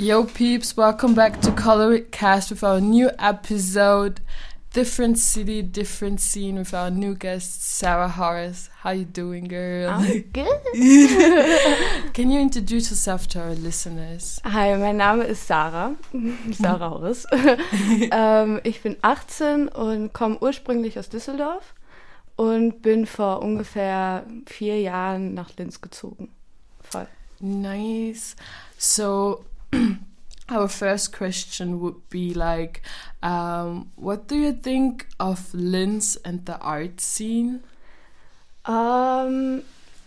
[0.00, 0.78] Yo, peeps!
[0.78, 4.22] Welcome back to Color It Cast with our new episode.
[4.72, 8.70] Different city, different scene with our new guest Sarah Horace.
[8.78, 9.90] How you doing, girl?
[9.90, 10.62] I'm good.
[12.14, 14.40] Can you introduce yourself to our listeners?
[14.42, 15.94] Hi, mein Name ist Sarah.
[16.52, 17.26] Sarah Horace.
[18.10, 21.74] ähm, ich bin 18 und komme ursprünglich aus Düsseldorf
[22.36, 26.30] und bin vor ungefähr vier Jahren nach Linz gezogen.
[26.80, 27.06] Voll.
[27.40, 28.34] Nice.
[28.78, 29.44] So,
[30.48, 32.82] our first question would be like,
[33.22, 37.60] um, what do you think of Linz and the art scene?
[38.68, 39.62] Ähm,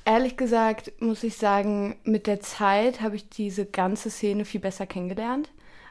[0.05, 4.85] ehrlich gesagt muss ich sagen, mit der Zeit habe ich diese ganze Szene viel besser
[4.85, 5.49] kennengelernt.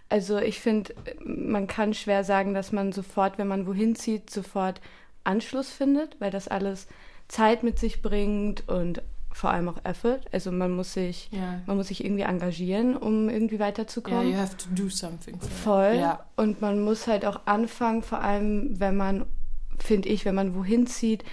[0.08, 4.80] Also ich finde, man kann schwer sagen, dass man sofort, wenn man wohin zieht, sofort
[5.24, 6.86] Anschluss findet, weil das alles
[7.28, 9.00] Zeit mit sich bringt und
[9.32, 10.20] vor allem auch Effort.
[10.32, 11.62] Also man muss sich, Yeah.
[11.66, 14.28] man muss sich irgendwie engagieren, um irgendwie Yeah, weiterzukommen.
[14.30, 15.38] you have to do something.
[15.40, 15.52] For it.
[15.52, 15.94] Voll.
[15.96, 16.26] Yeah.
[16.36, 19.26] Und man muss halt auch anfangen, vor allem wenn man,
[19.78, 21.24] finde ich, wenn man wohin zieht,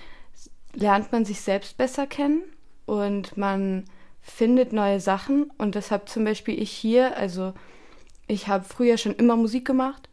[0.73, 2.42] lernt man sich selbst besser kennen
[2.86, 3.86] und man
[4.22, 5.52] findet neue Sachen.
[5.58, 7.54] Und deshalb zum Beispiel ich hier, also
[8.28, 10.10] ich habe früher schon immer Musik gemacht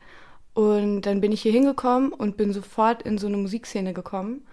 [0.54, 4.46] und dann bin ich hier hingekommen und bin sofort in so eine Musikszene gekommen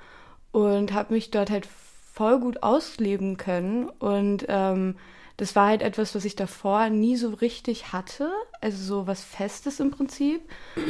[0.51, 1.65] und habe mich dort halt
[2.13, 3.89] voll gut ausleben können.
[3.89, 4.95] Und ähm,
[5.37, 8.31] das war halt etwas, was ich davor nie so richtig hatte.
[8.61, 10.41] Also so was Festes im Prinzip,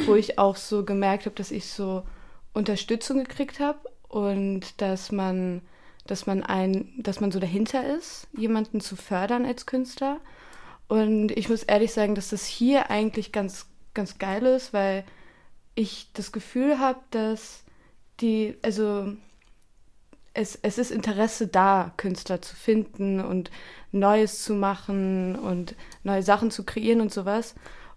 [0.06, 2.02] wo ich auch so gemerkt habe, dass ich so
[2.52, 5.62] Unterstützung gekriegt habe und dass man,
[6.06, 10.20] dass man ein, dass man so dahinter ist, jemanden zu fördern als Künstler.
[10.88, 15.04] Und ich muss ehrlich sagen, dass das hier eigentlich ganz, ganz geil ist, weil
[15.74, 17.64] ich das Gefühl habe, dass
[18.20, 19.14] die, also
[20.34, 23.50] es, es ist Interesse da, Künstler zu finden und
[23.92, 27.54] Neues zu machen und neue Sachen zu kreieren und sowas.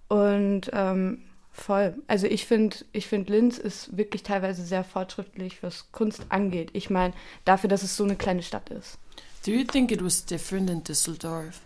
[0.07, 1.95] Und ähm, voll.
[2.08, 6.70] Also ich finde, ich finde, Linz ist wirklich teilweise sehr fortschrittlich, was Kunst angeht.
[6.73, 8.99] Ich meine, dafür, dass es so eine kleine Stadt ist.
[9.45, 11.59] Do you think it was different in Düsseldorf?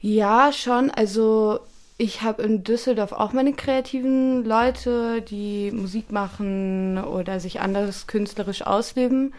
[0.00, 0.90] Ja, schon.
[0.90, 1.60] Also
[1.96, 8.62] ich habe in Düsseldorf auch meine kreativen Leute, die Musik machen oder sich anders künstlerisch
[8.62, 9.34] ausleben.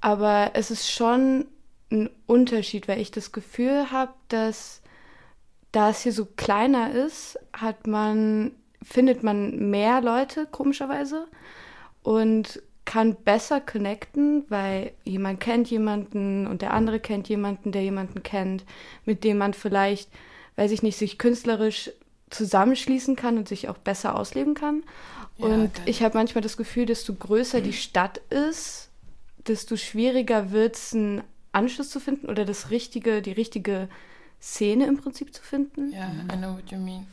[0.00, 1.46] Aber es ist schon
[1.90, 4.80] ein Unterschied, weil ich das Gefühl habe, dass
[5.72, 8.52] da es hier so kleiner ist, hat man,
[8.82, 11.26] findet man mehr Leute, komischerweise,
[12.02, 18.22] und kann besser connecten, weil jemand kennt jemanden und der andere kennt jemanden, der jemanden
[18.22, 18.64] kennt,
[19.04, 20.10] mit dem man vielleicht,
[20.56, 21.92] weiß ich nicht, sich künstlerisch
[22.30, 24.82] zusammenschließen kann und sich auch besser ausleben kann.
[25.38, 25.84] Ja, und geil.
[25.86, 28.89] ich habe manchmal das Gefühl, desto größer die Stadt ist,
[29.46, 33.88] desto schwieriger wird es, einen Anschluss zu finden oder das richtige, die richtige
[34.40, 35.92] Szene im Prinzip zu finden.
[35.92, 37.06] Yeah, I know what you mean.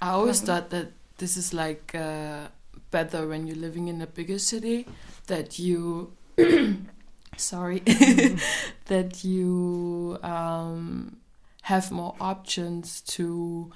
[0.00, 2.48] I always thought that this is like uh,
[2.90, 4.86] better when you're living in a bigger city,
[5.26, 6.12] that you,
[7.36, 7.80] sorry,
[8.86, 11.16] that you um,
[11.62, 13.72] have more options to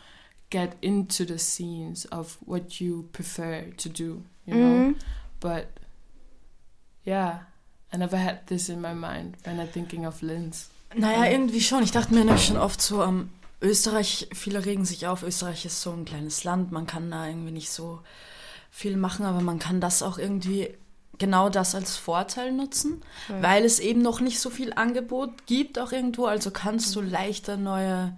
[0.50, 4.76] get into the scenes of what you prefer to do, you know.
[4.76, 4.96] Mhm.
[5.40, 5.80] But
[7.04, 7.40] yeah,
[7.92, 10.70] I never had this in my mind when I'm thinking of Linz.
[10.94, 11.82] Naja, irgendwie schon.
[11.82, 13.30] Ich dachte mir nämlich schon oft so, ähm,
[13.60, 17.52] Österreich, viele regen sich auf, Österreich ist so ein kleines Land, man kann da irgendwie
[17.52, 18.00] nicht so
[18.70, 20.70] viel machen, aber man kann das auch irgendwie
[21.18, 23.42] genau das als Vorteil nutzen, Ja.
[23.42, 27.56] weil es eben noch nicht so viel Angebot gibt auch irgendwo, also kannst du leichter
[27.58, 28.16] neue,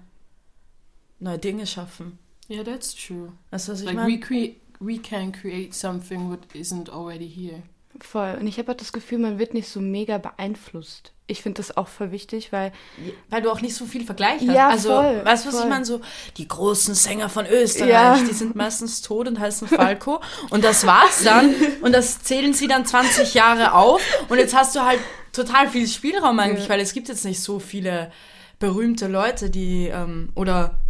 [1.18, 2.18] neue Dinge schaffen.
[2.48, 3.32] Yeah, that's true.
[3.50, 4.20] Weißt du, was ich like meine?
[4.30, 7.62] we we can create something what isn't already here
[8.04, 8.36] Voll.
[8.40, 11.12] Und ich habe auch das Gefühl, man wird nicht so mega beeinflusst.
[11.28, 12.72] Ich finde das auch voll wichtig, weil
[13.30, 14.54] Weil du auch nicht so viel Vergleich hast.
[14.54, 15.64] Ja, also, voll, weißt du, was voll.
[15.64, 15.84] ich meine?
[15.84, 16.00] So,
[16.36, 18.18] die großen Sänger von Österreich, Ja.
[18.18, 20.20] die sind meistens tot und heißen Falco.
[20.50, 21.54] und das war's dann.
[21.82, 24.02] Und das zählen sie dann 20 Jahre auf.
[24.28, 25.00] Und jetzt hast du halt
[25.32, 26.70] total viel Spielraum eigentlich, Ja.
[26.70, 28.12] weil es gibt jetzt nicht so viele
[28.58, 30.81] berühmte Leute, die, ähm, oder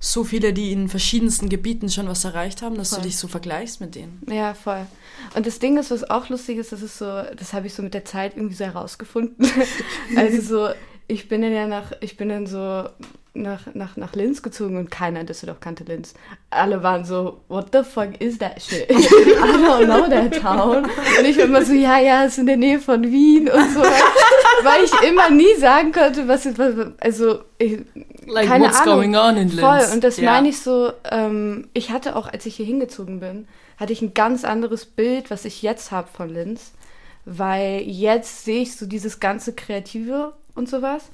[0.00, 3.00] so viele, die in verschiedensten Gebieten schon was erreicht haben, dass Voll.
[3.00, 4.22] du dich so vergleichst mit denen.
[4.28, 4.86] Ja, voll.
[5.34, 7.82] Und das Ding ist, was auch lustig ist, das ist so, das habe ich so
[7.82, 9.50] mit der Zeit irgendwie so herausgefunden.
[10.16, 10.74] also so,
[11.08, 12.84] ich bin dann ja nach, ich bin dann so
[13.34, 16.14] nach, nach, nach Linz gezogen und keiner in Düsseldorf kannte Linz.
[16.50, 18.90] Alle waren so, what the fuck is that shit?
[18.90, 20.84] I don't know that town.
[20.84, 23.80] Und ich war immer so, ja, ja, ist in der Nähe von Wien und so.
[24.62, 27.78] Weil ich immer nie sagen konnte, was, was also, ich,
[28.26, 29.12] like Keine what's Ahnung.
[29.12, 30.32] going on in Linz Voll, und das Yeah.
[30.32, 33.46] meine ich so, ähm, ich hatte auch, als ich hier hingezogen bin,
[33.78, 36.72] hatte ich ein ganz anderes Bild, was ich jetzt habe von Linz.
[37.24, 41.10] Weil jetzt sehe ich so dieses ganze Kreative und sowas.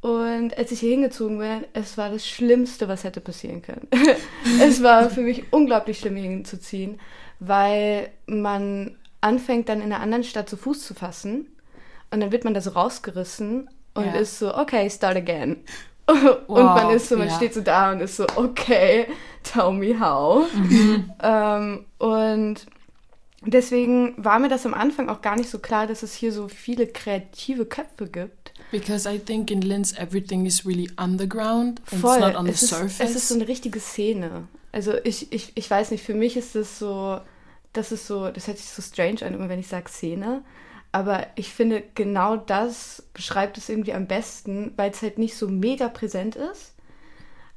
[0.00, 3.88] Und als ich hier hingezogen bin, es war das Schlimmste, was hätte passieren können.
[4.60, 7.00] es war für mich unglaublich schlimm, hier hinzuziehen,
[7.40, 11.46] weil man anfängt dann in einer anderen Stadt zu Fuß zu fassen
[12.10, 14.12] und dann wird man da so rausgerissen und Ja.
[14.12, 15.64] ist so, okay, start again.
[16.06, 17.34] und man ist so, man ja.
[17.34, 19.06] steht so da und ist so, okay,
[19.42, 20.46] tell me how.
[21.22, 22.66] Ähm, und
[23.40, 26.48] deswegen war mir das am Anfang auch gar nicht so klar, dass es hier so
[26.48, 28.43] viele kreative Köpfe gibt.
[28.78, 31.80] Because I think in Linz everything is really underground.
[31.92, 32.16] and Voll.
[32.16, 33.00] It's not on the es, ist, surface.
[33.10, 34.48] es ist so eine richtige Szene.
[34.72, 37.20] Also ich, ich, ich weiß nicht, für mich ist das so,
[37.72, 40.42] das ist so, das hört sich so strange an, immer wenn ich sage Szene.
[40.90, 45.46] Aber ich finde, genau das beschreibt es irgendwie am besten, weil es halt nicht so
[45.48, 46.72] mega präsent ist.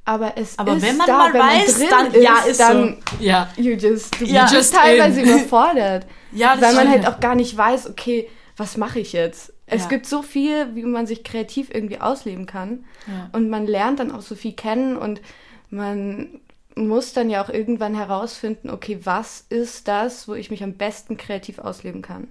[0.05, 2.59] Aber es Aber ist wenn man da, mal wenn weiß, drin dann- ist, ja, ist
[2.59, 3.49] dann ja.
[3.57, 4.43] you just, du Ja.
[4.43, 5.27] bist Just teilweise in.
[5.29, 6.05] überfordert.
[6.31, 9.53] Ja, das weil man halt auch gar nicht weiß, okay, was mache ich jetzt?
[9.67, 9.89] Es Ja.
[9.89, 12.85] gibt so viel, wie man sich kreativ irgendwie ausleben kann.
[13.05, 13.29] Ja.
[13.33, 15.21] Und man lernt dann auch so viel kennen und
[15.69, 16.39] man
[16.75, 21.17] muss dann ja auch irgendwann herausfinden, okay, was ist das, wo ich mich am besten
[21.17, 22.29] kreativ ausleben kann?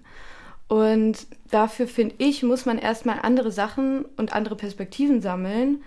[0.69, 5.83] Und dafür finde ich, muss man erstmal andere Sachen und andere Perspektiven sammeln,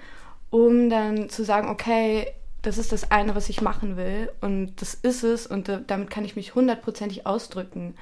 [0.52, 2.28] um dann zu sagen, okay,
[2.62, 6.10] das ist das eine, was ich machen will und das ist es und da- damit
[6.10, 7.96] kann ich mich hundertprozentig ausdrücken.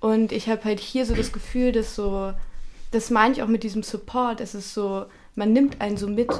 [0.00, 2.32] Und ich habe halt hier so das Gefühl, dass so,
[2.90, 6.30] das meine ich auch mit diesem Support, es ist so, man nimmt einen so mit.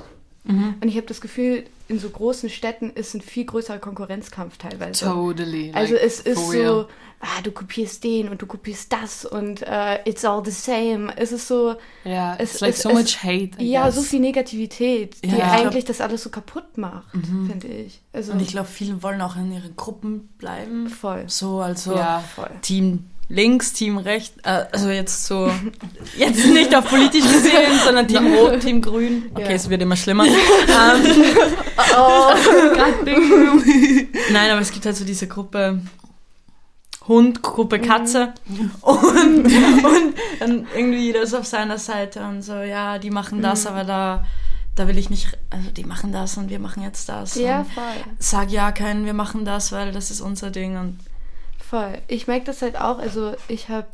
[0.44, 5.04] Und ich habe das Gefühl, in so großen Städten ist ein viel größerer Konkurrenzkampf teilweise.
[5.04, 5.72] Totally.
[5.74, 6.86] Also like, es ist so,
[7.20, 11.12] ah, du kopierst den und du kopierst das und äh, it's all the same.
[11.16, 11.74] Es ist so,
[12.06, 13.50] Yeah, es- it's like es- so es- much hate.
[13.62, 13.96] I ja, guess.
[13.96, 18.00] so viel Negativität, die Ja, ich eigentlich glaub- das alles so kaputt macht, finde ich.
[18.14, 20.88] Also Und ich glaube, viele wollen auch in ihren Gruppen bleiben.
[20.88, 21.24] voll.
[21.26, 22.20] So, also Ja.
[22.20, 22.48] Voll.
[22.62, 24.36] Team links, Team rechts.
[24.44, 25.50] Äh, also jetzt so,
[26.16, 29.30] jetzt nicht auf politisch gesehen, sondern Team rot, Team grün.
[29.34, 29.50] Okay, Ja.
[29.50, 30.24] es wird immer schlimmer.
[30.26, 30.32] ähm,
[31.96, 32.30] Oh,
[34.32, 35.80] nein, aber es gibt halt so diese Gruppe
[37.06, 38.34] Hund, Gruppe Katze
[38.82, 43.66] und, und dann irgendwie jeder ist auf seiner Seite und so, ja, die machen das,
[43.66, 44.26] aber da,
[44.74, 47.34] da will ich nicht, also die machen das und wir machen jetzt das.
[47.36, 47.82] ja, Und voll.
[48.18, 50.98] sag ja keinen, wir machen das, weil das ist unser Ding und
[51.68, 52.00] Voll.
[52.08, 52.98] Ich merke das halt auch.
[52.98, 53.88] Also ich habe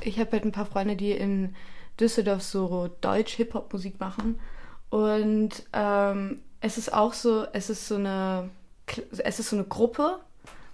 [0.00, 1.56] ich hab halt ein paar Freunde, die in
[1.98, 4.38] Düsseldorf so Deutsch-Hip-Hop-Musik machen.
[4.90, 8.50] Und ähm, es ist auch so, es ist so eine,
[9.18, 10.20] es ist so eine Gruppe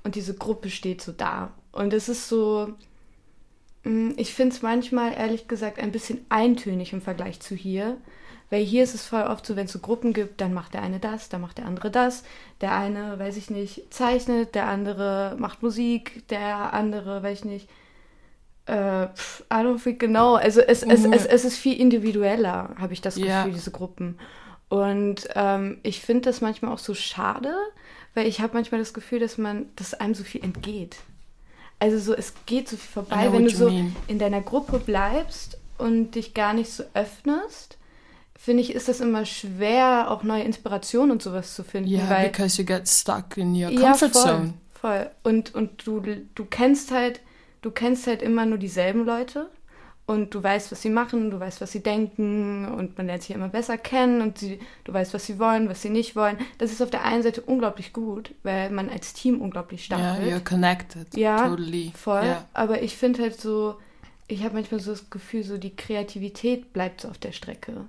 [0.04, 1.52] und diese Gruppe steht so da.
[1.70, 2.74] Und es ist so,
[4.16, 7.96] ich finde es manchmal ehrlich gesagt ein bisschen eintönig im Vergleich zu hier.
[8.50, 10.82] Weil hier ist es voll oft so, wenn es so Gruppen gibt, dann macht der
[10.82, 12.22] eine das, dann macht der andere das.
[12.60, 17.68] Der eine, weiß ich nicht, zeichnet, der andere macht Musik, der andere, weiß ich nicht,
[18.66, 20.34] äh, pff, I don't think genau.
[20.34, 23.48] Also es, es, es, es ist viel individueller, habe ich das Gefühl, Ja.
[23.48, 24.18] diese Gruppen.
[24.68, 27.54] Und ähm, ich finde das manchmal auch so schade,
[28.14, 30.98] weil ich habe manchmal das Gefühl, dass man, dass einem so viel entgeht.
[31.82, 33.96] Also so, es geht so viel vorbei, wenn du so mean.
[34.06, 37.76] in deiner Gruppe bleibst und dich gar nicht so öffnest,
[38.38, 41.90] finde ich, ist das immer schwer, auch neue Inspirationen und sowas zu finden.
[41.90, 44.54] Yeah, weil, because you get stuck in your ja, comfort voll, zone.
[44.80, 45.10] Voll.
[45.24, 47.18] Und, und du, du kennst halt,
[47.62, 49.50] du kennst halt immer nur dieselben Leute
[50.04, 53.32] und du weißt, was sie machen, du weißt, was sie denken und man lernt sie
[53.34, 56.36] immer besser kennen und sie, du weißt, was sie wollen, was sie nicht wollen.
[56.58, 60.20] Das ist auf der einen Seite unglaublich gut, weil man als Team unglaublich stark Yeah,
[60.20, 60.32] wird.
[60.32, 61.16] you're connected.
[61.16, 61.92] Ja, totally.
[61.94, 62.22] Voll.
[62.24, 62.44] Yeah.
[62.52, 63.76] Aber ich finde halt so,
[64.26, 67.84] ich habe manchmal so das Gefühl, so die Kreativität bleibt so auf der Strecke.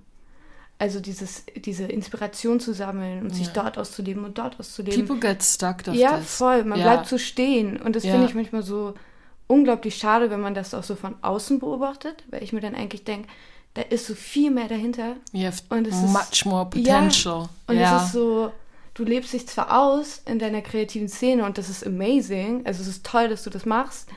[0.80, 3.54] Also dieses, diese Inspiration zu sammeln und sich Ja.
[3.54, 5.06] dort auszuleben und dort auszuleben.
[5.08, 6.36] People get stuck of ja, this.
[6.36, 6.64] voll.
[6.64, 7.78] Man bleibt so stehen.
[7.82, 8.94] Und das finde ich manchmal so
[9.48, 13.04] unglaublich schade, wenn man das auch so von außen beobachtet, weil ich mir dann eigentlich
[13.04, 13.28] denke,
[13.74, 15.16] da ist so viel mehr dahinter.
[15.32, 17.50] You have Und es ist- much more potential.
[17.68, 17.98] Und yeah.
[17.98, 18.52] es ist so,
[18.94, 22.88] du lebst dich zwar aus in deiner kreativen Szene und das ist amazing, also es
[22.88, 24.10] ist toll, dass du das machst,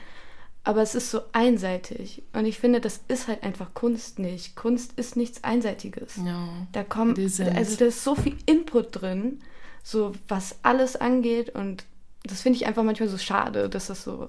[0.63, 2.23] aber es ist so einseitig.
[2.33, 4.55] Und ich finde, das ist halt einfach Kunst nicht.
[4.55, 6.17] Kunst ist nichts Einseitiges.
[6.17, 6.49] no.
[6.73, 9.39] Da kommt, also da ist so viel Input drin,
[9.81, 11.85] so was alles angeht und
[12.23, 14.27] das finde ich einfach manchmal so schade, dass das so,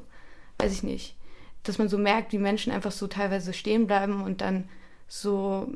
[0.59, 1.17] weiß ich nicht,
[1.63, 4.69] dass man so merkt, wie Menschen einfach so teilweise stehen bleiben und dann
[5.07, 5.73] so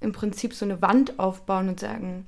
[0.00, 2.26] im Prinzip so eine Wand aufbauen und sagen,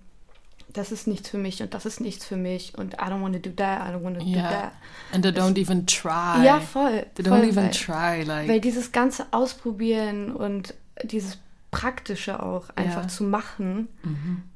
[0.73, 3.35] das ist nichts für mich und das ist nichts für mich und I don't want
[3.35, 4.51] to do that, I don't want to do Yeah.
[4.51, 4.73] that.
[5.13, 6.45] And they don't even try.
[6.45, 7.07] Ja, voll.
[7.15, 8.23] They voll don't even weil, try.
[8.25, 11.39] Like, weil dieses ganze Ausprobieren und dieses
[11.71, 13.09] Praktische auch einfach Ja.
[13.09, 13.89] zu machen,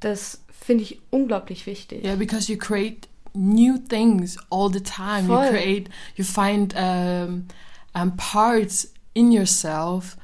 [0.01, 2.05] das finde ich unglaublich wichtig.
[2.05, 5.27] Yeah, because you create new things all the time.
[5.27, 5.45] Voll.
[5.45, 7.49] You create, you find um,
[7.95, 10.17] um, parts in yourself.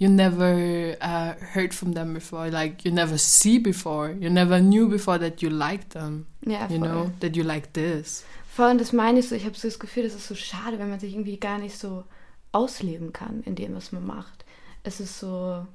[0.00, 4.88] you never uh, heard from them before, like you never see before, you never knew
[4.88, 6.26] before that you liked them.
[6.46, 6.88] Ja, you voll.
[6.88, 8.24] know that you like this.
[8.48, 9.34] Voll, und das meine ich so.
[9.34, 11.76] Ich habe so das Gefühl, das ist so schade, wenn man sich irgendwie gar nicht
[11.76, 12.04] so
[12.50, 14.46] ausleben kann in dem, was man macht.
[14.82, 15.66] Es ist so,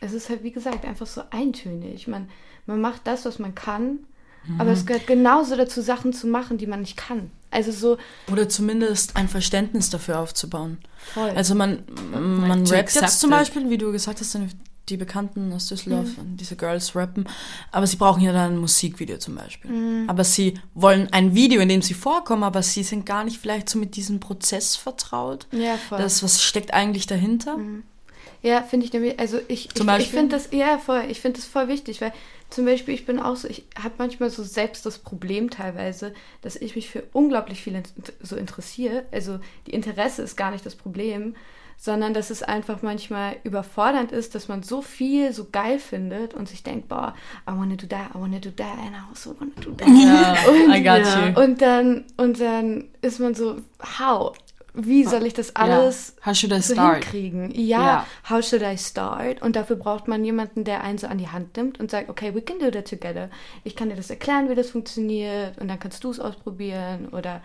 [0.00, 2.06] es ist halt, wie gesagt, einfach so eintönig.
[2.06, 2.28] Man,
[2.66, 4.06] man macht das, was man kann,
[4.58, 4.76] aber Mhm.
[4.76, 7.30] es gehört genauso dazu, Sachen zu machen, die man nicht kann.
[7.50, 7.98] Also so
[8.32, 10.78] Oder zumindest ein Verständnis dafür aufzubauen.
[11.14, 11.30] voll.
[11.30, 11.82] Also man,
[12.12, 13.30] man to rappt jetzt zum.
[13.30, 14.36] Beispiel, wie du gesagt hast,
[14.88, 17.28] die Bekannten aus Düsseldorf, diese Girls rappen,
[17.70, 19.70] aber sie brauchen ja dann ein Musikvideo zum Beispiel.
[20.08, 23.68] Aber sie wollen ein Video, in dem sie vorkommen, aber sie sind gar nicht vielleicht
[23.68, 25.46] so mit diesem Prozess vertraut.
[25.52, 25.98] ja, voll.
[25.98, 27.58] Das, was steckt eigentlich dahinter?
[28.42, 30.18] Ja, finde ich nämlich, also ich, Zum ich, ich Beispiel?
[30.18, 32.12] finde das, ja, voll, ich finde das voll wichtig, weil
[32.52, 36.56] zum Beispiel ich bin auch so, ich habe manchmal so selbst das Problem teilweise, dass
[36.56, 37.82] ich mich für unglaublich viel
[38.20, 39.04] so interessiere.
[39.12, 41.34] Also die Interesse ist gar nicht das Problem,
[41.78, 46.48] sondern dass es einfach manchmal überfordernd ist, dass man so viel so geil findet und
[46.48, 47.14] sich denkt, boah,
[47.48, 49.88] I wanna do that, I wanna do that, and I also wanna do that.
[49.88, 51.00] Ja, Und- I got
[51.36, 51.42] you.
[51.42, 53.56] Und dann, und dann ist man so,
[53.98, 54.32] how?
[54.74, 56.26] Wie soll ich das alles Yeah.
[56.26, 57.04] How should I so start?
[57.04, 57.50] hinkriegen?
[57.54, 58.06] Ja, Ja.
[58.30, 59.42] how should I start?
[59.42, 62.34] Und dafür braucht man jemanden, der einen so an die Hand nimmt und sagt, okay,
[62.34, 63.28] we can do that together.
[63.64, 67.42] Ich kann dir das erklären, wie das funktioniert und dann kannst du es ausprobieren oder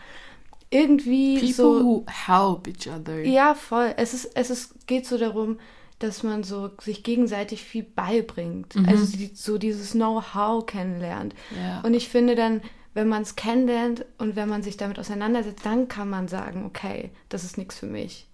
[0.69, 1.83] irgendwie People so.
[1.83, 3.19] who help each other.
[3.23, 3.93] Ja, voll.
[3.97, 5.59] Es ist, es ist, geht so darum,
[5.99, 8.75] dass man so sich gegenseitig viel beibringt.
[8.75, 8.85] Mhm.
[8.87, 11.33] Also so dieses Know-how kennenlernt.
[11.57, 11.81] Ja.
[11.81, 12.61] Und ich finde dann,
[12.97, 17.11] wenn man es kennenlernt und wenn man sich damit auseinandersetzt, dann kann man sagen, okay,
[17.29, 18.25] das ist nichts für mich.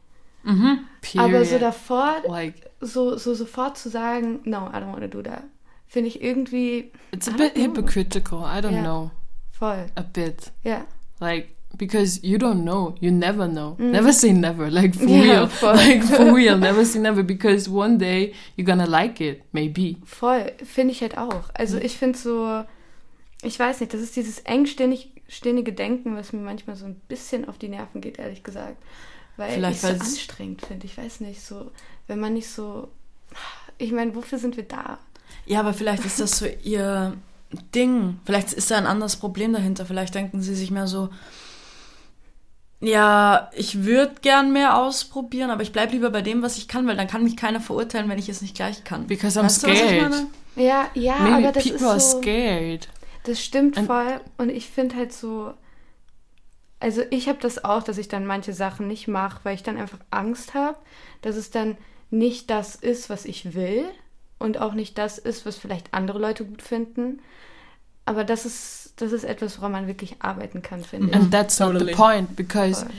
[0.43, 0.79] Period.
[1.17, 5.21] Aber so davor, like so, so sofort zu sagen, no, I don't want to do
[5.21, 5.43] that,
[5.87, 7.63] finde ich irgendwie it's a bit know.
[7.63, 8.39] hypocritical.
[8.39, 8.83] I don't Yeah.
[8.83, 9.11] know.
[9.51, 9.85] voll.
[9.95, 10.51] A bit.
[10.63, 10.85] Ja.
[11.19, 13.75] Like because you don't know, you never know.
[13.79, 14.69] Never say never.
[14.69, 15.09] Like for Mm.
[15.25, 15.75] Yeah, real, voll.
[15.75, 16.57] like for real.
[16.57, 19.97] Never say never because one day you're gonna like it, maybe.
[20.05, 21.49] Voll, finde ich halt auch.
[21.53, 22.63] Also ich finde so,
[23.43, 27.57] ich weiß nicht, das ist dieses engständige Denken, was mir manchmal so ein bisschen auf
[27.57, 28.77] die Nerven geht, ehrlich gesagt.
[29.37, 30.85] Weil Vielleicht, ich so weil's- anstrengend finde.
[30.85, 31.71] Ich weiß nicht, so,
[32.07, 32.89] wenn man nicht so.
[33.77, 34.99] Ich meine, wofür sind wir da?
[35.45, 37.17] Ja, aber vielleicht ist das so ihr
[37.73, 38.19] Ding.
[38.25, 39.85] Vielleicht ist da ein anderes Problem dahinter.
[39.85, 41.09] Vielleicht denken sie sich mehr so,
[42.79, 46.85] ja, ich würde gern mehr ausprobieren, aber ich bleibe lieber bei dem, was ich kann,
[46.85, 49.07] weil dann kann mich keiner verurteilen, wenn ich es nicht gleich kann.
[49.07, 50.01] Because I'm Weißt du, was ich scared.
[50.11, 50.27] meine?
[50.55, 52.21] Ja, ja, Maybe aber das people ist are so.
[52.21, 52.87] scared.
[53.23, 54.21] Das stimmt Und- voll.
[54.37, 55.53] Und ich finde halt so.
[56.79, 59.77] Also ich habe das auch, dass ich dann manche Sachen nicht mache, weil ich dann
[59.77, 60.77] einfach Angst habe,
[61.21, 61.77] dass es dann
[62.11, 63.85] nicht das ist, was ich will
[64.37, 67.21] und auch nicht das ist, was vielleicht andere Leute gut finden.
[68.05, 71.15] Aber das ist, das ist etwas, woran man wirklich arbeiten kann, finde ich.
[71.15, 71.93] And that's not Totally.
[71.93, 72.91] the point because Voll.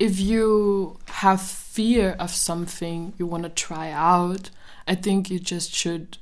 [0.00, 4.50] if you have fear of something you want to try out,
[4.90, 6.18] I think you just should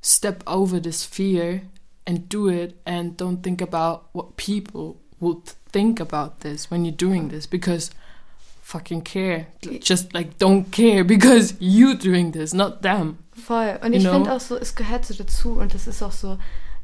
[0.00, 1.60] step over this fear
[2.08, 6.96] and do it and don't think about what people would think about this when you're
[6.96, 7.90] doing this because
[8.62, 9.46] fucking care.
[9.80, 13.18] Just like don't care because you doing this, not them.
[13.32, 13.78] Voll.
[13.82, 16.38] Und ich finde auch so, es gehört so dazu und das ist auch so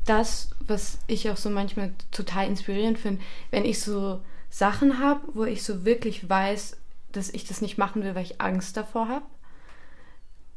[0.04, 5.44] das, was ich auch so manchmal total inspirierend finde, wenn ich so Sachen habe, wo
[5.44, 6.76] ich so wirklich weiß,
[7.12, 9.24] dass ich das nicht machen will, weil ich Angst davor habe,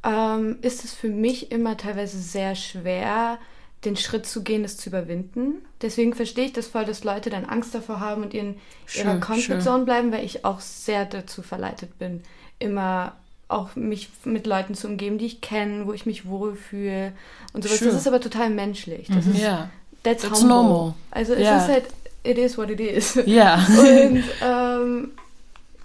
[0.04, 3.40] ähm, ist es für mich immer teilweise sehr schwer,
[3.86, 5.56] den Schritt zu gehen, das zu überwinden.
[5.82, 8.56] Deswegen verstehe ich das voll, dass Leute dann Angst davor haben und in
[8.96, 9.62] ihrer Comfort.
[9.62, 12.24] Zone bleiben, weil ich auch sehr dazu verleitet bin,
[12.60, 13.14] immer
[13.50, 17.14] auch mich mit Leuten zu umgeben, die ich kenne, wo ich mich wohlfühle
[17.54, 17.80] und sowas.
[17.80, 17.92] Sure.
[17.92, 19.08] Das ist aber total menschlich.
[19.08, 19.70] Das ist Yeah.
[20.04, 20.96] that's, That's normal.
[21.12, 21.58] Also es Yeah.
[21.62, 21.86] ist halt,
[22.24, 23.16] it is what it is.
[23.26, 23.56] Yeah.
[23.78, 25.12] Und ähm,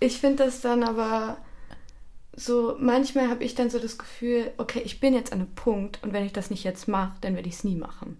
[0.00, 1.36] ich finde das dann aber
[2.34, 5.98] so, manchmal habe ich dann so das Gefühl, okay, ich bin jetzt an einem Punkt
[6.02, 8.16] und wenn ich das nicht jetzt mache, dann werde ich es nie machen.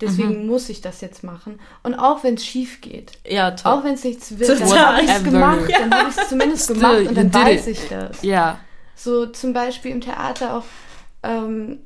[0.00, 0.46] Deswegen Mhm.
[0.46, 1.58] muss ich das jetzt machen.
[1.82, 5.10] Und auch wenn es schief geht, Ja, auch wenn es nichts wird, dann habe ich
[5.10, 7.78] es gemacht, dann habe ich es zumindest Still, gemacht und dann weiß it.
[7.78, 8.22] ich das.
[8.22, 8.60] yeah.
[8.94, 10.64] So zum Beispiel im Theater auch
[11.24, 11.78] ähm,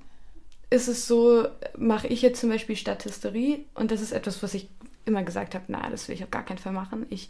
[0.68, 1.46] ist es so,
[1.78, 4.68] mache ich jetzt zum Beispiel Statisterie und das ist etwas, was ich
[5.04, 7.06] immer gesagt habe, na, das will ich auf gar keinen Fall machen.
[7.10, 7.28] Ich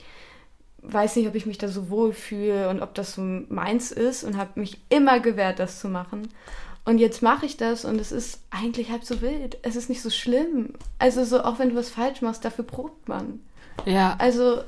[0.82, 4.24] weiß nicht, ob ich mich da so wohl fühle und ob das so meins ist
[4.24, 6.28] und habe mich immer gewehrt, das zu machen.
[6.84, 9.58] Und jetzt mache ich das und es ist eigentlich halb so wild.
[9.62, 10.74] Es ist nicht so schlimm.
[10.98, 13.40] Also so, auch wenn du was falsch machst, dafür probt man.
[13.86, 14.16] Yeah.
[14.18, 14.62] Also,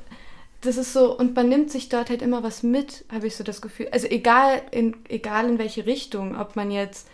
[0.61, 3.43] das ist so, und man nimmt sich dort halt immer was mit, habe ich so
[3.43, 3.89] das Gefühl.
[3.91, 7.09] Also egal in, egal in welche Richtung, ob man jetzt,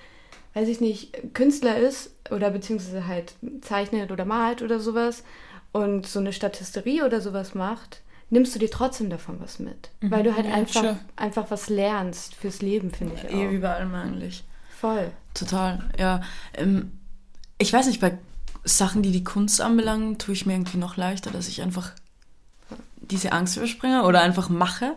[0.53, 5.23] weiß ich nicht, Künstler ist oder beziehungsweise halt zeichnet oder malt oder sowas
[5.71, 8.01] und so eine Statisterie oder sowas macht,
[8.31, 9.89] nimmst du dir trotzdem davon was mit.
[10.01, 10.09] Mhm.
[10.11, 10.99] Weil du halt Ja, einfach, sure.
[11.15, 13.51] einfach was lernst fürs Leben, finde ich Eh auch.
[13.51, 14.43] überall eigentlich.
[14.79, 15.11] Voll.
[15.35, 16.21] Total, ja.
[16.55, 16.91] Ähm,
[17.59, 18.17] ich weiß nicht, bei
[18.63, 21.91] Sachen, die die Kunst anbelangen, tue ich mir irgendwie noch leichter, dass ich einfach
[22.97, 24.95] diese Angst überspringe oder einfach mache.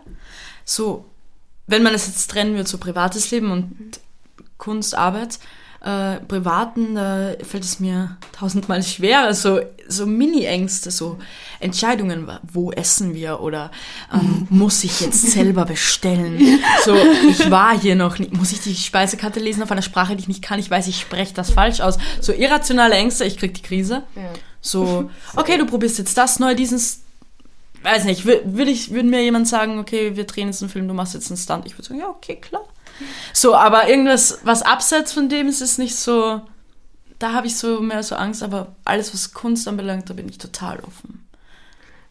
[0.64, 1.04] So,
[1.66, 4.00] wenn man es jetzt trennen würde, so privates Leben und
[4.58, 5.38] Kunst, Arbeit,
[5.84, 11.18] äh, privaten, da fällt es mir tausendmal schwerer, so, so Mini-Ängste, so
[11.60, 13.70] Entscheidungen, wo essen wir oder
[14.12, 16.60] ähm, muss ich jetzt selber bestellen?
[16.84, 16.96] So,
[17.28, 20.28] ich war hier noch nicht, muss ich die Speisekarte lesen auf einer Sprache, die ich
[20.28, 21.98] nicht kann, ich weiß, ich spreche das falsch aus.
[22.20, 24.04] So irrationale Ängste, ich krieg die Krise.
[24.16, 24.32] Ja.
[24.62, 27.02] So, okay, du probierst jetzt das neu, dieses,
[27.82, 30.88] weiß nicht, würde würd ich, würde mir jemand sagen, okay, wir drehen jetzt einen Film,
[30.88, 32.64] du machst jetzt einen Stunt, ich würde sagen, ja, okay, klar.
[33.32, 36.40] So, aber irgendwas, was abseits von dem ist, ist nicht so,
[37.18, 40.38] da habe ich so mehr so Angst, aber alles, was Kunst anbelangt, da bin ich
[40.38, 41.26] total offen,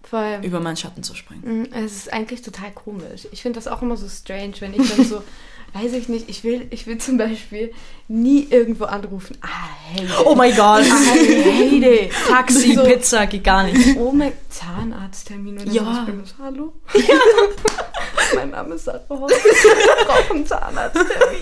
[0.04, 0.40] Voll.
[0.44, 1.64] über meinen Schatten zu springen.
[1.64, 3.28] Mm, Es ist eigentlich total komisch.
[3.32, 5.24] Ich finde das auch immer so strange, wenn ich dann so,
[5.74, 7.74] weiß ich nicht, ich will, ich will zum Beispiel
[8.08, 9.38] nie irgendwo anrufen.
[9.42, 9.48] Ah,
[9.92, 10.08] hey.
[10.26, 10.84] Oh mein Gott!
[10.90, 12.10] Ah, hey.
[12.28, 12.84] Taxi, So.
[12.84, 13.98] Pizza, geht gar nicht.
[13.98, 15.84] Oh mein Zahnarzttermin oder Ja.
[15.84, 16.00] so.
[16.00, 16.74] Ich bin so, hallo?
[18.36, 19.32] mein Name ist Sarah Hoff.
[19.32, 21.42] Ich brauche einen Zahnarzttermin.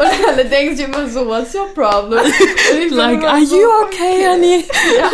[0.00, 2.20] Und alle denken sich immer so, what's your problem?
[2.20, 4.64] Und Like, are so, you okay, honey?
[4.96, 5.10] Ja,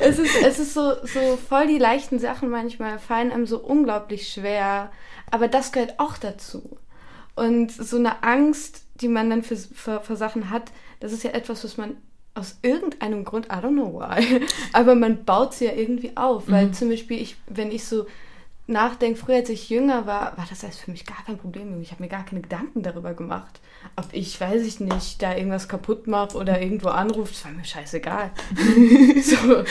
[0.06, 4.28] es ist, es ist so, so voll die leichten Sachen manchmal fallen einem so unglaublich
[4.28, 4.90] schwer.
[5.30, 6.78] Aber das gehört auch dazu.
[7.38, 11.30] Und so eine Angst, die man dann für, für, für Sachen hat, das ist ja
[11.30, 11.96] etwas, was man
[12.34, 16.50] aus irgendeinem Grund, I don't know why, aber man baut sie ja irgendwie auf.
[16.50, 18.06] Weil zum Beispiel, ich, wenn ich so
[18.68, 21.80] nachdenke, früher als ich jünger war, war das alles für mich gar kein Problem.
[21.80, 23.60] Ich habe mir gar keine Gedanken darüber gemacht.
[23.96, 27.64] Ob ich, weiß ich nicht, da irgendwas kaputt mache oder irgendwo anruft, das war mir
[27.64, 28.30] scheißegal.
[29.22, 29.64] so,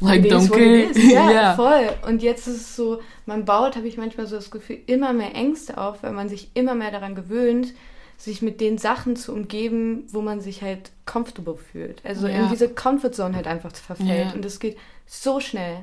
[0.00, 0.90] Like, don't care.
[0.94, 1.54] Ja, Yeah.
[1.56, 1.90] voll.
[2.06, 5.34] Und jetzt ist es so, man baut, habe ich manchmal so das Gefühl, immer mehr
[5.34, 7.74] Ängste auf, weil man sich immer mehr daran gewöhnt,
[8.16, 12.04] sich mit den Sachen zu umgeben, wo man sich halt comfortable fühlt.
[12.04, 12.48] Also in Ja.
[12.48, 14.08] diese Comfortzone halt einfach verfällt.
[14.28, 14.32] Ja.
[14.32, 15.80] Und es geht so schnell,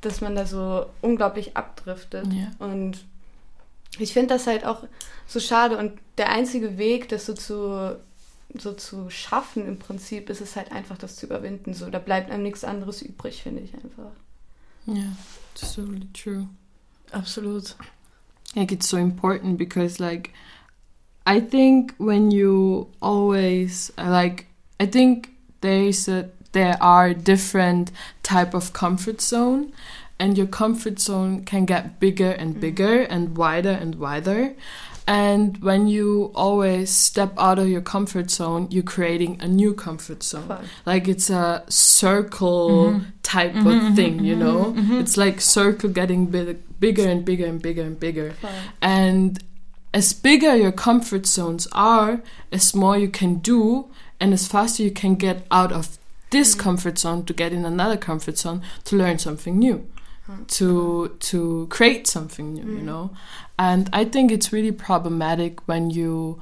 [0.00, 2.26] dass man da so unglaublich abdriftet.
[2.58, 3.04] Und
[3.98, 4.84] ich finde das halt auch
[5.26, 5.76] so schade.
[5.76, 7.96] Und der einzige Weg, das so zu,
[8.54, 11.74] so zu schaffen im Prinzip, ist es halt einfach, das zu überwinden.
[11.74, 14.12] So, da bleibt einem nichts anderes übrig, finde ich einfach.
[14.86, 15.16] Yeah,
[15.54, 16.46] it's totally true.
[17.12, 17.74] Absolut.
[18.54, 20.32] like it's so important because like
[21.26, 24.46] i think when you always like
[24.78, 25.30] i think
[25.60, 29.72] there's a there are different type of comfort zone
[30.18, 34.52] and your comfort zone can get bigger and bigger and wider and wider
[35.10, 40.22] and when you always step out of your comfort zone you're creating a new comfort
[40.22, 40.46] zone.
[40.46, 40.60] Voll.
[40.86, 43.10] like it's a circle mm-hmm.
[43.24, 43.94] type of mm-hmm.
[43.96, 44.90] thing you mm-hmm.
[44.92, 45.00] know?
[45.00, 48.34] It's like circle getting big, bigger and bigger and bigger and bigger.
[48.80, 49.42] And
[49.92, 53.88] as bigger your comfort zones are as more you can do
[54.20, 55.98] and as faster you can get out of
[56.30, 56.60] this mm.
[56.60, 59.84] comfort zone to get in another comfort zone to learn something new
[60.46, 62.84] to to create something new you mm.
[62.84, 63.10] know?
[63.58, 66.40] And i think it's really problematic when you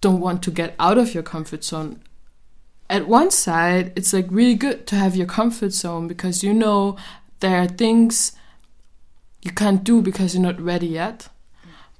[0.00, 2.02] don't want to get out of your comfort zone.
[2.90, 6.96] At one side it's like really good to have your comfort zone because you know
[7.40, 8.32] there are things
[9.42, 11.28] you can't do because you're not ready yet.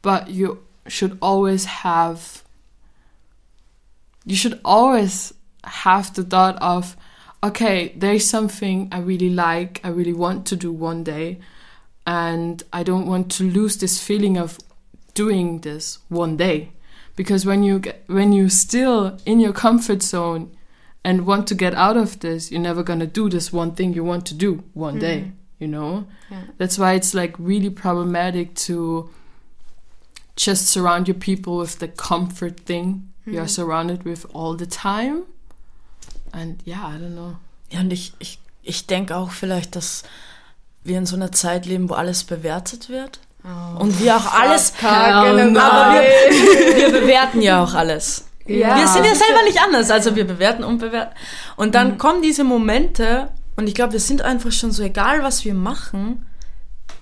[0.03, 2.43] But you should always have
[4.25, 5.33] you should always
[5.65, 6.97] have the thought of
[7.45, 11.39] okay there's something i really like i really want to do one day
[12.07, 14.59] and i don't want to lose this feeling of
[15.15, 16.71] doing this one day.
[17.17, 20.51] Because when you get when you still in your comfort zone
[21.05, 24.03] and want to get out of this you're never to do this one thing you
[24.03, 25.31] want to do one day mm-hmm.
[25.61, 26.07] you know?
[26.31, 26.43] Yeah.
[26.59, 29.11] that's why it's like really problematic to
[30.35, 33.47] just surround your people with the comfort thing you're mm-hmm.
[33.47, 35.25] surrounded with all the time
[36.35, 37.37] and yeah i don't know
[37.71, 40.05] Ja, und ich, ich, ich denke auch vielleicht, dass
[40.85, 43.21] wir in so einer Zeit leben, wo alles bewertet wird.
[43.79, 44.73] Und wir auch alles.
[44.81, 44.89] No.
[44.89, 48.27] Aber wir, wir bewerten ja auch alles.
[48.47, 48.77] Ja.
[48.77, 49.91] Wir sind ja selber nicht anders.
[49.91, 51.15] Also wir bewerten und bewerten.
[51.57, 55.45] Und dann kommen diese Momente, und ich glaube, wir sind einfach schon so, egal was
[55.45, 56.27] wir machen,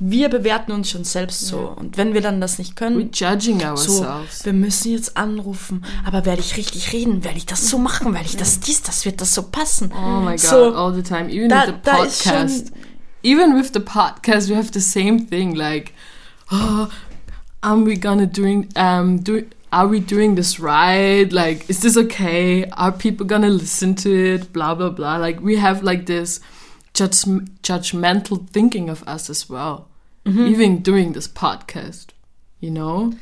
[0.04, 1.58] wir bewerten uns schon selbst so.
[1.76, 4.44] Und wenn wir dann das nicht we're können, judging so, ourselves.
[4.44, 8.26] wir müssen jetzt anrufen, aber werde ich richtig reden, werde ich das so machen, werde
[8.26, 9.92] ich das dies, das wird das so passen.
[9.92, 11.28] oh my god So, all the time.
[11.30, 12.72] Even da- with the schon- podcast.
[13.22, 15.92] even with the podcast we have the same thing like
[16.50, 16.88] oh
[17.62, 21.32] are we gonna doing um do are we doing this right?
[21.32, 22.66] Like is this okay?
[22.72, 24.52] Are people gonna listen to it?
[24.52, 25.16] Blah blah blah.
[25.18, 26.40] Like we have like this
[26.92, 27.24] judge,
[27.62, 29.86] judgmental thinking of us as well,
[30.24, 30.46] Mhm.
[30.46, 32.08] even doing this podcast.
[32.60, 33.12] You know,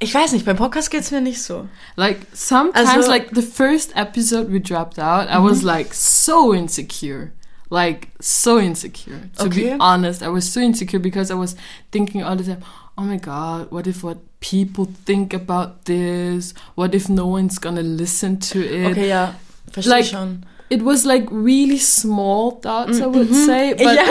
[0.00, 1.68] Ich weiß nicht, beim Podcast geht's mir nicht so.
[1.96, 7.30] like sometimes, Also- like the first episode we dropped out, I was like so insecure.
[7.70, 9.30] Like so insecure.
[9.38, 9.70] To Okay.
[9.70, 11.56] be honest, I was so insecure because I was
[11.90, 12.62] thinking all the time,
[12.98, 16.52] oh my god, what if what people think about this?
[16.74, 18.90] What if no one's gonna listen to it?
[18.90, 19.34] Okay, ja,
[19.72, 20.44] verstehe Like, schon.
[20.72, 23.94] It was like really small thoughts, I would say, but Mhm.
[23.96, 24.02] ja.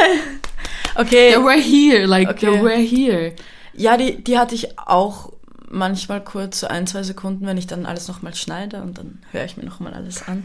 [0.95, 2.51] Okay, they were here, like Okay.
[2.51, 3.33] they were here.
[3.73, 5.31] ja, die, die hatte ich auch
[5.69, 9.45] manchmal kurz, so ein, zwei Sekunden, wenn ich dann alles nochmal schneide und dann höre
[9.45, 10.43] ich mir nochmal alles an.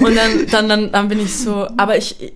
[0.00, 2.34] Und dann, dann, dann, dann bin ich so, aber ich,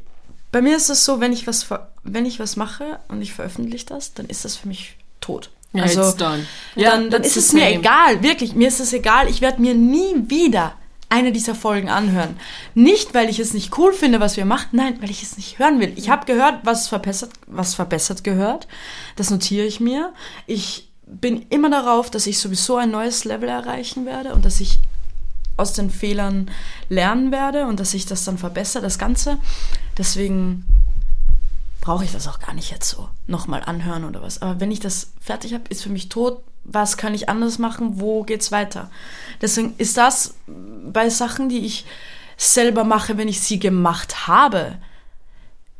[0.50, 1.66] bei mir ist es so, wenn ich was,
[2.04, 5.50] wenn ich was mache und ich veröffentliche das, dann ist das für mich tot.
[5.74, 6.46] Yeah, also, it's done.
[6.76, 9.28] dann, dann that's ist es mir egal, wirklich, mir ist es egal.
[9.28, 10.72] Ich werde mir nie wieder
[11.08, 12.38] eine dieser Folgen anhören.
[12.74, 15.58] Nicht, weil ich es nicht cool finde, was wir machen, nein, weil ich es nicht
[15.58, 15.92] hören will.
[15.96, 18.68] Ich habe gehört, was verbessert, was verbessert gehört.
[19.16, 20.12] Das notiere ich mir.
[20.46, 24.78] Ich bin immer darauf, dass ich sowieso ein neues Level erreichen werde und dass ich
[25.56, 26.50] aus den Fehlern
[26.88, 29.38] lernen werde und dass ich das dann verbessere, das Ganze.
[29.96, 30.64] Deswegen
[31.80, 34.42] brauche ich das auch gar nicht jetzt so nochmal anhören oder was.
[34.42, 36.42] Aber wenn ich das fertig habe, ist für mich tot.
[36.70, 37.98] Was kann ich anders machen?
[38.00, 38.90] Wo geht's weiter?
[39.40, 41.86] Deswegen ist das bei Sachen, die ich
[42.36, 44.78] selber mache, wenn ich sie gemacht habe,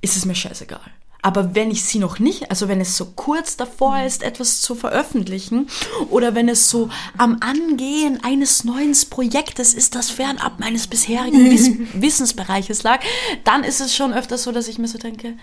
[0.01, 0.81] ist es mir scheißegal.
[1.29, 4.75] Aber wenn ich sie noch nicht, also wenn es so kurz davor ist, etwas zu
[4.75, 5.69] veröffentlichen,
[6.09, 6.89] oder wenn es so
[7.19, 13.01] am Angehen eines neuen Projektes ist, das fernab meines bisherigen Wiss Wissensbereiches lag,
[13.45, 15.35] dann ist es schon öfters so, dass ich mir so denke,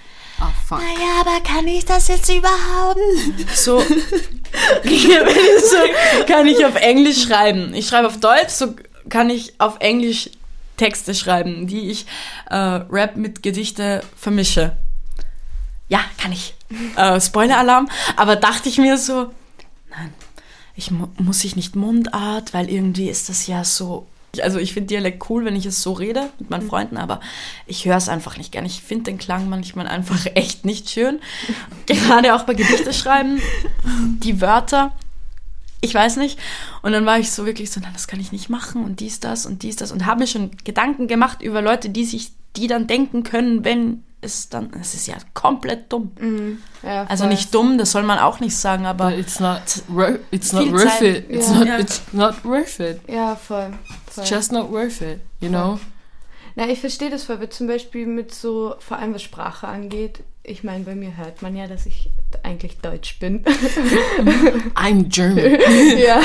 [0.41, 0.79] Oh fuck.
[0.79, 2.99] naja, aber kann ich das jetzt überhaupt?
[3.53, 3.79] So,
[4.83, 5.77] so
[6.25, 7.75] kann ich auf Englisch schreiben.
[7.75, 8.73] Ich schreibe auf Deutsch, so
[9.07, 10.31] kann ich auf Englisch
[10.77, 12.07] Texte schreiben, die ich
[12.49, 14.75] äh, Rap mit Gedichte vermische.
[15.87, 16.55] Ja, kann ich.
[16.95, 17.87] Äh, Spoiler-Alarm.
[18.15, 19.31] Aber dachte ich mir so,
[19.89, 20.13] nein,
[20.75, 24.07] ich mu muss ich nicht Mundart, weil irgendwie ist das ja so.
[24.41, 27.21] Also ich finde Dialekt cool, wenn ich es so rede mit meinen Freunden, aber
[27.67, 28.65] ich höre es einfach nicht gern.
[28.65, 31.19] Ich finde den Klang manchmal einfach echt nicht schön.
[31.85, 33.41] Gerade auch bei Gedichte schreiben,
[33.85, 34.91] die Wörter,
[35.79, 36.37] ich weiß nicht.
[36.81, 39.21] Und dann war ich so wirklich so, nein, das kann ich nicht machen und dies,
[39.21, 42.67] das und dies, das und habe mir schon Gedanken gemacht über Leute, die sich, die
[42.67, 46.11] dann denken können, wenn es dann, es ist ja komplett dumm.
[46.83, 47.33] Ja, Also voll.
[47.33, 49.61] nicht dumm, das soll man auch nicht sagen, aber But it's not
[50.31, 51.01] it's not worth Zeit.
[51.01, 51.25] it.
[51.29, 51.53] It's Ja.
[51.59, 51.79] not Ja.
[51.79, 52.99] it's not worth it.
[53.07, 53.71] Ja, voll.
[54.11, 54.23] voll.
[54.23, 55.79] It's just not worth it, you know?
[56.55, 60.23] Na, ich verstehe das voll, weil zum Beispiel mit so, vor allem was Sprache angeht,
[60.47, 62.11] ich meine, bei mir hört man ja, dass ich
[62.43, 63.43] eigentlich Deutsch bin.
[64.75, 65.59] I'm German.
[65.97, 66.21] ja,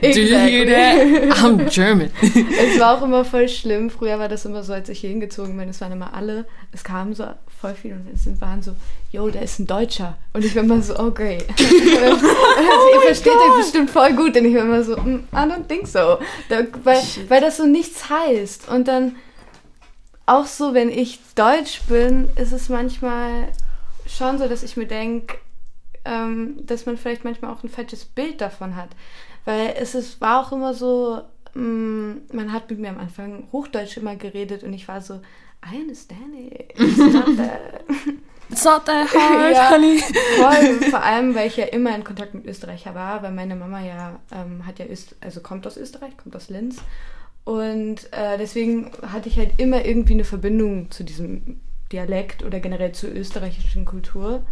[0.00, 1.38] Do you hear that?
[1.38, 2.10] I'm German.
[2.20, 3.88] Es war auch immer voll schlimm.
[3.88, 6.82] Früher war das immer so, als ich hier hingezogen bin, es waren immer alle, es
[6.82, 7.24] kamen so
[7.60, 8.74] voll viele und es waren so,
[9.12, 10.18] yo, der ist ein Deutscher.
[10.32, 11.46] Und ich war immer so, oh great.
[11.48, 12.26] also,
[12.94, 14.36] ihr versteht euch bestimmt voll gut.
[14.36, 16.18] Und ich war immer so, mm, I don't think so.
[16.48, 18.68] Da, weil, weil das so nichts heißt.
[18.68, 19.16] Und dann
[20.26, 23.48] auch so, wenn ich Deutsch bin, ist es manchmal
[24.06, 25.36] schon so, dass ich mir denke,
[26.04, 28.90] ähm, dass man vielleicht manchmal auch ein falsches Bild davon hat.
[29.44, 31.22] Weil es ist, war auch immer so,
[31.54, 35.20] mm, man hat mit mir am Anfang Hochdeutsch immer geredet und ich war so,
[35.64, 36.72] I understand it.
[36.76, 37.84] It's not that.
[38.50, 39.70] It's not that hard, Ja.
[39.70, 39.98] honey.
[40.36, 43.80] Voll, vor allem, weil ich ja immer in Kontakt mit Österreicher war, weil meine Mama
[43.80, 46.76] ja, ähm, hat ja Öst also kommt aus Österreich, kommt aus Linz.
[47.44, 52.92] Und äh, deswegen hatte ich halt immer irgendwie eine Verbindung zu diesem Dialekt oder generell
[52.92, 54.42] zur österreichischen Kultur.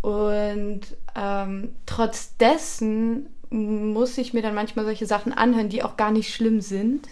[0.00, 0.80] Und
[1.14, 6.34] ähm, trotz dessen muss ich mir dann manchmal solche Sachen anhören, die auch gar nicht
[6.34, 7.08] schlimm sind.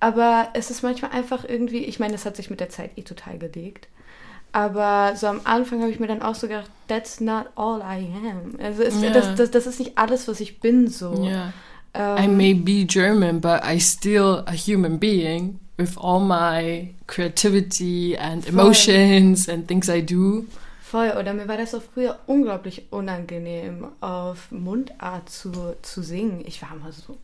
[0.00, 3.02] Aber es ist manchmal einfach irgendwie, ich meine, das hat sich mit der Zeit eh
[3.02, 3.88] total gelegt.
[4.50, 8.06] Aber so am Anfang habe ich mir dann auch so gedacht, that's not all I
[8.30, 8.54] am.
[8.60, 9.10] Also es, Ja.
[9.10, 11.24] das, das, das ist nicht alles, was ich bin so.
[11.26, 11.52] Yeah.
[11.98, 18.16] Ähm, I may be German, but I still a human being with all my creativity
[18.16, 18.52] and Voll.
[18.60, 20.46] emotions and things I do.
[20.80, 26.42] Voll, oder mir war das auch früher unglaublich unangenehm, auf Mundart zu, zu singen.
[26.46, 27.18] Ich war immer so.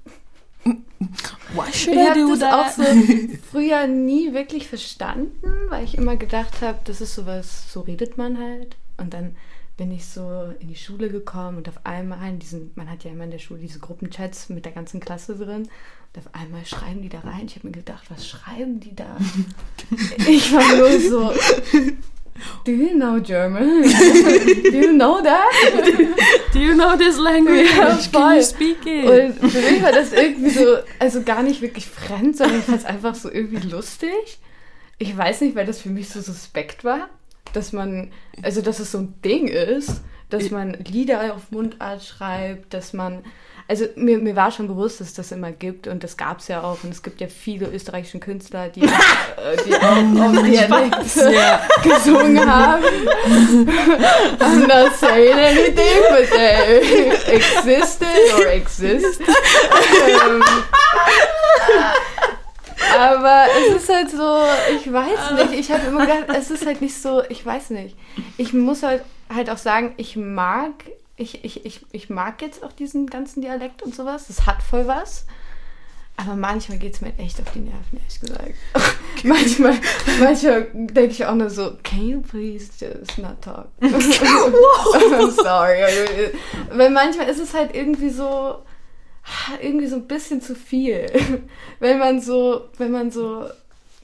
[1.54, 2.52] Why should Ich I do das that?
[2.54, 2.82] auch so
[3.52, 8.38] früher nie wirklich verstanden, weil ich immer gedacht habe, das ist sowas, so redet man
[8.38, 8.76] halt.
[8.96, 9.36] Und dann
[9.76, 13.10] bin ich so in die Schule gekommen und auf einmal in diesen, man hat ja
[13.10, 15.62] immer in der Schule diese Gruppenchats mit der ganzen Klasse drin.
[15.62, 17.46] Und auf einmal schreiben die da rein.
[17.46, 19.16] Ich habe mir gedacht, was schreiben die da?
[20.28, 21.32] ich war nur so.
[22.64, 23.82] Do you know German?
[23.82, 25.44] Do you know that?
[26.52, 27.68] do you know this language?
[27.76, 29.40] Ja, Can you speak it?
[29.40, 32.78] Und für mich war das irgendwie so, also gar nicht wirklich fremd, sondern ich fand
[32.78, 34.38] es einfach so irgendwie lustig.
[34.98, 37.08] ich weiß nicht, weil das für mich so suspekt war,
[37.52, 38.10] dass man,
[38.42, 43.22] also dass es so ein Ding ist, dass man Lieder auf Mundart schreibt, dass man,
[43.68, 46.48] also mir, mir war schon bewusst, dass es das immer gibt und das gab es
[46.48, 48.88] ja auch und es gibt ja viele österreichische Künstler, die, äh,
[49.64, 51.60] die auch auf Dialekt Ja.
[51.82, 52.84] gesungen haben.
[54.40, 59.20] I'm not saying anything, but they existed or exist.
[60.26, 60.42] Ähm,
[62.98, 64.42] aber es ist halt so,
[64.76, 67.96] ich weiß nicht, ich habe immer gedacht, es ist halt nicht so, ich weiß nicht.
[68.36, 70.72] Ich muss halt, halt auch sagen, ich mag,
[71.16, 74.26] ich, ich, ich, ich mag jetzt auch diesen ganzen Dialekt und sowas.
[74.28, 75.26] Das hat voll was.
[76.16, 78.54] Aber manchmal geht es mir echt auf die Nerven, ehrlich gesagt.
[79.24, 79.76] manchmal
[80.20, 83.66] manchmal denke ich auch nur so, can you please just not talk?
[83.80, 85.82] I'm sorry.
[86.72, 88.62] Weil manchmal ist es halt irgendwie so,
[89.62, 91.06] irgendwie so ein bisschen zu viel.
[91.80, 93.46] wenn man so, wenn man so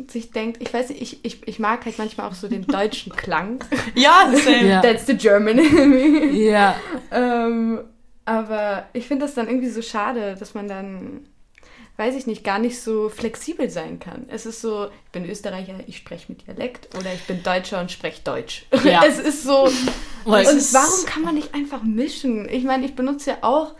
[0.08, 3.12] sich denkt, ich weiß nicht, ich, ich, ich mag halt manchmal auch so den deutschen
[3.12, 3.62] Klang.
[3.94, 4.80] Ja, same.
[4.82, 6.26] That's the German in me.
[6.32, 6.76] Ja.
[7.10, 7.80] Ähm,
[8.24, 11.26] aber ich finde das dann irgendwie so schade, dass man dann,
[11.96, 14.26] weiß ich nicht, gar nicht so flexibel sein kann.
[14.28, 17.90] Es ist so, ich bin Österreicher, ich spreche mit Dialekt oder ich bin Deutscher und
[17.90, 18.66] spreche Deutsch.
[18.84, 19.02] Ja.
[19.04, 19.64] Es ist so.
[19.64, 22.48] Und warum kann man nicht einfach mischen?
[22.48, 23.74] Ich meine, ich benutze ja auch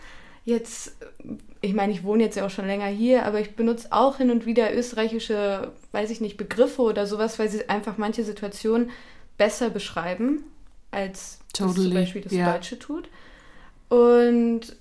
[0.50, 0.96] jetzt,
[1.60, 4.30] ich meine, ich wohne jetzt ja auch schon länger hier, aber ich benutze auch hin
[4.30, 8.90] und wieder österreichische, weiß ich nicht, Begriffe oder sowas, weil sie einfach manche Situationen
[9.38, 10.44] besser beschreiben,
[10.90, 12.52] als das zum Totally, Beispiel das ja.
[12.52, 13.08] Deutsche tut.
[13.88, 14.76] Und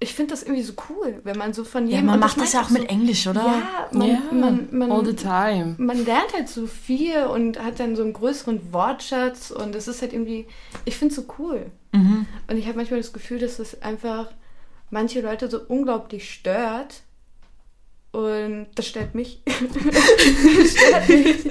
[0.00, 2.06] ich finde das irgendwie so cool, wenn man so von Ja, jedem...
[2.06, 3.44] man und macht das ja auch meint mit Englisch, oder?
[3.44, 4.20] Ja, man, ja.
[4.30, 5.74] man, man, All the time.
[5.78, 10.00] man lernt halt so viel und hat dann so einen größeren Wortschatz und es ist
[10.02, 10.46] halt irgendwie,
[10.84, 11.66] ich finde es so cool.
[11.92, 12.26] Mhm.
[12.46, 14.30] Und ich habe manchmal das Gefühl, dass das einfach
[14.90, 17.02] manche Leute so unglaublich stört.
[18.10, 19.42] Und das stört mich.
[19.46, 21.44] das stört mich.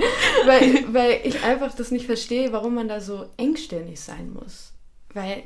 [0.46, 4.74] Weil, weil ich einfach das nicht verstehe, warum man da so engstirnig sein muss.
[5.14, 5.44] Weil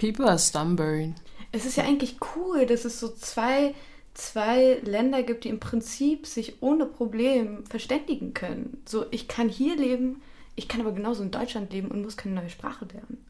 [0.00, 1.14] People are stubborn.
[1.52, 3.74] es ist ja eigentlich cool, dass es so zwei,
[4.14, 8.82] zwei Länder gibt, die im Prinzip sich ohne Problem verständigen können.
[8.86, 10.22] So, ich kann hier leben,
[10.56, 13.24] ich kann aber genauso in Deutschland leben und muss keine neue Sprache lernen.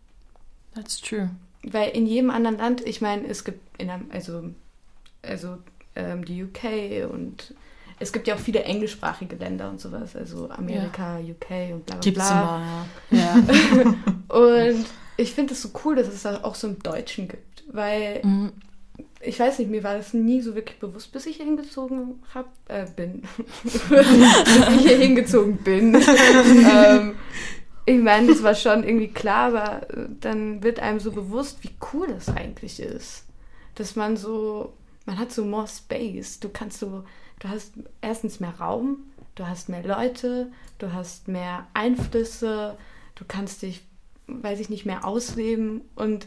[0.75, 1.31] That's true.
[1.63, 4.45] Weil in jedem anderen Land, ich meine, es gibt in einem, also,
[5.23, 5.59] also
[5.95, 7.55] ähm, die UK und
[7.99, 12.01] es gibt ja auch viele englischsprachige Länder und sowas, also Amerika, UK und bla bla
[12.01, 12.87] Gibt's bla.
[13.11, 13.37] immer, ja.
[13.37, 13.95] Ja.
[14.35, 14.87] Und
[15.19, 18.53] ich finde es so cool, dass es das auch so im Deutschen gibt, weil Mhm.
[19.21, 22.49] ich weiß nicht, mir war das nie so wirklich bewusst, bis ich hier hingezogen hab,
[22.69, 23.23] äh, bin.
[23.65, 25.95] bis ich hier hingezogen bin.
[26.73, 27.17] ähm,
[27.91, 31.71] ich meine, das war schon irgendwie klar, aber äh, dann wird einem so bewusst, wie
[31.93, 33.25] cool das eigentlich ist.
[33.75, 34.73] Dass man so,
[35.07, 36.41] man hat so more space.
[36.41, 37.05] Du kannst so,
[37.41, 38.99] du hast erstens mehr Raum,
[39.35, 42.77] du hast mehr Leute, du hast mehr Einflüsse,
[43.15, 43.83] du kannst dich,
[44.27, 46.27] weiß ich nicht, mehr ausleben und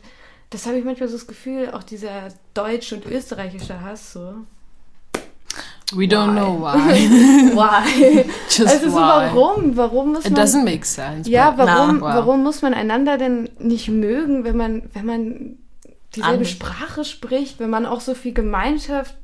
[0.49, 4.35] das habe ich manchmal so das Gefühl, auch dieser deutsche und österreichische Hass so.
[5.91, 6.39] We don't Why?
[6.39, 7.53] know why.
[7.55, 8.25] Why?
[8.49, 9.31] Just also so, why.
[9.33, 9.75] warum?
[9.77, 10.41] Warum muss It man...
[10.41, 11.29] doesn't make sense.
[11.29, 12.15] ja, warum, Wow.
[12.15, 15.57] warum muss man einander denn nicht mögen, wenn man, wenn man
[16.15, 16.49] dieselbe Anders.
[16.49, 19.15] Sprache spricht, wenn man auch so viel Gemeinschaft,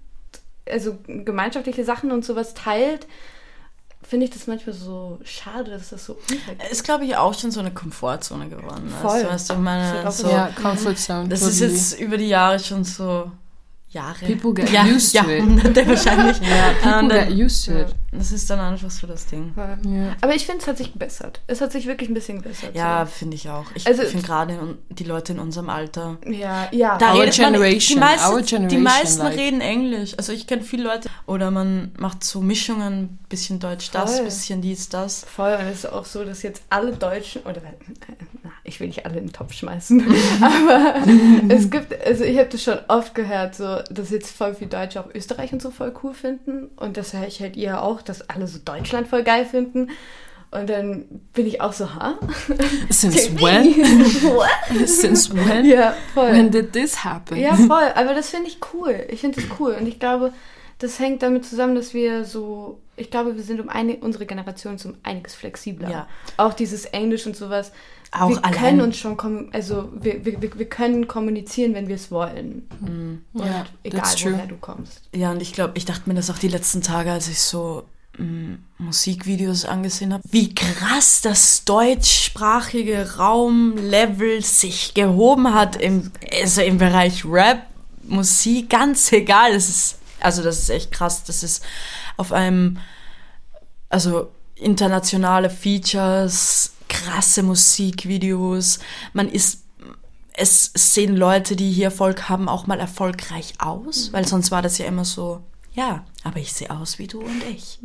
[0.70, 3.08] also gemeinschaftliche Sachen und sowas teilt?
[4.02, 6.72] Finde ich das manchmal so schade, dass das so untergeht.
[6.72, 8.92] Ist, glaube ich, auch schon so eine Komfortzone geworden.
[9.02, 9.24] Voll.
[9.26, 11.30] Weißt du, meine, so, Ja, comfort zone.
[11.30, 11.72] das ist totally.
[11.78, 13.30] jetzt über die Jahre schon so
[13.92, 14.26] Jahre.
[14.26, 15.28] People get ja, used to it.
[15.40, 16.40] Jahrhunderte wahrscheinlich.
[16.40, 17.96] Ja, people get used to it.
[18.12, 19.54] Das ist dann einfach so das Ding.
[19.56, 20.16] Ja.
[20.22, 21.42] Aber ich finde, es hat sich gebessert.
[21.48, 22.76] Es hat sich wirklich ein bisschen gebessert.
[22.76, 23.66] Ja, finde ich auch.
[23.76, 26.18] Ich Also- finde gerade die Leute in unserem Alter.
[26.26, 26.32] So.
[26.32, 26.98] Ja, ja.
[26.98, 30.14] Da Our redet man- generation, die meisten, our die generation, meisten like- reden Englisch.
[30.18, 31.10] Also ich kenne viele Leute.
[31.28, 34.26] Oder man macht so Mischungen, bisschen Deutsch das, Voll.
[34.26, 35.24] bisschen dies, das.
[35.26, 37.74] Voll, und es ist auch so, dass jetzt alle Deutschen, oder äh,
[38.44, 40.04] na, ich will nicht alle in den Topf schmeißen,
[40.42, 40.96] aber
[41.50, 45.00] es gibt, also ich habe das schon oft gehört, so, dass jetzt voll viele Deutsche
[45.00, 48.30] auch Österreich und so voll cool finden und das höre ich halt ihr auch, dass
[48.30, 49.90] alle so Deutschland voll geil finden
[50.52, 52.18] und dann bin ich auch so, ha?
[52.90, 53.76] Since when?
[54.24, 54.88] What?
[54.88, 55.66] Since when?
[55.66, 56.32] Ja, voll.
[56.32, 57.38] When did this happen?
[57.38, 57.92] Ja, voll.
[57.94, 59.06] Aber das finde ich cool.
[59.10, 59.76] Ich finde das cool.
[59.80, 60.34] Und ich glaube,
[60.80, 64.76] das hängt damit zusammen, dass wir so, ich glaube, wir sind um eine, unsere Generation
[64.76, 65.90] ist um einiges flexibler.
[65.90, 66.08] Ja.
[66.38, 67.72] Auch dieses Englisch und sowas.
[68.12, 71.96] Auch wir allein- können uns schon, also wir, wir, wir wir können kommunizieren, wenn wir
[71.96, 72.68] es wollen.
[72.82, 75.02] Und Ja, egal, woher du kommst.
[75.14, 77.84] Ja, und ich glaube, ich dachte mir das auch die letzten Tage, als ich so
[78.18, 86.78] mm, Musikvideos angesehen habe, wie krass das deutschsprachige Raumlevel sich gehoben hat im, also im
[86.80, 87.62] Bereich Rap,
[88.04, 89.54] Musik, ganz egal.
[89.54, 91.24] Das ist, also das ist echt krass.
[91.26, 91.64] Das ist
[92.18, 92.78] auf einem,
[93.90, 98.80] also internationale Features, krasse Musikvideos.
[99.14, 99.64] Man ist,
[100.34, 104.78] es sehen Leute, die hier Erfolg haben, auch mal erfolgreich aus, weil sonst war das
[104.78, 105.42] ja immer so,
[105.74, 107.80] ja, aber ich sehe aus wie du und ich.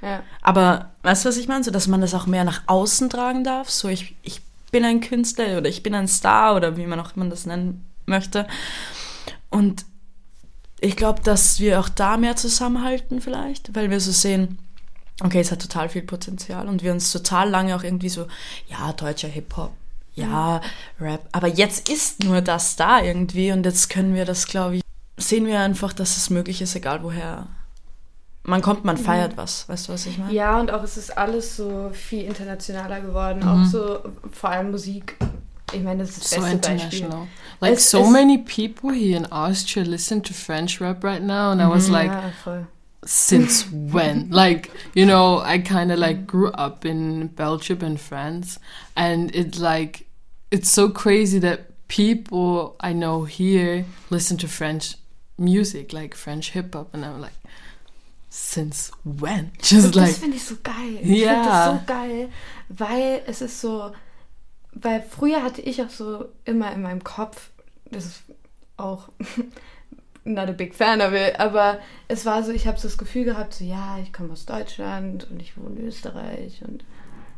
[0.00, 0.22] Ja.
[0.40, 1.62] Aber weißt du, was ich meine?
[1.62, 3.70] So, dass man das auch mehr nach außen tragen darf.
[3.70, 4.40] So, ich, ich
[4.72, 7.84] bin ein Künstler oder ich bin ein Star oder wie man auch immer das nennen
[8.06, 8.48] möchte.
[9.50, 9.84] Und
[10.80, 14.58] ich glaube, dass wir auch da mehr zusammenhalten vielleicht, weil wir so sehen,
[15.22, 18.26] okay, es hat total viel Potenzial und wir uns total lange auch irgendwie so,
[18.68, 19.72] ja, deutscher Hip-Hop,
[20.14, 20.60] ja,
[21.00, 24.82] Rap, aber jetzt ist nur das da irgendwie und jetzt können wir das, glaube ich,
[25.16, 27.46] sehen wir einfach, dass es möglich ist, egal woher
[28.44, 29.68] man kommt, man feiert was.
[29.68, 30.32] Weißt du, was ich meine?
[30.32, 33.40] Ja, und auch es ist alles so viel internationaler geworden.
[33.40, 33.48] Mhm.
[33.48, 34.00] Auch so,
[34.32, 35.16] vor allem Musik.
[35.72, 37.10] Ich meine, das ist das so beste international.
[37.10, 37.28] Beispiel.
[37.60, 41.52] Like es, so es, many people here in Austria listen to French rap right now,
[41.52, 41.92] and I was mhm.
[41.92, 42.66] like, ja,
[43.04, 44.30] since when?
[44.30, 48.58] like, you know, I kind of like grew up in Belgium and France,
[48.96, 50.06] and it's like,
[50.50, 54.96] it's so crazy that people I know here listen to French
[55.38, 57.34] music, like French hip hop, and I'm like,
[58.30, 59.52] since when?
[59.62, 60.98] Just like, das finde ich so geil.
[61.02, 61.34] Ich yeah.
[61.34, 62.28] finde das so geil,
[62.68, 63.92] weil es ist so,
[64.72, 67.50] weil früher hatte ich auch so immer in meinem Kopf,
[67.90, 68.22] das ist
[68.76, 69.08] auch
[70.24, 73.24] not a big fan of it, aber es war so, ich habe so das Gefühl
[73.24, 76.84] gehabt, so ja, ich komme aus Deutschland und ich wohne in Österreich und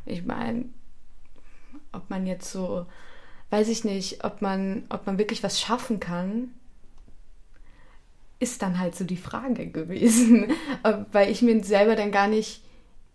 [0.07, 0.67] ich meine,
[1.93, 2.87] ob man jetzt so,
[3.51, 6.51] weiß ich nicht, ob man, ob man wirklich was schaffen kann,
[8.39, 10.53] ist dann halt so die Frage gewesen,
[11.13, 12.63] weil ich mir selber dann gar nicht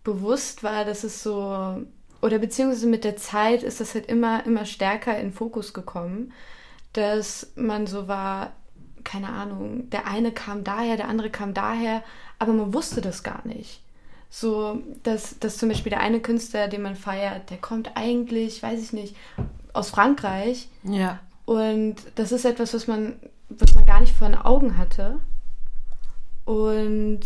[0.02, 1.84] bewusst war, dass es so
[2.22, 6.32] oder beziehungsweise mit der Zeit ist das halt immer immer stärker in Fokus gekommen,
[6.92, 8.52] dass man so war,
[9.04, 12.02] keine Ahnung, der eine kam daher, der andere kam daher,
[12.38, 13.80] aber man wusste das gar nicht.
[14.30, 18.80] So, dass, dass zum Beispiel der eine Künstler, den man feiert, der kommt eigentlich, weiß
[18.80, 19.16] ich nicht,
[19.72, 20.68] aus Frankreich.
[20.84, 21.18] Ja.
[21.46, 23.14] Und das ist etwas, was man
[23.50, 25.20] was man gar nicht vor den Augen hatte.
[26.44, 27.20] Und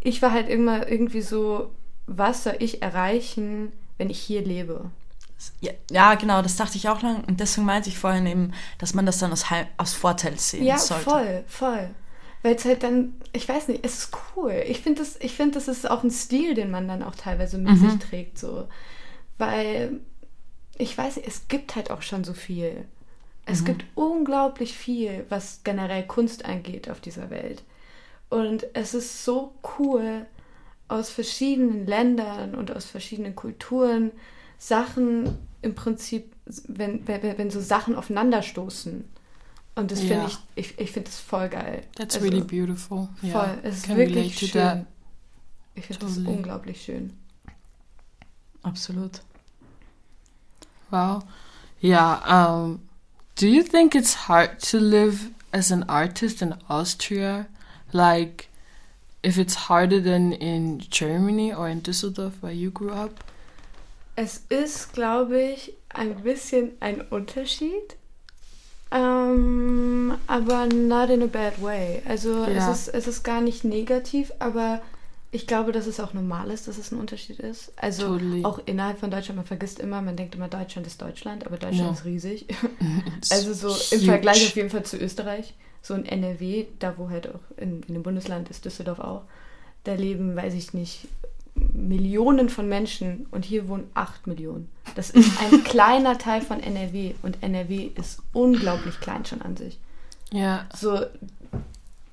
[0.00, 1.70] ich war halt immer irgendwie so,
[2.06, 4.90] was soll ich erreichen, wenn ich hier lebe?
[5.60, 7.24] Ja, ja, genau, das dachte ich auch lang.
[7.24, 9.44] Und deswegen meinte ich vorhin eben, dass man das dann aus,
[9.76, 11.04] aus Vorteil sehen ja, sollte.
[11.04, 11.90] Ja, voll, voll.
[12.42, 14.62] Weil es halt dann, ich weiß nicht, es ist cool.
[14.66, 17.80] Ich finde, das, find, das ist auch ein Stil, den man dann auch teilweise mit
[17.80, 17.90] mhm.
[17.90, 18.38] sich trägt.
[18.38, 18.68] So.
[19.38, 20.00] Weil,
[20.76, 22.86] ich weiß nicht, es gibt halt auch schon so viel.
[23.46, 23.64] Es mhm.
[23.66, 27.62] gibt unglaublich viel, was generell Kunst angeht auf dieser Welt.
[28.28, 30.26] Und es ist so cool,
[30.88, 34.12] aus verschiedenen Ländern und aus verschiedenen Kulturen
[34.66, 36.34] Sachen im Prinzip,
[36.68, 39.04] wenn, wenn, wenn so Sachen aufeinanderstoßen.
[39.74, 41.82] Und das finde ich, ich, ich finde das voll geil.
[41.96, 43.08] That's also, really beautiful.
[43.20, 43.58] Voll, yeah.
[43.62, 44.52] es ist Can wirklich schön.
[44.52, 44.86] That.
[45.74, 46.24] Ich finde totally.
[46.24, 47.12] das unglaublich schön.
[48.62, 49.20] Absolut.
[50.90, 51.24] Wow.
[51.80, 52.80] Ja, um,
[53.34, 57.48] Do you think it's hard to live as an artist in Austria?
[57.92, 58.48] Like,
[59.22, 63.24] if it's harder than in Germany or in Düsseldorf, where you grew up?
[64.16, 67.96] Es ist, glaube ich, ein bisschen ein Unterschied.
[68.90, 72.00] Um, aber not in a bad way.
[72.06, 72.70] Also ja.
[72.70, 74.82] es, ist, es ist gar nicht negativ, aber
[75.34, 77.72] ich glaube, dass es auch normal ist, dass es ein Unterschied ist.
[77.74, 78.44] Also totally.
[78.44, 81.88] auch innerhalb von Deutschland, man vergisst immer, man denkt immer, Deutschland ist Deutschland, aber Deutschland
[81.88, 81.90] ja.
[81.90, 82.46] ist riesig.
[83.30, 84.12] also so im huge.
[84.12, 85.54] Vergleich auf jeden Fall zu Österreich.
[85.82, 89.22] So in NRW, da wo halt auch in, in dem Bundesland ist Düsseldorf auch,
[89.82, 91.08] da leben, weiß ich nicht,
[91.54, 94.68] Millionen von Menschen und hier wohnen acht Millionen.
[94.94, 99.78] Das ist ein kleiner Teil von NRW und NRW ist unglaublich klein schon an sich.
[100.32, 100.66] Ja.
[100.74, 101.00] So,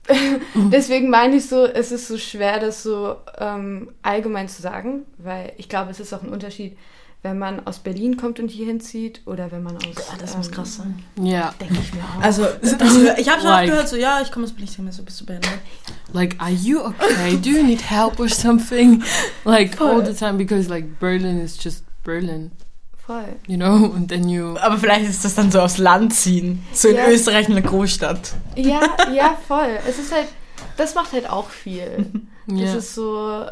[0.71, 5.53] Deswegen meine ich so, es ist so schwer, das so ähm, allgemein zu sagen, weil
[5.57, 6.77] ich glaube, es ist auch ein Unterschied,
[7.23, 9.83] wenn man aus Berlin kommt und hier hinzieht oder wenn man aus.
[9.83, 11.03] Ja, das ähm, muss krass sein.
[11.21, 11.53] Ja.
[11.59, 12.21] Denke ich mir auch.
[12.21, 14.75] Also, also ich habe schon like, oft gehört, so, ja, ich komme aus Berlin, ich
[14.75, 15.59] denke mir so, bist du behindert?
[16.13, 17.37] Like, are you okay?
[17.37, 19.03] Do you need help or something?
[19.45, 19.91] Like, Voll.
[19.91, 22.51] all the time, because, like, Berlin is just Berlin.
[23.05, 23.35] Voll.
[23.47, 24.57] You know, und then you.
[24.57, 26.63] Aber vielleicht ist das dann so aufs Land ziehen.
[26.73, 27.07] So in ja.
[27.07, 28.33] Österreich in der Großstadt.
[28.55, 28.81] Ja,
[29.13, 29.77] ja, voll.
[29.87, 30.27] Es ist halt,
[30.77, 32.07] das macht halt auch viel.
[32.47, 32.75] Das ja.
[32.75, 33.45] ist so,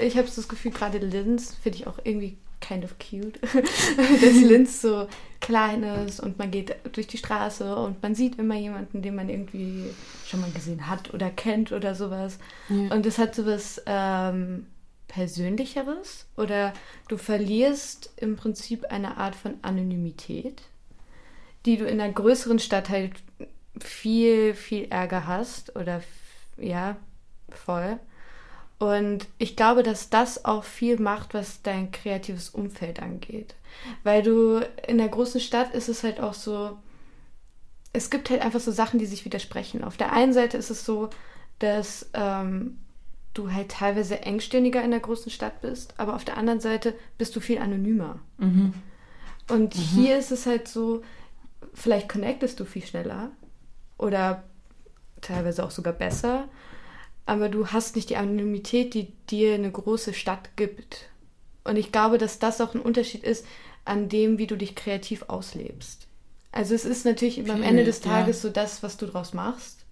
[0.00, 3.38] ich habe so das Gefühl, gerade Linz finde ich auch irgendwie kind of cute.
[3.42, 5.06] dass Linz so
[5.40, 9.28] klein ist und man geht durch die Straße und man sieht immer jemanden, den man
[9.28, 9.90] irgendwie
[10.26, 12.38] schon mal gesehen hat oder kennt oder sowas.
[12.70, 12.94] Ja.
[12.94, 14.66] Und das hat sowas ähm,
[15.08, 16.72] Persönlicheres oder
[17.08, 20.62] du verlierst im Prinzip eine Art von Anonymität,
[21.66, 23.12] die du in einer größeren Stadt halt
[23.78, 26.02] viel, viel Ärger hast oder
[26.56, 26.96] ja,
[27.50, 27.98] voll.
[28.82, 33.54] Und ich glaube, dass das auch viel macht, was dein kreatives Umfeld angeht.
[34.02, 36.76] Weil du in der großen Stadt ist es halt auch so,
[37.92, 39.84] es gibt halt einfach so Sachen, die sich widersprechen.
[39.84, 41.10] Auf der einen Seite ist es so,
[41.60, 42.78] dass ähm,
[43.34, 47.36] du halt teilweise engstirniger in der großen Stadt bist, aber auf der anderen Seite bist
[47.36, 48.18] du viel anonymer.
[48.38, 48.74] Mhm.
[49.48, 51.02] Und hier ist es halt so,
[51.72, 53.30] vielleicht connectest du viel schneller
[53.96, 54.42] oder
[55.20, 56.48] teilweise auch sogar besser,
[57.26, 61.08] aber du hast nicht die Anonymität, die dir eine große Stadt gibt.
[61.64, 63.46] Und ich glaube, dass das auch ein Unterschied ist
[63.84, 66.06] an dem, wie du dich kreativ auslebst.
[66.50, 68.10] Also es ist natürlich am Okay, Ende des ja.
[68.10, 69.84] Tages so das, was du draus machst.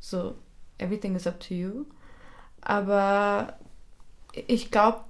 [0.00, 0.34] So,
[0.78, 1.84] everything is up to you.
[2.60, 3.58] Aber
[4.46, 5.00] ich glaube,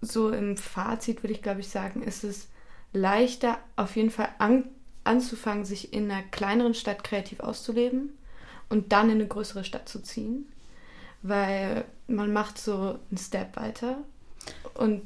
[0.00, 2.48] so im Fazit würde ich, glaube ich, sagen, ist es
[2.92, 4.64] leichter, auf jeden Fall an,
[5.04, 8.16] anzufangen, sich in einer kleineren Stadt kreativ auszuleben
[8.68, 10.46] und dann in eine größere Stadt zu ziehen.
[11.26, 13.96] Weil man macht so einen Step weiter
[14.74, 15.02] und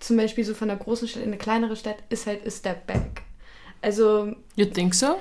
[0.00, 2.86] zum Beispiel so von einer großen Stadt in eine kleinere Stadt ist halt a Step
[2.88, 3.22] back.
[3.80, 5.16] Also You think so?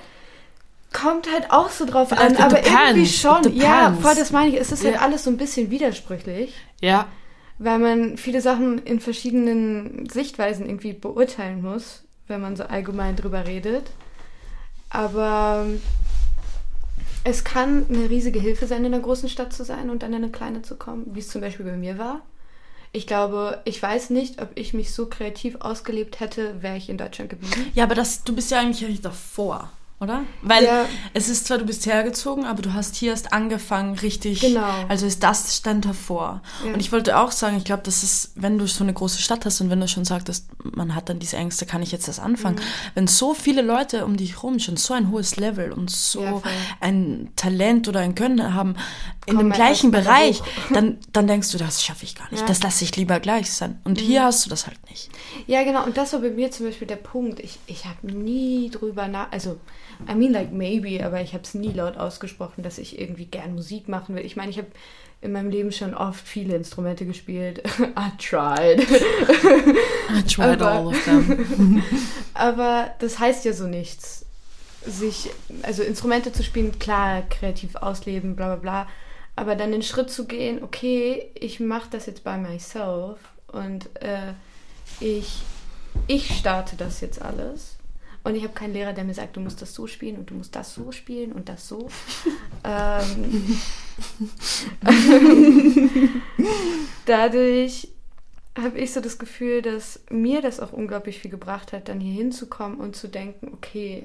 [0.92, 3.56] kommt halt auch so drauf But an, aber depends, irgendwie schon.
[3.56, 4.60] Ja, voll, das meine ich.
[4.60, 5.02] Es ist halt Ja.
[5.02, 7.08] alles so ein bisschen widersprüchlich, Ja.
[7.60, 13.46] weil man viele Sachen in verschiedenen Sichtweisen irgendwie beurteilen muss, wenn man so allgemein drüber
[13.46, 13.92] redet.
[14.90, 15.66] Aber
[17.24, 20.24] es kann eine riesige Hilfe sein, in einer großen Stadt zu sein und dann in
[20.24, 22.22] eine kleine zu kommen, wie es zum Beispiel bei mir war.
[22.94, 26.98] Ich glaube, ich weiß nicht, ob ich mich so kreativ ausgelebt hätte, wäre ich in
[26.98, 27.72] Deutschland geblieben.
[27.76, 30.24] Ja, aber das, du bist ja eigentlich davor, oder?
[30.44, 30.86] Weil Ja.
[31.14, 34.42] es ist zwar, du bist hergezogen, aber du hast hier erst angefangen, richtig.
[34.42, 34.70] Genau.
[34.88, 36.42] Also ist das stand davor.
[36.64, 36.74] Ja.
[36.74, 39.46] Und ich wollte auch sagen, ich glaube, das ist, wenn du so eine große Stadt
[39.46, 42.20] hast und wenn du schon sagtest, man hat dann diese Ängste, kann ich jetzt das
[42.20, 42.58] anfangen?
[42.58, 42.92] Mhm.
[42.94, 46.42] Wenn so viele Leute um dich rum schon so ein hohes Level und so Ja,
[46.80, 48.76] ein Talent oder ein Können haben
[49.26, 50.42] in Komm dem gleichen Bereich,
[50.72, 52.44] dann, dann denkst du, das schaffe ich gar nicht.
[52.44, 52.48] Mhm.
[52.48, 53.80] Das lasse ich lieber gleich sein.
[53.84, 55.10] Und hier hast du das halt nicht.
[55.48, 55.84] Ja, genau.
[55.84, 57.40] Und das war bei mir zum Beispiel der Punkt.
[57.40, 59.32] Ich, ich habe nie drüber nach...
[59.32, 59.58] Also,
[60.10, 63.56] I mean like maybe, aber ich habe es nie laut ausgesprochen, dass ich irgendwie gern
[63.56, 64.26] Musik machen will.
[64.26, 64.68] Ich meine, ich habe
[65.22, 67.64] in meinem Leben schon oft viele Instrumente gespielt.
[67.80, 68.80] I tried.
[70.10, 71.82] I tried Aber- all of them.
[72.34, 74.26] aber das heißt ja so nichts.
[74.86, 75.30] Sich,
[75.64, 78.88] also Instrumente zu spielen, klar, kreativ ausleben, bla bla bla.
[79.36, 83.18] Aber dann den Schritt zu gehen, okay, ich mache das jetzt by myself
[83.48, 84.34] und äh,
[85.00, 85.42] ich,
[86.08, 87.77] ich starte das jetzt alles.
[88.28, 90.34] Und ich habe keinen Lehrer, der mir sagt, du musst das so spielen und du
[90.34, 91.88] musst das so spielen und das so.
[92.66, 93.58] ähm,
[97.06, 97.88] dadurch
[98.62, 102.16] habe ich so das Gefühl, dass mir das auch unglaublich viel gebracht hat, dann hier
[102.16, 104.04] hinzukommen und zu denken, okay,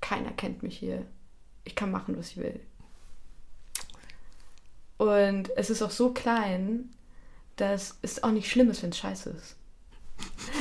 [0.00, 1.04] keiner kennt mich hier.
[1.64, 2.60] Ich kann machen, was ich will.
[4.96, 6.90] Und es ist auch so klein,
[7.56, 9.56] dass es auch nicht schlimm ist, wenn es scheiße ist.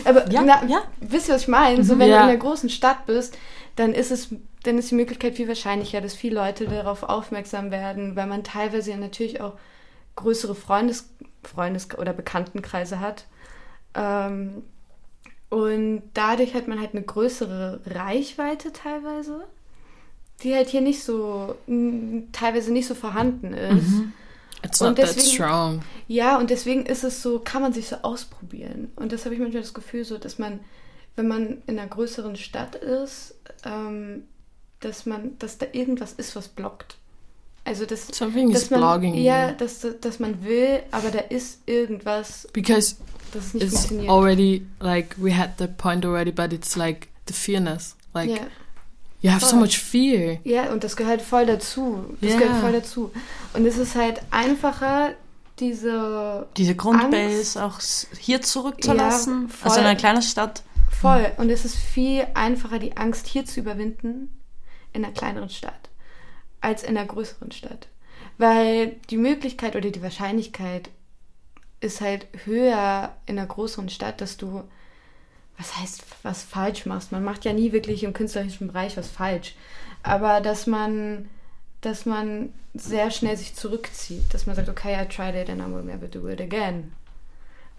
[0.03, 0.81] Aber Ja, na, ja.
[0.99, 1.83] wisst ihr, was ich meine?
[1.83, 2.17] So, wenn Ja.
[2.17, 3.37] du in einer großen Stadt bist,
[3.75, 4.29] dann ist es,
[4.63, 8.91] dann ist die Möglichkeit viel wahrscheinlicher, dass viele Leute darauf aufmerksam werden, weil man teilweise
[8.91, 9.53] ja natürlich auch
[10.15, 11.09] größere Freundes,
[11.43, 13.25] Freundes- oder Bekanntenkreise hat.
[13.95, 14.63] Ähm,
[15.49, 19.45] und dadurch hat man halt eine größere Reichweite teilweise,
[20.43, 21.55] die halt hier nicht so,
[22.31, 24.01] teilweise nicht so vorhanden ist.
[24.65, 25.81] It's not that deswegen- strong.
[26.07, 28.91] Ja, und deswegen ist es so, kann man sich so ausprobieren.
[28.95, 30.59] Und das habe ich manchmal das Gefühl, so, dass man,
[31.15, 34.23] wenn man in einer größeren Stadt ist, ähm,
[34.79, 36.97] dass man, dass da irgendwas ist, was blockt.
[37.63, 41.61] Also dass, Something is dass man, blocking ja, dass, dass man will, aber da ist
[41.65, 42.97] irgendwas, Because
[43.33, 47.95] das nicht it's already like we had the point already, but it's like the fearness.
[48.13, 48.47] Like ja.
[49.21, 50.37] You have so much fear.
[50.43, 52.15] ja, und das gehört voll dazu.
[52.21, 52.37] Das Ja.
[52.39, 53.11] gehört voll dazu.
[53.53, 55.13] Und es ist halt einfacher,
[55.59, 58.05] diese Diese Grundbase Angst.
[58.13, 59.43] auch hier zurückzulassen.
[59.43, 59.69] Ja, voll.
[59.69, 60.63] also in einer kleinen Stadt.
[61.01, 61.31] Voll.
[61.37, 64.41] Und es ist viel einfacher, die Angst hier zu überwinden
[64.93, 65.89] in einer kleineren Stadt
[66.61, 67.87] als in einer größeren Stadt.
[68.37, 70.89] Weil die Möglichkeit oder die Wahrscheinlichkeit
[71.79, 74.63] ist halt höher in einer größeren Stadt, dass du,
[75.57, 77.11] was heißt, was falsch machst.
[77.11, 79.55] Man macht ja nie wirklich im künstlerischen Bereich was falsch.
[80.03, 81.29] Aber dass man,
[81.81, 85.73] dass man sehr schnell sich zurückzieht, dass man sagt, okay, I tried it and I
[85.73, 86.91] will never do it again.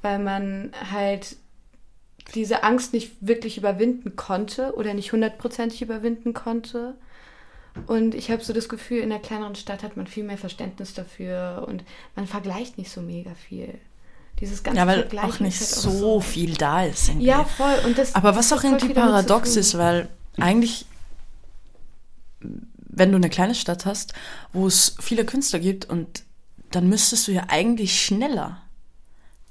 [0.02, 1.36] Weil man halt
[2.34, 6.94] diese Angst nicht wirklich überwinden konnte oder nicht hundertprozentig überwinden konnte.
[7.86, 10.94] Und ich habe so das Gefühl, in einer kleineren Stadt hat man viel mehr Verständnis
[10.94, 11.84] dafür und
[12.16, 13.78] man vergleicht nicht so mega viel.
[14.40, 17.08] Dieses ganze Ja, weil auch nicht halt so viel da ist.
[17.08, 17.26] irgendwie.
[17.26, 17.74] Ja, voll.
[17.84, 20.08] Und das, Aber was auch irgendwie paradox ist, weil
[20.38, 20.84] eigentlich,
[22.88, 24.12] wenn du eine kleine Stadt hast,
[24.52, 26.22] wo es viele Künstler gibt und
[26.70, 28.60] dann müsstest du ja eigentlich schneller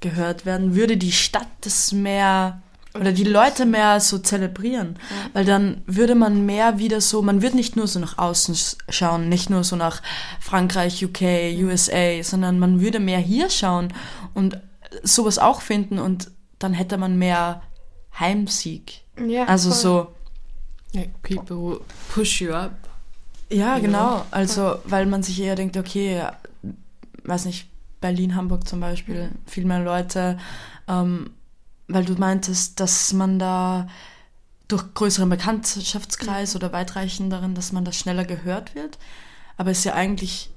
[0.02, 2.62] gehört werden, würde die Stadt das mehr
[2.94, 5.30] oder die Leute mehr so zelebrieren, ja.
[5.34, 8.56] weil dann würde man mehr wieder so, man würde nicht nur so nach außen
[8.90, 10.02] schauen, nicht nur so nach
[10.40, 11.22] Frankreich, UK,
[11.60, 13.94] USA, sondern man würde mehr hier schauen
[14.34, 14.60] und
[15.04, 17.62] sowas auch finden und dann hätte man mehr
[18.20, 19.02] Heimsieg.
[19.26, 19.80] Ja, also voll.
[19.80, 20.16] so
[20.94, 21.80] like people will
[22.14, 22.76] push you up.
[23.50, 24.18] Ja, genau.
[24.18, 24.26] Know?
[24.32, 26.24] Also, weil man sich eher denkt, okay,
[27.24, 27.68] weiß nicht,
[28.02, 30.38] Berlin, Hamburg zum Beispiel, viel mehr Leute,
[30.88, 31.32] ähm,
[31.88, 33.88] weil du meintest, dass man da
[34.68, 36.58] durch größeren Bekanntschaftskreis mhm.
[36.58, 38.98] oder weitreichenderen, dass man da schneller gehört wird.
[39.58, 40.50] Aber es ist ja eigentlich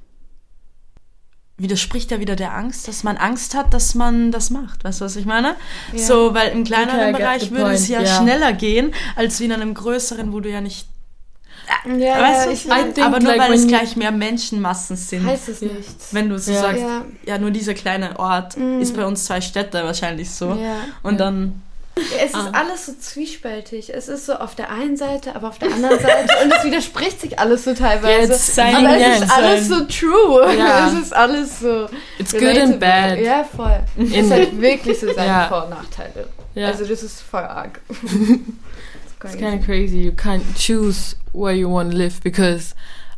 [1.59, 4.85] widerspricht ja wieder der Angst, dass man Angst hat, dass man das macht.
[4.85, 5.57] Weißt du, was ich meine?
[5.93, 5.99] Ja.
[5.99, 9.75] So, weil im kleineren Bereich würde es ja, ja, schneller gehen, als wie in einem
[9.75, 10.87] größeren, wo du ja nicht
[11.99, 15.27] ja, weißt ja, ich mein, aber nur like weil es gleich mehr Menschenmassen sind.
[15.27, 16.13] Heißt es nichts.
[16.13, 17.05] Wenn du so sagst, ja.
[17.27, 17.39] ja.
[17.39, 18.81] nur dieser kleine Ort mm.
[18.81, 20.55] ist bei uns zwei Städte wahrscheinlich so.
[20.55, 20.77] Ja.
[21.03, 21.63] Und dann.
[22.19, 22.53] Es ist ah.
[22.53, 23.93] alles so zwiespältig.
[23.95, 26.33] Es ist so auf der einen Seite, aber auf der anderen Seite.
[26.45, 28.33] und es widerspricht sich alles so teilweise.
[28.33, 30.57] Yeah, aber es ist alles so true.
[30.57, 30.89] Ja.
[30.89, 31.89] Es ist alles so.
[32.19, 33.19] It's good and bad.
[33.19, 33.81] Ja, voll.
[33.97, 36.29] es ist halt wirklich so seine Vor- und Nachteile.
[36.57, 37.81] Also das ist voll arg.
[39.25, 39.99] It's kind of crazy.
[39.99, 42.75] You can't choose where you want to live because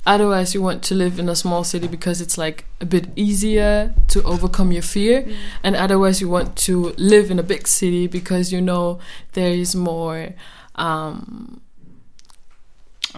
[0.07, 3.95] otherwise you want to live in a small city because it's like a bit easier
[4.09, 5.37] to overcome your fear mm.
[5.63, 8.99] and otherwise you want to live in a big city because you know
[9.33, 10.35] there is more
[10.77, 11.61] um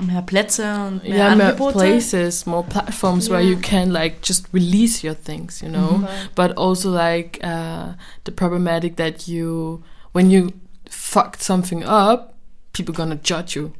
[0.01, 3.35] mehr Plätze und mehr yeah, more places, more platforms yeah.
[3.35, 5.99] where you can like just release your things, you know.
[5.99, 6.29] Mm -hmm.
[6.35, 10.53] But also like uh, the problematic that you when you
[10.89, 12.35] fucked something up,
[12.73, 13.73] people gonna judge you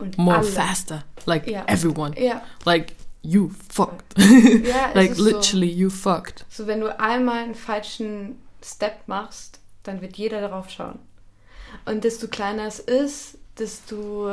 [0.00, 0.46] Und more alle.
[0.46, 1.04] faster.
[1.26, 1.64] Like ja.
[1.66, 2.14] everyone.
[2.20, 2.42] Ja.
[2.64, 4.18] Like you fucked.
[4.18, 6.44] Ja, like literally so, you fucked.
[6.48, 10.98] So wenn du einmal einen falschen Step machst, dann wird jeder darauf schauen.
[11.84, 14.28] Und desto kleiner es ist, desto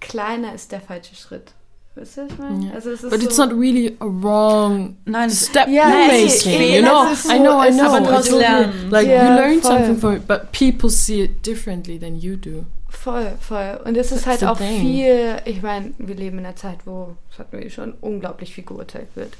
[0.00, 1.52] kleiner ist der falsche Schritt.
[1.94, 2.64] Weißt du, was ich meine?
[2.64, 2.74] Yeah.
[2.74, 6.52] Also es ist But so it's not really a wrong Nein, step yeah, you're making,
[6.52, 7.14] eh, you know?
[7.14, 7.94] So, I know, I know.
[7.94, 8.90] Aber lernen.
[8.90, 9.70] Like, yeah, you learn voll.
[9.70, 12.64] something from it, but people see it differently than you do.
[12.92, 13.80] Voll, voll.
[13.84, 14.80] Und es ist halt auch thing.
[14.80, 18.64] viel, ich meine, wir leben in einer Zeit, wo, das hatten wir schon, unglaublich viel
[18.64, 19.32] geurteilt wird.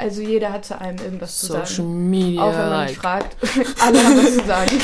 [0.00, 2.10] Also jeder hat zu einem irgendwas Social zu sagen.
[2.10, 2.94] Media, auch wenn man like.
[2.94, 3.36] fragt.
[3.80, 4.78] Alle haben was zu sagen.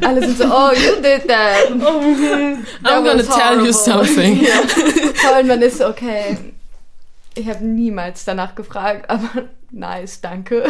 [0.04, 1.70] Alle sind so, oh, you did that.
[2.84, 4.42] I'm gonna tell you something.
[4.42, 4.60] ja.
[5.14, 6.36] Vor allem man ist so, okay,
[7.34, 10.64] ich habe niemals danach gefragt, aber nice, danke.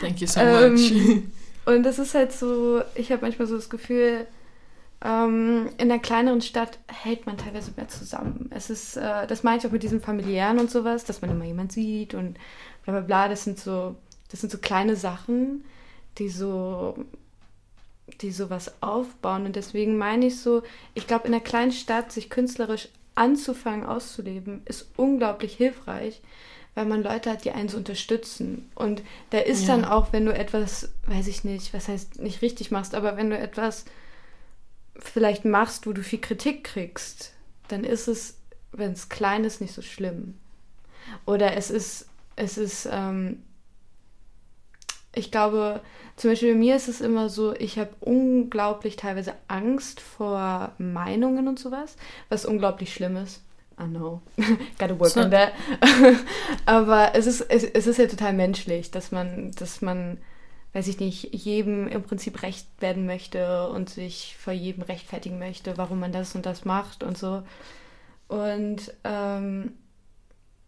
[0.00, 1.22] Thank you so ähm, much.
[1.66, 4.26] Und das ist halt so, ich habe manchmal so das Gefühl,
[5.04, 8.50] ähm, in einer kleineren Stadt hält man teilweise mehr zusammen.
[8.52, 11.44] Es ist, äh, das meine ich auch mit diesem familiären und sowas, dass man immer
[11.44, 12.36] jemand sieht und
[12.84, 13.28] bla bla bla.
[13.28, 13.94] Das sind so,
[14.30, 15.64] das sind so kleine Sachen,
[16.18, 16.96] die so,
[18.20, 19.46] die sowas aufbauen.
[19.46, 20.62] Und deswegen meine ich so,
[20.94, 26.22] ich glaube, in einer kleinen Stadt sich künstlerisch anzufangen, auszuleben, ist unglaublich hilfreich,
[26.74, 28.68] weil man Leute hat, die einen so unterstützen.
[28.74, 29.76] Und da ist ja.
[29.76, 33.30] dann auch, wenn du etwas, weiß ich nicht, was heißt nicht richtig machst, aber wenn
[33.30, 33.84] du etwas
[34.98, 37.32] vielleicht machst, wo du viel Kritik kriegst,
[37.68, 38.38] dann ist es,
[38.72, 40.34] wenn es klein ist, nicht so schlimm.
[41.26, 43.42] Oder es ist, es ist, ähm,
[45.14, 45.80] ich glaube,
[46.16, 51.48] zum Beispiel bei mir ist es immer so, ich habe unglaublich teilweise Angst vor Meinungen
[51.48, 51.96] und sowas,
[52.28, 53.42] was unglaublich schlimm ist.
[53.80, 54.20] I know,
[54.78, 55.52] gotta work on that.
[56.66, 60.18] Aber es ist, es, es ist ja total menschlich, dass man, dass man
[60.72, 65.78] weiß ich nicht, jedem im Prinzip recht werden möchte und sich vor jedem rechtfertigen möchte,
[65.78, 67.42] warum man das und das macht und so.
[68.28, 69.72] Und ähm,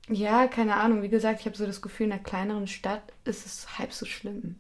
[0.09, 3.45] ja, keine Ahnung, wie gesagt, ich habe so das Gefühl, in einer kleineren Stadt ist
[3.45, 4.57] es halb so schlimm.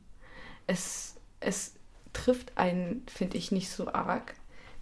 [0.66, 1.74] Es, es
[2.12, 4.34] trifft einen, finde ich, nicht so arg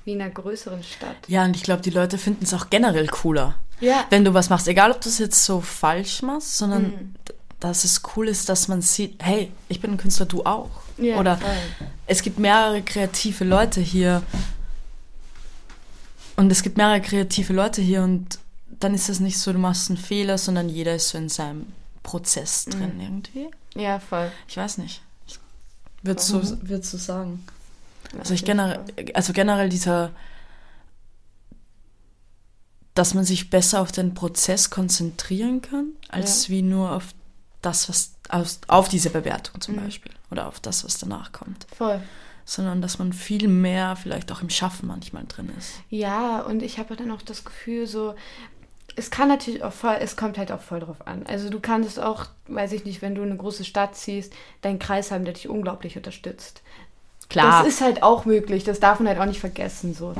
[0.05, 1.17] wie in einer größeren Stadt.
[1.29, 3.55] Ja, und ich glaube, die Leute finden es auch generell cooler.
[3.81, 4.07] Ja.
[4.11, 7.15] Wenn du was machst, egal ob du es jetzt so falsch machst, sondern mhm
[7.61, 10.71] dass es cool ist, dass man sieht, hey, ich bin ein Künstler, du auch.
[10.97, 11.51] Ja, Oder voll.
[12.07, 14.23] es gibt mehrere kreative Leute hier.
[16.37, 18.39] Und es gibt mehrere kreative Leute hier und
[18.81, 21.67] dann ist es nicht so, du machst einen Fehler, sondern jeder ist so in seinem
[22.03, 22.71] Prozess mhm.
[22.71, 23.01] drin mhm.
[23.01, 23.51] irgendwie.
[23.75, 24.31] Ja, voll.
[24.47, 25.03] Ich weiß nicht.
[26.03, 27.45] Würdest du, würdest du sagen?
[28.19, 28.85] Also ich generell,
[29.15, 30.13] also generell dieser,
[32.95, 36.55] dass man sich besser auf den Prozess konzentrieren kann, als ja.
[36.55, 37.13] wie nur auf
[37.63, 39.85] das, was aus, auf diese Bewertung zum mhm.
[39.85, 41.67] Beispiel oder auf das, was danach kommt.
[41.77, 42.01] Voll.
[42.45, 45.75] Sondern dass man viel mehr vielleicht auch im Schaffen manchmal drin ist.
[45.91, 48.15] Ja, und ich habe dann auch das Gefühl, so,
[48.97, 51.25] es kann natürlich auch voll, es kommt halt auch voll drauf an.
[51.27, 54.33] Also du kannst es auch, weiß ich nicht, wenn du in eine große Stadt ziehst,
[54.63, 56.63] deinen Kreis haben, der dich unglaublich unterstützt.
[57.29, 57.63] Klar.
[57.63, 59.93] Das ist halt auch möglich, das darf man halt auch nicht vergessen.
[59.95, 60.15] So.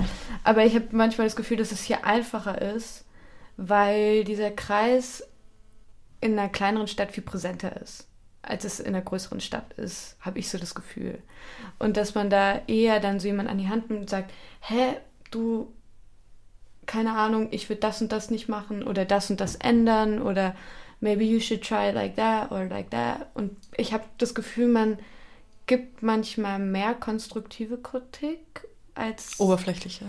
[0.45, 3.05] Aber ich habe manchmal das Gefühl, dass es hier einfacher ist,
[3.57, 5.25] weil dieser Kreis
[6.21, 8.07] in einer kleineren Stadt viel präsenter ist,
[8.43, 11.23] als es in einer größeren Stadt ist, habe ich so das Gefühl.
[11.79, 14.97] Und dass man da eher dann so jemand an die Hand nimmt und sagt, hä,
[15.31, 15.73] du,
[16.87, 20.55] keine Ahnung, ich würde das und das nicht machen oder das und das ändern oder
[21.01, 23.27] maybe you should try like that or like that.
[23.35, 24.99] Und ich habe das Gefühl, man
[25.67, 30.05] gibt manchmal mehr konstruktive Kritik als Oberflächliche.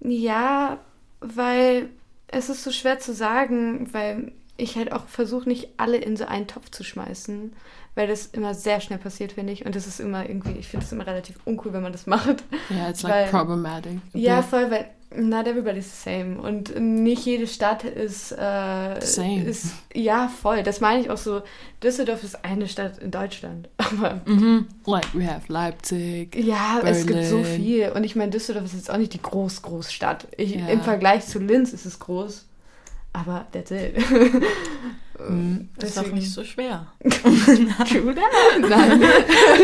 [0.00, 0.78] ja,
[1.20, 1.88] weil
[2.26, 6.24] es ist so schwer zu sagen, weil ich halt auch versuche, nicht alle in so
[6.26, 7.52] einen Topf zu schmeißen,
[7.96, 9.64] weil das immer sehr schnell passiert, finde ich.
[9.66, 12.44] Und das ist immer irgendwie, ich finde es immer relativ uncool, wenn man das macht.
[12.70, 13.98] Yeah, it's like Weil- problematic.
[14.12, 14.86] Ja, voll, weil
[15.16, 16.40] not everybody's the same.
[16.40, 19.44] Und nicht jede Stadt ist, äh, Same.
[19.44, 19.66] ist.
[19.94, 20.64] Ja, voll.
[20.64, 21.42] Das meine ich auch so.
[21.84, 23.68] Düsseldorf ist eine Stadt in Deutschland.
[23.76, 24.66] Aber Mhm.
[24.86, 26.34] Like we have Leipzig.
[26.34, 27.56] ja, es gibt so Berlin.
[27.62, 27.88] viel.
[27.94, 30.26] Und ich meine, Düsseldorf ist jetzt auch nicht die groß, groß Stadt.
[30.36, 30.66] Ich, Ja.
[30.68, 32.46] Im Vergleich zu Linz ist es groß.
[33.14, 33.96] Aber that's it.
[34.10, 35.68] Mhm.
[35.78, 36.88] Das ist auch nicht so schwer.
[37.04, 38.60] True that?
[38.60, 39.02] Nein.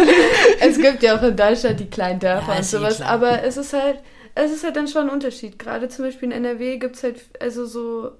[0.60, 3.10] es gibt ja auch in Deutschland die kleinen Dörfer Ja, und eh sowas, klar.
[3.10, 3.98] aber es ist halt,
[4.36, 5.58] es ist halt dann schon ein Unterschied.
[5.58, 8.12] Gerade zum Beispiel in NRW gibt es halt, also so,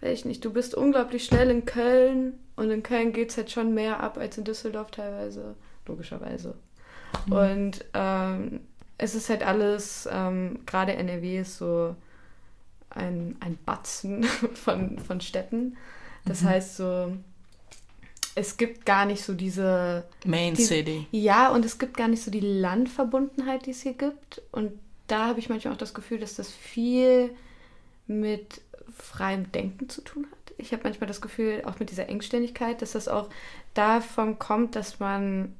[0.00, 3.50] weiß ich nicht, du bist unglaublich schnell in Köln und in Köln geht es halt
[3.50, 5.54] schon mehr ab als in Düsseldorf teilweise,
[5.86, 6.54] logischerweise.
[7.26, 7.32] Mhm.
[7.32, 8.60] Und ähm,
[8.96, 11.94] es ist halt alles, ähm, gerade NRW ist so
[12.90, 14.24] ein, ein Batzen
[14.54, 15.76] von, von Städten.
[16.24, 16.48] Das Mhm.
[16.48, 17.16] heißt so,
[18.34, 21.06] es gibt gar nicht so diese Main Die- City.
[21.10, 24.42] ja, und es gibt gar nicht so die Landverbundenheit, die es hier gibt.
[24.52, 24.72] Und
[25.08, 27.30] da habe ich manchmal auch das Gefühl, dass das viel
[28.06, 28.60] mit
[28.96, 30.52] freiem Denken zu tun hat.
[30.58, 33.30] Ich habe manchmal das Gefühl, auch mit dieser Engständigkeit, dass das auch
[33.74, 35.54] davon kommt, dass man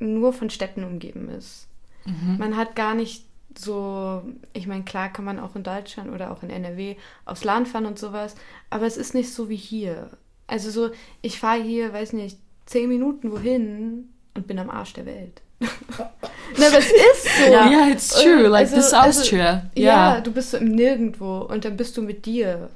[0.00, 1.68] nur von Städten umgeben ist.
[2.04, 2.36] Mhm.
[2.38, 3.24] Man hat gar nicht
[3.58, 4.22] so,
[4.52, 7.86] ich meine, klar kann man auch in Deutschland oder auch in NRW aufs Land fahren
[7.86, 8.34] und sowas,
[8.70, 10.10] aber es ist nicht so wie hier.
[10.46, 10.90] Also so,
[11.22, 15.40] ich fahre hier, weiß nicht, zehn Minuten wohin und bin am Arsch der Welt.
[15.60, 17.50] Na, aber es ist so.
[17.50, 18.48] Yeah, yeah, it's true.
[18.48, 19.70] Like Also- this also- Austria.
[19.74, 20.20] Ja, Yeah.
[20.20, 22.68] du bist so im Nirgendwo und dann bist du mit dir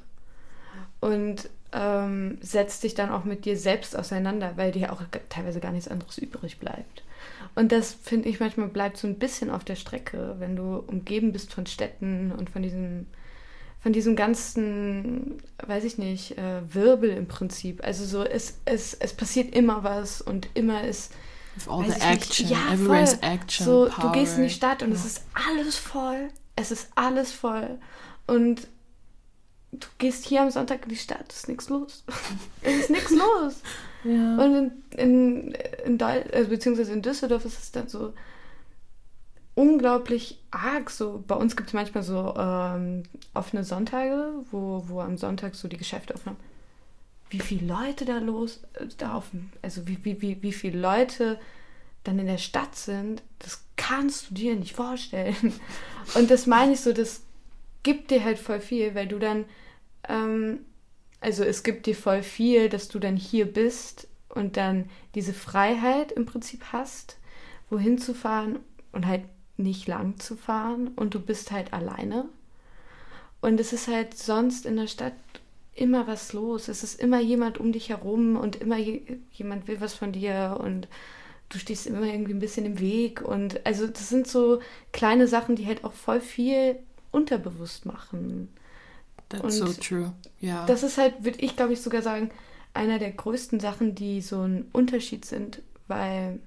[0.99, 5.71] und ähm, setzt dich dann auch mit dir selbst auseinander, weil dir auch teilweise gar
[5.71, 7.03] nichts anderes übrig bleibt.
[7.57, 11.31] Und das finde ich manchmal bleibt so ein bisschen auf der Strecke, wenn du umgeben
[11.31, 13.07] bist von Städten und von diesem
[13.81, 17.83] von diesem ganzen, weiß ich nicht, äh, Wirbel im Prinzip.
[17.83, 21.13] Also so, es, es, es passiert immer was und immer ist
[21.55, 22.47] With all the action.
[22.47, 23.29] Ja, Everywhere's voll.
[23.29, 23.65] action.
[23.65, 24.05] so, power.
[24.05, 26.29] du gehst in die Stadt und es ist alles voll.
[26.55, 27.79] Es ist alles voll.
[28.27, 28.67] Und
[29.71, 32.03] du gehst hier am Sonntag in die Stadt, es ist nichts los.
[32.61, 33.61] es ist nichts los.
[34.05, 34.43] Yeah.
[34.43, 38.13] Und in, in, in äh, beziehungsweise in Düsseldorf ist es dann so
[39.55, 40.89] unglaublich arg.
[40.89, 45.67] So, bei uns gibt es manchmal so ähm, offene Sonntage, wo, wo am Sonntag so
[45.67, 46.37] die Geschäfte offen haben.
[47.29, 49.25] Wie viele Leute da los, äh, da auf,
[49.61, 51.39] also wie, wie, wie, wie viele Leute
[52.03, 55.53] dann in der Stadt sind, das kannst du dir nicht vorstellen.
[56.13, 57.23] Und das meine ich so, das
[57.83, 59.45] gibt dir halt voll viel, weil du dann,
[60.07, 60.59] ähm,
[61.19, 66.11] also es gibt dir voll viel, dass du dann hier bist und dann diese Freiheit
[66.11, 67.17] im Prinzip hast,
[67.69, 68.59] wohin zu fahren
[68.91, 69.23] und halt
[69.57, 72.25] nicht lang zu fahren und du bist halt alleine.
[73.41, 75.13] Und es ist halt sonst in der Stadt
[75.75, 76.67] immer was los.
[76.67, 79.01] Es ist immer jemand um dich herum und immer je,
[79.31, 80.87] jemand will was von dir und
[81.49, 83.21] du stehst immer irgendwie ein bisschen im Weg.
[83.21, 84.59] Und also das sind so
[84.91, 86.77] kleine Sachen, die halt auch voll viel
[87.11, 88.49] unterbewusst machen.
[89.29, 90.13] That's so und true.
[90.41, 90.65] Yeah.
[90.65, 92.31] Das ist halt, würde ich glaube ich sogar sagen,
[92.73, 96.39] einer der größten Sachen, die so ein Unterschied sind, weil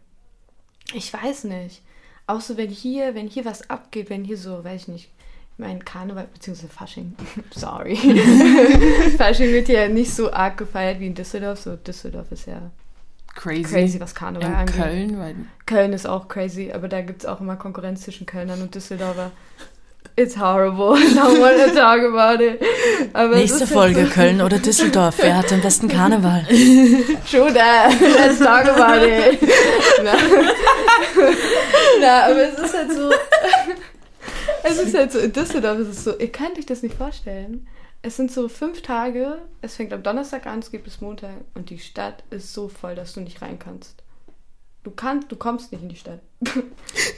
[0.95, 1.83] ich weiß nicht,
[2.27, 5.11] auch so wenn hier, wenn hier was abgeht, wenn hier so, weiß ich nicht,
[5.59, 7.15] mein Karneval, beziehungsweise Fasching,
[7.51, 7.97] sorry.
[9.17, 11.61] Fasching wird ja nicht so arg gefeiert wie in Düsseldorf.
[11.61, 12.71] So, Düsseldorf ist ja
[13.35, 13.65] crazy.
[13.65, 14.77] crazy, was Karneval In angeht.
[14.77, 15.49] Köln?
[15.67, 19.33] Köln ist auch crazy, aber da gibt es auch immer Konkurrenz zwischen Kölnern und Düsseldorfer.
[20.17, 20.97] It's horrible.
[20.97, 22.61] Don't want to talk about it.
[23.15, 25.17] Aber Nächste Folge so, Köln oder Düsseldorf.
[25.19, 26.45] Wer hat den besten Karneval?
[27.31, 27.99] True that.
[28.01, 29.41] Let's talk about it.
[30.03, 30.13] Na.
[32.01, 33.11] Na, aber es ist halt so.
[34.63, 37.67] Es ist halt so, in Düsseldorf ist es so, ihr könnt euch das nicht vorstellen.
[38.03, 41.71] Es sind so fünf Tage, es fängt am Donnerstag an, es geht bis Montag und
[41.71, 44.03] die Stadt ist so voll, dass du nicht rein kannst.
[44.83, 46.21] Du kannst, du kommst nicht in die Stadt.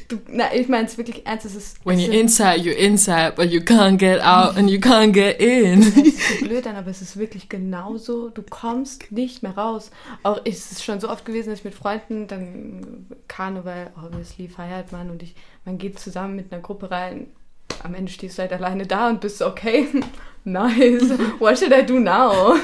[0.09, 1.47] Du, na, ich meine es wirklich ernst.
[1.47, 4.79] Es ist, When you're ist- inside, you're inside, but you can't get out and you
[4.79, 5.81] can't get in.
[5.81, 8.29] Das sich so blöd an, aber es ist wirklich genauso.
[8.31, 9.91] Du kommst nicht mehr raus.
[10.25, 14.93] Auch ist es schon so oft gewesen, dass ich mit Freunden dann Karneval, obviously, feiert
[14.93, 17.29] man und ich, man geht zusammen mit einer Gruppe rein.
[17.85, 19.87] Am Ende stehst du halt alleine da und bist so, okay,
[20.45, 22.55] nice, what should I do now?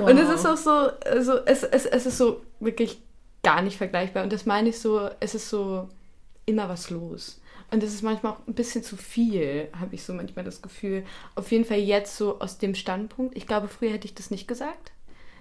[0.00, 0.70] Und es ist auch so,
[1.04, 2.98] also es, es, es ist so wirklich
[3.42, 4.22] gar nicht vergleichbar.
[4.22, 5.88] Und das meine ich so, es ist so
[6.46, 7.40] immer was los.
[7.70, 11.04] Und es ist manchmal auch ein bisschen zu viel, habe ich so manchmal das Gefühl.
[11.34, 13.36] Auf jeden Fall jetzt so aus dem Standpunkt.
[13.36, 14.92] Ich glaube, früher hätte ich das nicht gesagt,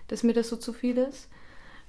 [0.08, 1.28] dass mir das so zu viel ist.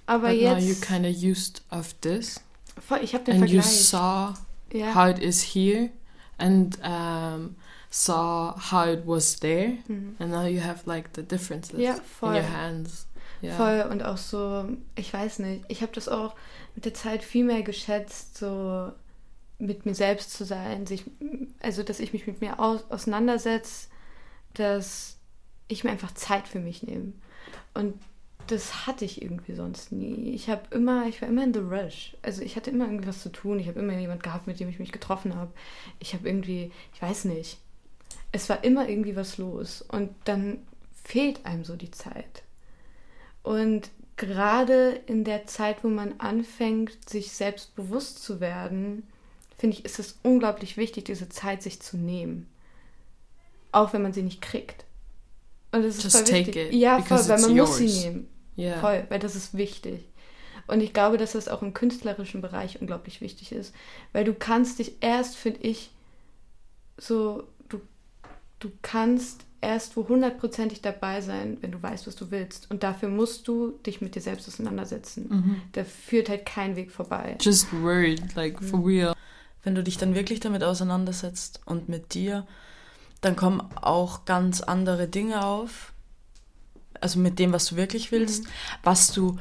[0.06, 2.40] Aber But now jetzt, you're kind of used of this.
[2.86, 3.84] voll, ich habe den and you Vergleich.
[3.86, 4.34] saw
[4.72, 4.94] ja.
[4.94, 5.90] how it is here
[6.36, 7.56] and um,
[7.88, 10.16] saw how it was there Mhm.
[10.18, 13.06] and now you have like the differences Ja, in your hands
[13.42, 16.34] yeah Voll und auch so, ich weiß nicht, ich habe das auch
[16.74, 18.90] mit der Zeit viel mehr geschätzt, so
[19.58, 21.04] mit mir selbst zu sein, sich,
[21.60, 23.88] also dass ich mich mit mir aus, auseinandersetze,
[24.54, 25.18] dass
[25.68, 27.12] ich mir einfach Zeit für mich nehme.
[27.72, 27.94] Und
[28.46, 30.34] das hatte ich irgendwie sonst nie.
[30.34, 32.16] Ich habe immer, ich war immer in the rush.
[32.22, 33.58] Also ich hatte immer irgendwas zu tun.
[33.58, 35.52] Ich habe immer jemand gehabt, mit dem ich mich getroffen habe.
[35.98, 37.58] Ich habe irgendwie, ich weiß nicht.
[38.32, 39.82] Es war immer irgendwie was los.
[39.82, 40.58] Und dann
[41.02, 42.42] fehlt einem so die Zeit.
[43.42, 49.04] Und gerade in der Zeit, wo man anfängt, sich selbst bewusst zu werden,
[49.64, 52.46] finde ich, ist es unglaublich wichtig, diese Zeit sich zu nehmen.
[53.72, 54.84] Auch wenn man sie nicht kriegt.
[55.72, 56.66] Und das ist Just voll take wichtig.
[56.66, 58.04] it, ja, voll, weil man muss sie yours.
[58.04, 58.28] nehmen.
[58.58, 60.04] yeah Voll, weil das ist wichtig.
[60.66, 63.74] Und ich glaube, dass das auch im künstlerischen Bereich unglaublich wichtig ist.
[64.12, 65.92] Weil du kannst dich erst, finde ich,
[66.98, 67.80] so, du,
[68.58, 72.70] du kannst erst wo hundertprozentig dabei sein, wenn du weißt, was du willst.
[72.70, 75.28] Und dafür musst du dich mit dir selbst auseinandersetzen.
[75.30, 75.62] Mhm.
[75.72, 77.38] Da führt halt kein Weg vorbei.
[77.40, 79.14] just word like for real
[79.64, 82.46] Wenn du dich dann wirklich damit auseinandersetzt und mit dir,
[83.20, 85.92] dann kommen auch ganz andere Dinge auf.
[87.00, 88.44] Also mit dem, was du wirklich willst,
[88.82, 89.36] was du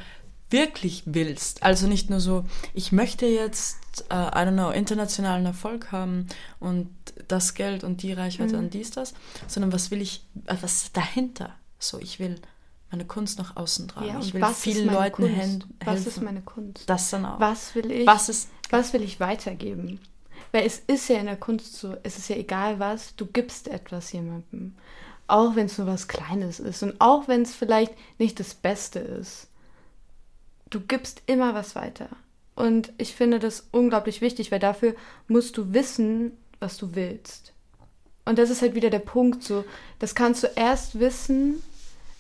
[0.50, 1.64] wirklich willst.
[1.64, 3.78] Also nicht nur so, ich möchte jetzt,
[4.10, 6.28] äh, I don't know, internationalen Erfolg haben
[6.60, 6.90] und
[7.28, 9.14] das Geld und die Reichweite und dies, das,
[9.48, 11.54] sondern was will ich, äh, was ist dahinter?
[11.80, 12.36] So, ich will
[12.92, 14.08] meine Kunst nach außen tragen.
[14.08, 15.36] Ja, ich will vielen Leuten Kunst?
[15.36, 16.08] hen- Was helfen.
[16.10, 16.90] ist meine Kunst?
[16.90, 17.40] das dann auch.
[17.40, 18.06] Was will ich?
[18.08, 20.00] Was ist Was will ich weitergeben?
[20.54, 23.68] Weil es ist ja in der Kunst so, es ist ja egal was, du gibst
[23.68, 24.76] etwas jemandem.
[25.28, 29.00] Auch wenn es nur was Kleines ist und auch wenn es vielleicht nicht das Beste
[29.00, 29.48] ist.
[30.70, 32.08] Du gibst immer was weiter.
[32.56, 34.94] Und ich finde das unglaublich wichtig, weil dafür
[35.28, 37.52] musst du wissen, was du willst.
[38.26, 39.66] Und das ist halt wieder der Punkt so,
[39.98, 41.64] das kannst du erst wissen,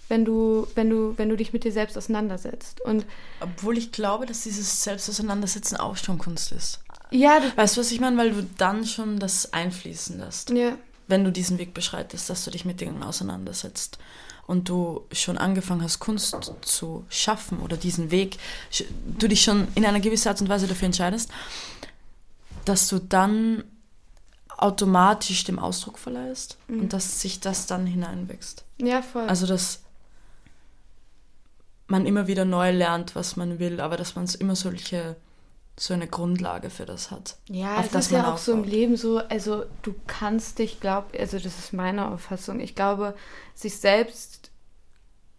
[0.09, 2.81] wenn du, wenn du, wenn du dich mit dir selbst auseinandersetzt.
[2.81, 3.05] Und
[3.39, 6.82] Obwohl ich glaube, dass dieses Selbstauseinandersetzen auch schon Kunst ist.
[7.13, 8.17] Ja, Weißt du, was ich meine?
[8.17, 10.49] Weil du dann schon das einfließen lässt.
[10.49, 13.97] ja, Wenn du diesen Weg beschreitest, dass du dich mit Dingen auseinandersetzt
[14.47, 18.37] und du schon angefangen hast, Kunst zu schaffen oder diesen Weg,
[19.17, 21.29] du dich schon in einer gewissen Art und Weise dafür entscheidest,
[22.65, 23.63] dass du dann
[24.57, 28.63] automatisch dem Ausdruck verleihst und dass sich das dann hineinwächst.
[28.77, 29.27] ja, voll.
[29.27, 29.79] Also, dass
[31.87, 35.15] man immer wieder neu lernt, was man will, aber dass man immer solche,
[35.75, 37.37] so eine Grundlage für das hat.
[37.49, 38.71] Ja, auf es das ist ja auch so im aufbaut.
[38.71, 43.15] Leben so, also du kannst dich, glaub, also das ist meine Auffassung, ich glaube,
[43.55, 44.51] sich selbst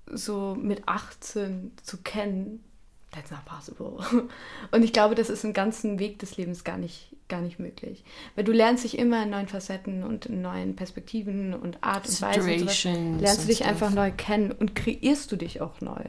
[0.07, 2.65] so mit 18 zu kennen,
[3.13, 3.99] that's not possible.
[4.73, 8.05] Und ich glaube, das ist im ganzen Weg des Lebens gar nicht, gar nicht möglich.
[8.35, 12.21] Weil du lernst dich immer in neuen Facetten und in neuen Perspektiven und Art und
[12.21, 13.69] Weise und sowas, lernst du dich stuff.
[13.69, 16.03] einfach neu kennen und kreierst du dich auch neu.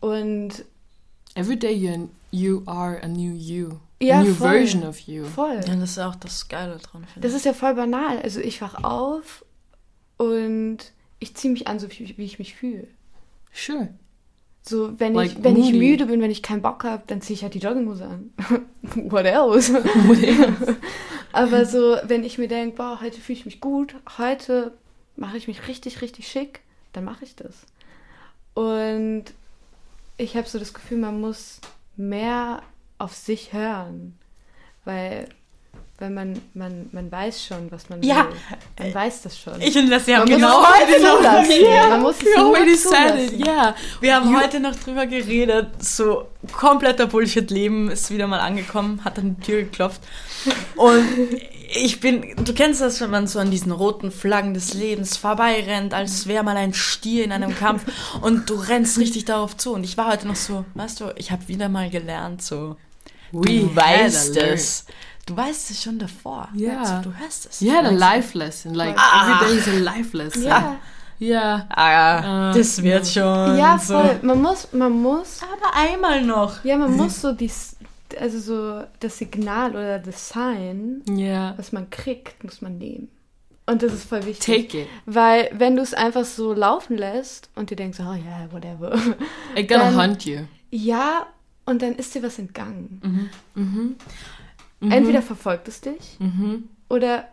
[0.00, 0.64] Und
[1.34, 4.48] every day you you are a new you Ja, a new voll.
[4.48, 5.60] version of you voll.
[5.66, 8.18] Ja, das ist auch das Geile dran, finde Das ist ja voll banal.
[8.22, 9.44] Also ich wach auf
[10.16, 10.78] und
[11.20, 12.88] ich ziehe mich an, so wie, wie ich mich fühle.
[13.52, 13.88] sure
[14.62, 17.34] So, wenn Like ich, wenn ich müde bin, wenn ich keinen Bock habe, dann ziehe
[17.36, 18.30] ich halt die Jogginghose an.
[19.10, 19.72] What else?
[21.32, 24.72] Aber so, wenn ich mir denke, boah, heute fühle ich mich gut, heute
[25.16, 26.60] mache ich mich richtig, richtig schick,
[26.92, 27.54] dann mache ich das.
[28.54, 29.24] Und
[30.16, 31.60] ich habe so das Gefühl, man muss
[31.96, 32.62] mehr
[32.98, 34.18] auf sich hören.
[34.84, 35.28] Weil,
[35.98, 38.36] weil man, man, man weiß schon, was man Ja, will.
[38.78, 39.60] Man weiß das schon.
[39.60, 41.64] Ich finde das, wir haben man genau heute noch, zulassen.
[41.88, 42.78] Man muss es nur said
[43.30, 43.44] zulassen.
[43.46, 49.02] yeah wir haben You- heute noch drüber geredet, so kompletter Bullshit-Leben ist wieder mal angekommen,
[49.04, 50.02] hat an die Tür geklopft
[50.76, 51.08] und
[51.74, 55.92] ich bin, du kennst das, wenn man so an diesen roten Flaggen des Lebens vorbeirennt,
[55.94, 57.84] als wäre man ein Stier in einem Kampf
[58.22, 61.30] und du rennst richtig darauf zu und ich war heute noch so, weißt du, ich
[61.32, 62.76] habe wieder mal gelernt, so
[63.32, 64.86] We du weißt es.
[65.26, 66.48] Du weißt es schon davor.
[66.54, 66.80] Ja.
[66.80, 67.60] Also, du hörst es.
[67.60, 68.74] You had a Du weißt life lesson.
[68.74, 69.40] Like Ah.
[69.42, 70.42] every day is a life lesson.
[70.44, 70.76] Ja,
[71.20, 71.66] Yeah.
[71.70, 73.56] Ah, ja, Ah, das wird schon.
[73.56, 73.94] ja so.
[73.94, 74.18] voll.
[74.22, 76.62] Man muss, man muss, Aber einmal noch.
[76.64, 77.50] ja, man muss so die,
[78.20, 81.54] also so das Signal oder das Sign, Yeah.
[81.56, 83.08] was man kriegt, muss man nehmen.
[83.66, 84.68] Und das ist voll wichtig.
[84.68, 84.88] Take it.
[85.06, 88.92] Weil wenn du es einfach so laufen lässt und dir denkst, oh ja, yeah, whatever.
[89.56, 90.40] It's gonna Dann- hunt you.
[90.70, 91.26] Ja,
[91.66, 93.30] und dann ist dir was entgangen.
[93.54, 93.96] Mhm.
[94.80, 96.68] Entweder verfolgt es dich Mhm.
[96.90, 97.24] oder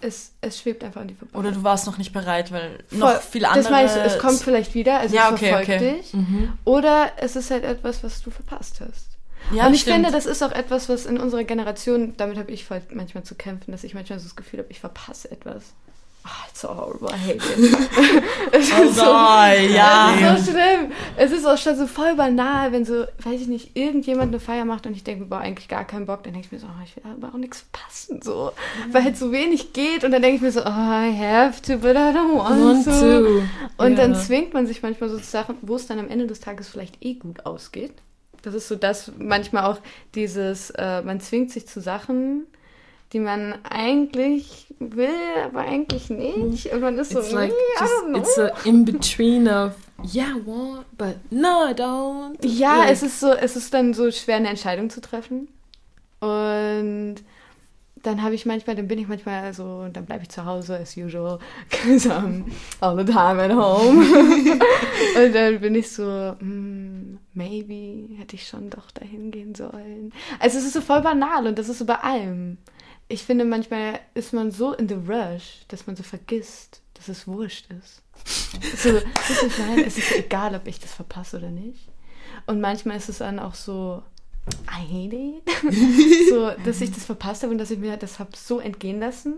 [0.00, 1.38] es, es schwebt einfach an die vorbei.
[1.38, 2.98] Oder du warst noch nicht bereit, weil Voll.
[2.98, 3.62] noch viel andere...
[3.62, 5.96] Das meine ich, so, es kommt vielleicht wieder, also Ja, es okay, verfolgt okay.
[5.98, 6.14] dich.
[6.14, 6.52] Mhm.
[6.64, 9.13] Oder es ist halt etwas, was du verpasst hast.
[9.52, 9.96] Ja, und ich stimmt.
[9.96, 13.34] finde, das ist auch etwas, was in unserer Generation, damit habe ich voll manchmal zu
[13.34, 15.74] kämpfen, dass ich manchmal so das Gefühl habe, ich verpasse etwas.
[16.26, 17.76] Ah, it's so horrible, I hate it.
[18.52, 20.14] es Oh ist so, nein, ja.
[20.22, 20.92] Es ist so schlimm.
[21.18, 24.64] Es ist auch schon so voll banal, wenn so, weiß ich nicht, irgendjemand eine Feier
[24.64, 26.82] macht und ich denke, boah, eigentlich gar keinen Bock, dann denke ich mir so, oh,
[26.82, 28.52] ich will aber auch nichts verpassen, so.
[28.90, 31.76] Weil halt so wenig geht und dann denke ich mir so, oh, I have to,
[31.76, 32.90] but I don't want, Want to.
[32.90, 33.42] to.
[33.84, 34.18] Und dann Ja.
[34.18, 37.04] zwingt man sich manchmal so zu Sachen, wo es dann am Ende des Tages vielleicht
[37.04, 37.92] eh gut ausgeht.
[38.44, 39.78] Das ist so das, manchmal auch
[40.14, 42.46] dieses, äh, man zwingt sich zu Sachen,
[43.12, 45.08] die man eigentlich will,
[45.44, 46.72] aber eigentlich nicht.
[46.72, 49.48] Und man ist so, It's like "Mm, I just, don't know." it's a in between
[49.48, 49.72] of
[50.12, 52.36] yeah, I want, but no, I don't.
[52.42, 55.48] Ja, Like, es ist so, es ist dann so schwer, eine Entscheidung zu treffen.
[56.20, 57.16] Und
[58.02, 60.96] dann habe ich manchmal, dann bin ich manchmal so, dann bleibe ich zu Hause as
[60.96, 61.38] usual,
[61.70, 62.44] because I'm
[62.80, 64.04] all the time at home.
[65.16, 66.73] und dann bin ich so, mm,
[67.34, 70.12] maybe hätte ich schon doch dahin gehen sollen.
[70.38, 72.58] Also es ist so voll banal und das ist so bei allem.
[73.08, 77.26] Ich finde, manchmal ist man so in the rush, dass man so vergisst, dass es
[77.26, 78.00] wurscht ist.
[78.76, 81.88] So, ist, nein, es ist egal, ob ich das verpasse oder nicht.
[82.46, 84.02] Und manchmal ist es dann auch so,
[84.70, 86.28] I hate it.
[86.30, 89.34] so, dass ich das verpasst habe und dass ich mir das habe so entgehen lassen.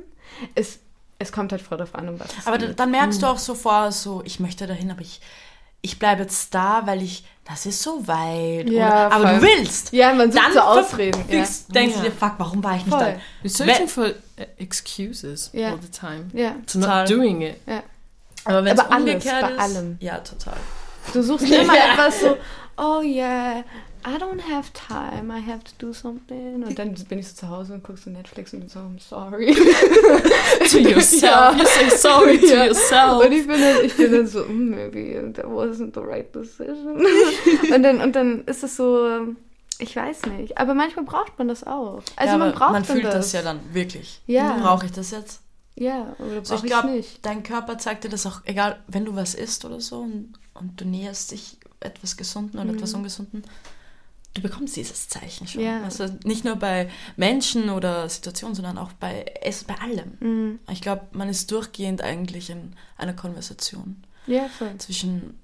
[0.55, 0.81] Es,
[1.19, 2.69] es kommt halt voll darauf an, um was es Aber geht.
[2.71, 5.21] da- dann merkst du auch sofort so, ich möchte dahin, aber ich,
[5.87, 8.69] ich bleibe jetzt da, weil ich, das ist so weit.
[8.69, 9.35] Ja, oder, aber voll.
[9.39, 9.93] du willst.
[9.93, 11.21] Ja, man sucht Dann so Ausreden.
[11.29, 11.37] Ja.
[11.37, 12.03] denkst Ja.
[12.03, 13.15] du dir, fuck, warum war ich nicht Voll.
[13.45, 13.47] da?
[13.49, 14.13] You're searching for uh,
[14.59, 15.71] excuses Yeah.
[15.71, 16.51] all the time ja.
[16.67, 17.01] to Total.
[17.03, 17.57] not doing it.
[18.45, 19.97] Aber wenn es Aber alles, umgekehrt bei ist, allem.
[20.01, 20.57] ja, total.
[21.13, 22.37] Du suchst immer etwas so,
[22.79, 23.63] oh yeah,
[24.07, 26.63] I don't have time, I have to do something.
[26.65, 29.01] Und dann bin ich so zu Hause und guckst so Netflix und bin so, I'm
[29.01, 29.53] sorry.
[30.71, 31.53] To yourself, Ja.
[31.57, 32.65] you say sorry to Ja.
[32.67, 33.25] yourself.
[33.27, 37.05] Und ich bin dann, ich bin dann so, mm, maybe that wasn't the right decision.
[37.75, 39.27] und, dann, und dann ist es so,
[39.79, 40.57] ich weiß nicht.
[40.59, 42.01] Aber manchmal braucht man das auch.
[42.15, 43.15] Also ja, man braucht man fühlt das.
[43.15, 44.23] das ja dann wirklich.
[44.27, 44.57] Ja.
[44.59, 45.41] Brauche ich das jetzt?
[45.75, 47.27] Ja, oder So, brauche ich ich glaube, nicht.
[47.27, 50.81] dein Körper zeigt dir das auch, egal, wenn du was isst oder so und, und
[50.81, 53.43] du näherst dich etwas Gesunden oder etwas Ungesunden,
[54.37, 55.63] du bekommst dieses Zeichen schon.
[55.63, 55.83] Ja.
[55.83, 60.17] Also nicht nur bei Menschen oder Situationen, sondern auch bei, es, bei allem.
[60.21, 60.59] Mhm.
[60.71, 64.77] Ich glaube, man ist durchgehend eigentlich in einer Konversation Ja, voll.
[64.79, 65.39] zwischen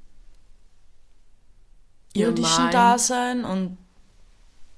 [2.14, 2.70] Your irdischen.
[2.70, 3.78] Dasein und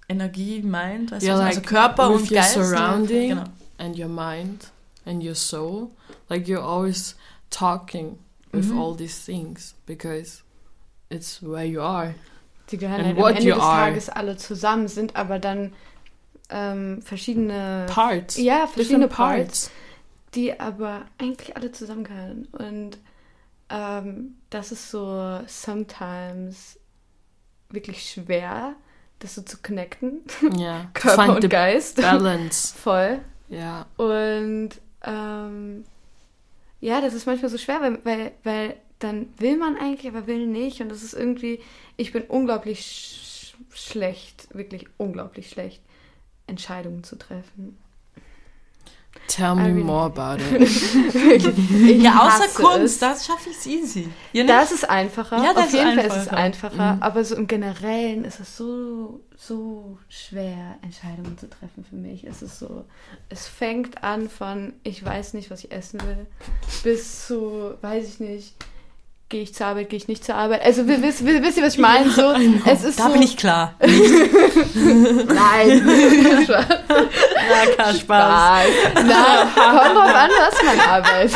[0.09, 2.55] Energie, Mind, weißt Yeah, like also Körper with und your Geist.
[2.55, 3.29] surrounding.
[3.31, 3.45] Genau.
[3.79, 4.69] and your mind
[5.05, 5.91] and your soul.
[6.29, 7.17] Like you're always
[7.51, 8.19] talking
[8.53, 8.79] with Mhm.
[8.79, 10.43] all these things because
[11.11, 12.15] it's where you are.
[12.75, 13.85] Die gehören And halt am Ende des are.
[13.85, 15.73] Tages alle zusammen, sind aber dann
[16.51, 18.37] ähm, verschiedene, Parts.
[18.37, 19.71] ja, verschiedene Parts, parts.
[20.35, 22.49] die aber eigentlich alle zusammengehören.
[22.51, 22.99] Und
[23.71, 26.81] ähm, das ist so sometimes
[27.71, 28.75] wirklich schwer,
[29.21, 30.23] das so zu connecten.
[30.59, 30.91] Yeah.
[30.95, 32.01] Körper find und the Geist.
[32.03, 32.75] balance.
[32.77, 33.21] Voll.
[33.49, 33.87] Yeah.
[33.99, 34.71] Und
[35.05, 35.85] ähm,
[36.81, 40.47] ja, das ist manchmal so schwer, weil, weil, weil dann will man eigentlich, aber will
[40.47, 40.81] nicht.
[40.81, 41.61] Und das ist irgendwie,
[41.97, 45.81] ich bin unglaublich sch schlecht, wirklich unglaublich schlecht,
[46.47, 47.79] Entscheidungen zu treffen.
[49.29, 50.61] Tell I me more about it.
[51.31, 52.99] Ich Ja, außer Kunst, es.
[52.99, 54.09] das schaffe ich easy.
[54.33, 55.39] Ja, Das ist einfacher.
[55.43, 56.37] Ja, das Auf jeden ist Fall ist es einfacher.
[56.37, 56.97] einfacher.
[56.97, 57.03] Mhm.
[57.03, 62.25] Aber so im Generellen ist es so, so schwer, Entscheidungen zu treffen für mich.
[62.25, 62.85] Es ist so,
[63.29, 66.27] es fängt an von, ich weiß nicht, was ich essen will,
[66.83, 68.55] bis zu, weiß ich nicht,
[69.35, 70.63] gehe ich zur Arbeit, gehe ich nicht zur Arbeit.
[70.63, 72.09] Also wi- wisst, wisst, wisst ihr, was ich meine?
[72.09, 72.33] So,
[72.71, 73.75] es ist da so, bin ich klar.
[73.81, 73.97] Nein.
[76.49, 76.65] Ja,
[77.77, 78.67] kein Spaß.
[78.95, 81.35] Na, kommt drauf an, was man arbeitet.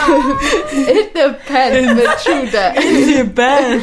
[0.72, 2.78] It depends, but true that.
[2.78, 3.82] Die Band.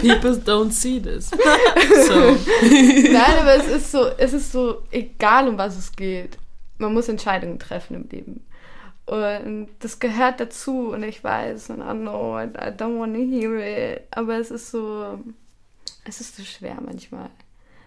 [0.00, 1.30] People don't see this.
[2.06, 2.14] So
[2.62, 6.38] Nein, aber es ist so, es ist so, egal um was es geht.
[6.78, 8.44] Man muss Entscheidungen treffen im Leben.
[9.08, 13.20] Und das gehört dazu und ich weiß, und I know, I, I don't want to
[13.20, 14.02] hear it.
[14.10, 15.18] Aber es ist so,
[16.04, 17.30] es ist so schwer manchmal.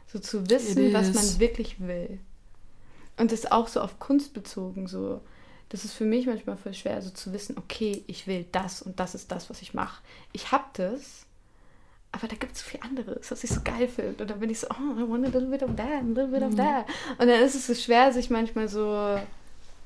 [0.07, 2.19] So zu wissen, was man wirklich will.
[3.17, 5.21] Und das auch so auf Kunst bezogen, so.
[5.69, 8.99] Das ist für mich manchmal voll schwer, so zu wissen, okay, ich will das und
[8.99, 10.01] das ist das, was ich mache.
[10.33, 11.25] Ich hab das,
[12.11, 14.23] aber da gibt es so viel anderes, was ich so geil finde.
[14.23, 16.27] Und dann bin ich so, oh, I want a little bit of that, a little
[16.27, 16.87] bit of that.
[17.19, 19.17] Und dann ist es so schwer, sich manchmal so,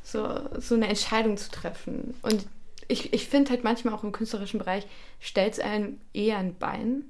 [0.05, 2.13] so, so eine Entscheidung zu treffen.
[2.21, 2.45] Und
[2.87, 4.85] ich, ich finde halt manchmal auch im künstlerischen Bereich
[5.19, 7.03] stellt es einem eher ein Bein,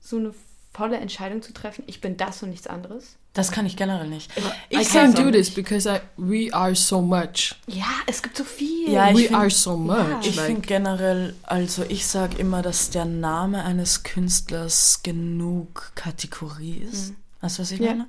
[0.00, 0.34] so eine
[0.72, 1.84] volle Entscheidung zu treffen.
[1.86, 3.16] Ich bin das und nichts anderes.
[3.34, 4.30] Das kann ich generell nicht.
[4.36, 7.54] I Ich can't sag- do this because I, we are so much.
[7.66, 8.90] Ja, es gibt so viel.
[8.90, 9.96] Ja, we find- are so much.
[10.26, 16.78] Ich like, finde generell, also ich sage immer, dass der Name eines Künstlers genug Kategorie
[16.78, 17.12] ist.
[17.40, 17.90] Weißt du, was ich Ja.
[17.90, 18.06] meine?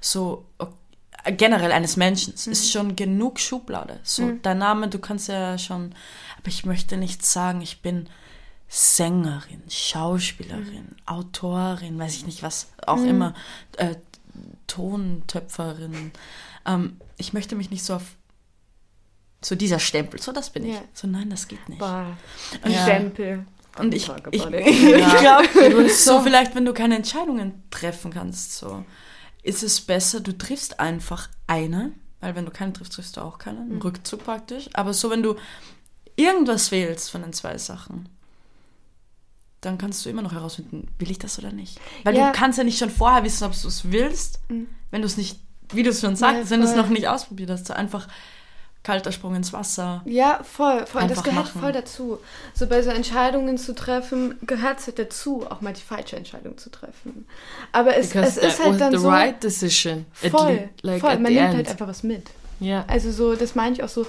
[0.00, 0.72] So, ok- äh,
[1.32, 4.00] generell eines Menschen ist schon genug Schublade.
[4.02, 5.94] So, dein Name, du kannst ja schon,
[6.38, 8.08] aber ich möchte nicht sagen, ich bin
[8.68, 13.34] Sängerin, Schauspielerin, Autorin, weiß ich nicht was, auch immer,
[13.76, 13.94] äh,
[14.66, 16.12] Tontöpferin.
[16.66, 18.02] Ähm, ich möchte mich nicht so auf
[19.42, 20.74] so dieser Stempel, so das bin ich.
[20.74, 20.82] Ja.
[20.92, 21.78] So nein, das geht nicht.
[21.78, 22.16] Boah,
[22.54, 22.82] Und ein ja.
[22.84, 23.46] Stempel.
[23.78, 24.66] Und ich, ich, about it.
[24.66, 28.84] ich glaube, so- so vielleicht, wenn du keine Entscheidungen treffen kannst, so
[29.46, 33.38] ist es besser, du triffst einfach eine, weil wenn du keine triffst, triffst du auch
[33.38, 33.72] keine, Mhm.
[33.72, 34.68] im Rückzug praktisch.
[34.74, 35.36] Aber so, wenn du
[36.16, 38.08] irgendwas wählst von den zwei Sachen,
[39.60, 41.80] dann kannst du immer noch herausfinden, will ich das oder nicht.
[42.04, 42.30] Weil Ja.
[42.32, 45.38] du kannst ja nicht schon vorher wissen, ob du es willst, wenn du es nicht,
[45.72, 47.66] wie du es schon sagst, wenn du es noch nicht ausprobiert hast.
[47.66, 48.08] So einfach
[48.86, 50.00] kalter Sprung ins Wasser.
[50.04, 51.02] Ja, voll, voll.
[51.02, 51.60] Das Einfach gehört machen.
[51.60, 52.18] voll dazu.
[52.54, 56.56] So bei so Entscheidungen zu treffen, gehört es halt dazu, auch mal die falsche Entscheidung
[56.56, 57.26] zu treffen.
[57.72, 59.08] Aber es, because es ist halt dann the so.
[59.08, 60.06] right decision.
[60.12, 61.18] voll, like voll.
[61.18, 61.56] Man nimmt end.
[61.56, 62.30] halt einfach was mit.
[62.60, 62.84] yeah.
[62.86, 64.06] Also so, das meine ich auch so,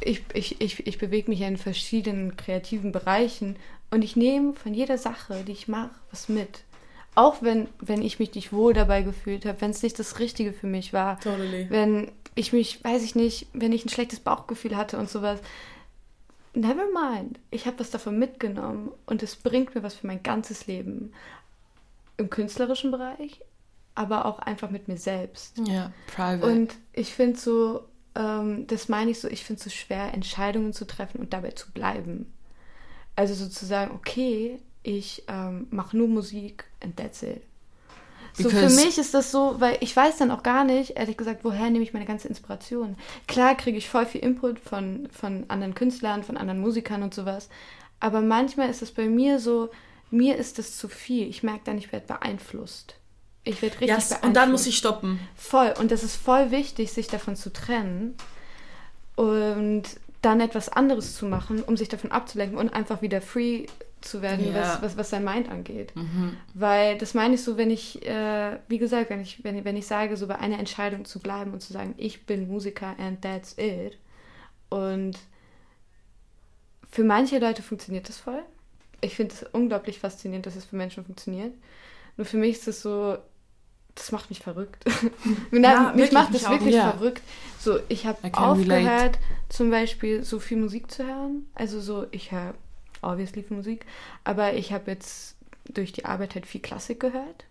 [0.00, 3.54] ich, ich, ich, ich bewege mich ja in verschiedenen kreativen Bereichen
[3.92, 6.64] und ich nehme von jeder Sache, die ich mache, was mit.
[7.14, 10.52] Auch wenn, wenn ich mich nicht wohl dabei gefühlt habe, wenn es nicht das Richtige
[10.52, 11.66] für mich war, Totally.
[11.70, 15.40] wenn ich mich, weiß ich nicht, wenn ich ein schlechtes Bauchgefühl hatte und sowas.
[16.54, 17.40] Never mind.
[17.50, 21.12] Ich habe was davon mitgenommen und es bringt mir was für mein ganzes Leben.
[22.18, 23.40] Im künstlerischen Bereich,
[23.94, 25.58] aber auch einfach mit mir selbst.
[25.58, 26.46] Yeah, private.
[26.46, 30.72] Und ich finde so, ähm, das meine ich so, ich finde es so schwer, Entscheidungen
[30.72, 32.32] zu treffen und dabei zu bleiben.
[33.16, 37.42] Also sozusagen, okay, ich ähm, mache nur Musik and that's it.
[38.38, 41.44] So für mich ist das so, weil ich weiß dann auch gar nicht, ehrlich gesagt,
[41.44, 42.96] woher nehme ich meine ganze Inspiration.
[43.26, 47.48] Klar kriege ich voll viel Input von, von anderen Künstlern, von anderen Musikern und sowas.
[47.98, 49.70] Aber manchmal ist es bei mir so,
[50.10, 51.28] mir ist das zu viel.
[51.28, 52.94] Ich merke dann, ich werde beeinflusst.
[53.44, 54.24] Ich werde richtig Ja, beeinflusst.
[54.24, 55.18] und dann muss ich stoppen.
[55.34, 55.72] Voll.
[55.78, 58.16] Und das ist voll wichtig, sich davon zu trennen
[59.14, 59.84] und
[60.22, 63.66] dann etwas anderes zu machen, um sich davon abzulenken und einfach wieder free
[64.00, 64.54] zu werden, Ja.
[64.60, 65.94] was, was, was sein Mind angeht.
[65.96, 66.36] Mhm.
[66.54, 69.86] Weil das meine ich so, wenn ich, äh, wie gesagt, wenn ich, wenn, wenn ich
[69.86, 73.56] sage, so bei einer Entscheidung zu bleiben und zu sagen, ich bin Musiker and that's
[73.58, 73.98] it.
[74.68, 75.18] Und
[76.90, 78.42] für manche Leute funktioniert das voll.
[79.00, 81.52] Ich finde es unglaublich faszinierend, dass es für Menschen funktioniert.
[82.16, 83.18] Nur für mich ist es so,
[83.94, 84.84] das macht mich verrückt.
[85.50, 86.92] Nein, Ja, mich wirklich, macht mich das wirklich Ja.
[86.92, 87.22] verrückt.
[87.58, 89.18] So, ich habe aufgehört, relate.
[89.48, 91.46] zum Beispiel so viel Musik zu hören.
[91.54, 92.54] Also so, ich höre
[93.02, 93.86] obviously viel Musik,
[94.24, 97.44] aber ich habe jetzt durch die Arbeit halt viel Klassik gehört.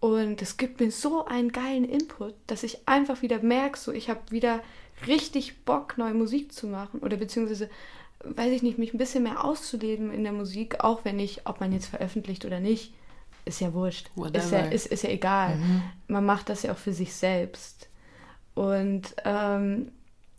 [0.00, 4.10] Und es gibt mir so einen geilen Input, dass ich einfach wieder merke, so ich
[4.10, 4.60] habe wieder
[5.06, 7.00] richtig Bock, neue Musik zu machen.
[7.00, 7.68] Oder beziehungsweise,
[8.20, 11.60] weiß ich nicht, mich ein bisschen mehr auszuleben in der Musik, auch wenn ich, ob
[11.60, 12.92] man jetzt veröffentlicht oder nicht,
[13.44, 14.10] ist ja wurscht.
[14.32, 15.58] Ist ja, ist, ist ja egal.
[16.08, 17.88] Man macht das ja auch für sich selbst.
[18.54, 19.92] Und ähm,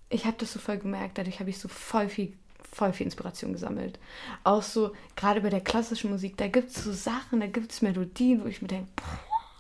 [0.10, 2.34] ich habe das so voll gemerkt, dadurch habe ich so voll viel,
[2.72, 4.00] voll viel Inspiration gesammelt.
[4.44, 7.82] Auch so, gerade bei der klassischen Musik, da gibt es so Sachen, da gibt es
[7.82, 8.90] Melodien, wo ich mir denke,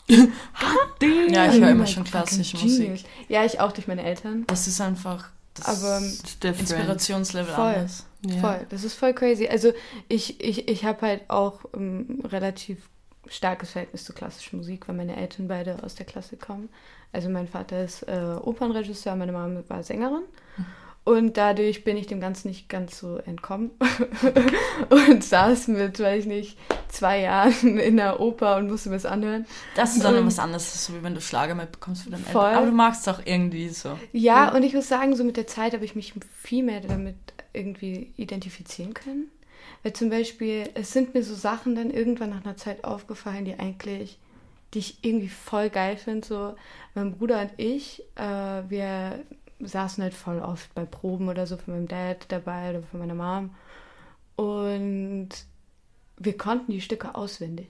[0.09, 3.03] Ja, ich höre immer schon klassische Musik.
[3.27, 4.45] Ja, ich auch durch meine Eltern.
[4.47, 5.97] Das ist einfach das Aber.
[5.97, 7.65] Inspirationslevel Voll.
[7.65, 8.05] anders.
[8.25, 8.41] Yeah.
[8.41, 9.47] Voll, das ist voll crazy.
[9.47, 9.73] Also
[10.07, 12.89] ich, ich, ich habe halt auch ein relativ
[13.27, 16.69] starkes Verhältnis zu klassischer Musik, weil meine Eltern beide aus der Klassik kommen.
[17.11, 20.23] Also mein Vater ist äh, Opernregisseur, meine Mama war Sängerin.
[21.07, 23.71] Und dadurch bin ich dem Ganzen nicht ganz so entkommen
[24.89, 26.57] und saß mit, weiß ich nicht,
[26.89, 29.45] zwei Jahren in der Oper und musste mir das anhören.
[29.77, 32.43] Das ist dann was anderes, so wie wenn du Schlager mitbekommst von deinen Voll.
[32.43, 32.57] Eltern.
[32.57, 33.97] Aber du magst es auch irgendwie so.
[34.11, 37.15] Ja, und ich muss sagen, so mit der Zeit habe ich mich viel mehr damit
[37.53, 39.31] irgendwie identifizieren können.
[39.83, 43.57] Weil zum Beispiel, es sind mir so Sachen dann irgendwann nach einer Zeit aufgefallen, die
[43.57, 44.19] eigentlich,
[44.73, 46.27] die ich irgendwie voll geil finde.
[46.27, 46.55] So,
[46.95, 49.23] mein Bruder und ich, äh, wir
[49.59, 53.15] saßen halt voll oft bei Proben oder so von meinem Dad dabei oder von meiner
[53.15, 53.51] Mom.
[54.35, 55.29] Und
[56.17, 57.67] wir konnten die Stücke auswendig.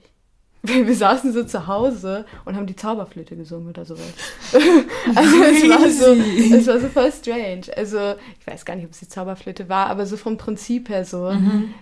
[0.62, 4.12] wir saßen so zu Hause und haben die Zauberflöte gesungen oder sowas.
[4.52, 7.66] also es war, so, es war so voll strange.
[7.76, 11.04] Also ich weiß gar nicht, ob es die Zauberflöte war, aber so vom Prinzip her
[11.04, 11.74] so mhm.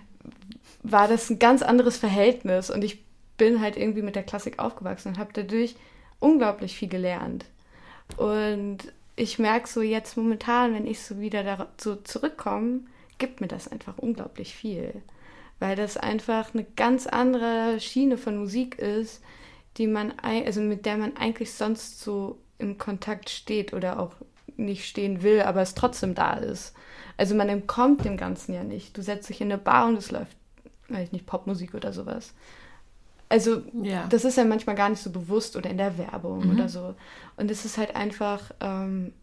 [0.83, 3.03] war das ein ganz anderes Verhältnis und ich
[3.37, 5.75] bin halt irgendwie mit der Klassik aufgewachsen und habe dadurch
[6.19, 7.45] unglaublich viel gelernt.
[8.15, 8.79] Und
[9.17, 12.81] ich merke so jetzt momentan, wenn ich so wieder da so zurückkomme,
[13.17, 15.01] gibt mir das einfach unglaublich viel
[15.59, 19.21] weil das einfach eine ganz andere Schiene von Musik ist,
[19.77, 24.13] die man, also mit der man eigentlich sonst so im Kontakt steht oder auch
[24.55, 26.73] nicht stehen will, aber es trotzdem da ist.
[27.15, 28.97] Also man entkommt dem Ganzen ja nicht.
[28.97, 30.35] Du setzt dich in eine Bar und es läuft,
[30.89, 32.33] weiß ich nicht, Popmusik oder sowas.
[33.29, 34.05] Also ja.
[34.07, 36.51] das ist ja manchmal gar nicht so bewusst oder in der Werbung mhm.
[36.51, 36.95] oder so.
[37.35, 39.13] Und es ist halt einfach, ähm,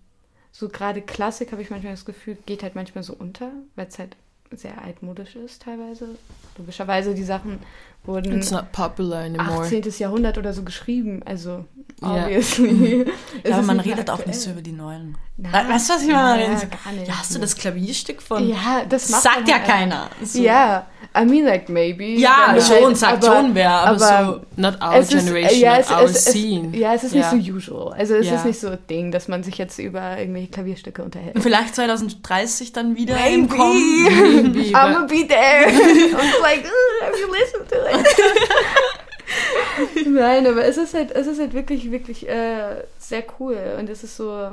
[0.53, 3.99] so gerade Klassik habe ich manchmal das Gefühl, geht halt manchmal so unter, weil es
[3.99, 4.17] halt
[4.51, 6.17] sehr altmodisch ist teilweise.
[6.59, 7.59] Logischerweise, die Sachen
[8.07, 9.65] wurden It's not popular anymore.
[9.65, 9.83] 18.
[9.99, 11.23] Jahrhundert oder so geschrieben.
[11.25, 11.65] Also,
[12.03, 13.07] obviously.
[13.45, 13.51] Yeah.
[13.51, 15.17] ja, aber man redet auch nicht so über die neuen.
[15.37, 16.43] Na, weißt du, was ich meine?
[16.43, 17.09] Ja, gar nicht.
[17.09, 18.49] ja, hast du das Klavierstück von?
[18.49, 20.09] Ja, das macht Sagt ja halt keiner.
[20.23, 20.41] So.
[20.41, 20.87] Ja,
[21.17, 22.05] I mean like maybe.
[22.05, 25.79] Ja, schon, halt, sagt aber, schon wer, aber, aber, so not our generation, ist, ja,
[25.79, 26.71] es, not our es, scene.
[26.73, 27.33] Es, ja, es ist ja.
[27.33, 27.93] nicht so usual.
[27.95, 28.35] Also es ja.
[28.35, 31.37] ist nicht so ein Ding, dass man sich jetzt über irgendwelche Klavierstücke unterhält.
[31.41, 33.35] Vielleicht 2030 dann wieder maybe.
[33.35, 34.53] im Kommen.
[34.53, 35.67] Maybe, I'm gonna be there.
[35.69, 36.65] I'm like,
[37.03, 37.94] have you listened to it?
[40.07, 43.77] Nein, aber es ist halt, es ist halt wirklich, wirklich äh, sehr cool.
[43.79, 44.53] Und es ist so,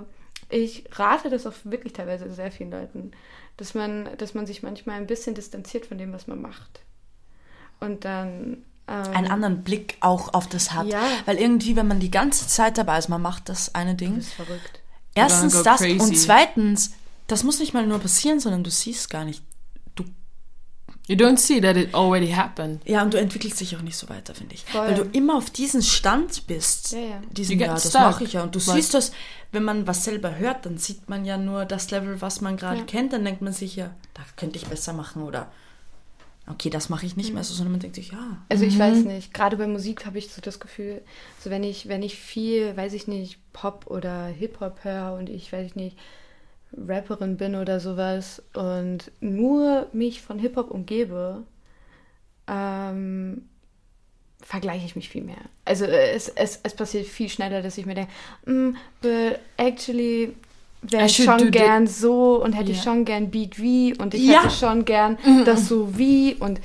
[0.50, 3.12] ich rate das auch wirklich teilweise sehr vielen Leuten,
[3.58, 6.82] dass man, dass man sich manchmal ein bisschen distanziert von dem, was man macht.
[7.80, 10.88] Und dann ähm, einen anderen Blick auch auf das hat.
[10.88, 11.04] Ja.
[11.26, 14.16] Weil irgendwie, wenn man die ganze Zeit dabei ist, man macht das eine Ding.
[14.16, 14.80] Das ist verrückt.
[15.14, 16.00] Erstens das crazy.
[16.00, 16.94] und zweitens,
[17.28, 19.44] das muss nicht mal nur passieren, sondern du siehst gar nicht.
[21.12, 22.82] Du You don't see that it already happened.
[22.86, 24.64] Ja, und du entwickelst dich auch nicht so weiter, finde ich.
[24.64, 24.88] Voll.
[24.88, 26.94] Weil du immer auf diesen Stand bist.
[26.94, 27.22] Ja, ja.
[27.32, 28.44] Diesen, ja, das mache ich ja.
[28.44, 29.12] Und du But siehst das,
[29.52, 32.80] wenn man was selber hört, dann sieht man ja nur das Level, was man gerade
[32.80, 32.86] ja.
[32.86, 33.12] kennt.
[33.12, 35.52] Dann denkt man sich ja, da könnte ich besser machen oder
[36.48, 37.36] okay, das mache ich nicht mhm.
[37.36, 38.38] mehr so, sondern man denkt sich, ja.
[38.48, 38.80] Also ich mhm.
[38.80, 41.02] weiß nicht, gerade bei Musik habe ich so das Gefühl,
[41.40, 45.52] so wenn ich, wenn ich viel, weiß ich nicht, Pop oder Hip-Hop höre und ich,
[45.52, 45.98] weiß ich nicht,
[46.76, 51.44] Rapperin bin oder sowas und nur mich von Hip-Hop umgebe,
[52.48, 53.50] ähm,
[54.42, 55.42] vergleiche ich mich viel mehr.
[55.66, 58.12] Also es, es, es passiert viel schneller, dass ich mir denke,
[58.46, 60.34] mm, but actually
[60.82, 62.78] wäre ich schon gern so und hätte yeah.
[62.78, 64.44] ich schon gern Beat wie und ich ja.
[64.44, 65.46] hätte schon gern mhm.
[65.46, 66.60] das so wie und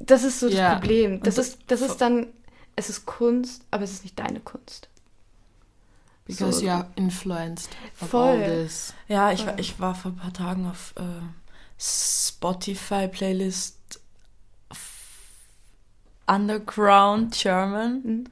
[0.00, 0.74] das ist so das yeah.
[0.74, 1.20] Problem.
[1.22, 2.28] Das ist, das ist dann,
[2.76, 4.88] es ist Kunst, aber es ist nicht deine Kunst.
[6.28, 6.66] Because so.
[6.66, 8.28] you are influenced Voll.
[8.28, 8.94] all this.
[9.08, 11.02] Ja, ich, war, ich war vor ein paar Tagen auf äh,
[11.80, 14.00] Spotify-Playlist
[16.26, 18.02] Underground German.
[18.04, 18.24] Mhm.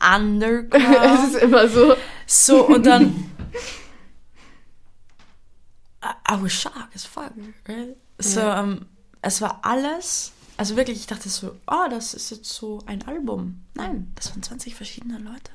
[0.00, 0.74] Underground.
[1.24, 1.94] es ist immer so.
[2.26, 3.30] So, und dann
[6.02, 7.32] I was shocked as fuck,
[7.68, 7.96] right?
[8.18, 8.60] So, ja.
[8.60, 8.86] um,
[9.22, 13.64] es war alles, also wirklich, ich dachte so, oh, das ist jetzt so ein Album.
[13.74, 15.52] Nein, das waren 20 verschiedene Leute.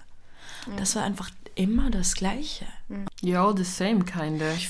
[0.68, 0.76] Ja.
[0.76, 1.30] Das war einfach
[1.60, 2.66] immer das Gleiche.
[3.22, 4.54] Ja, all the same, kinda.
[4.54, 4.70] Ich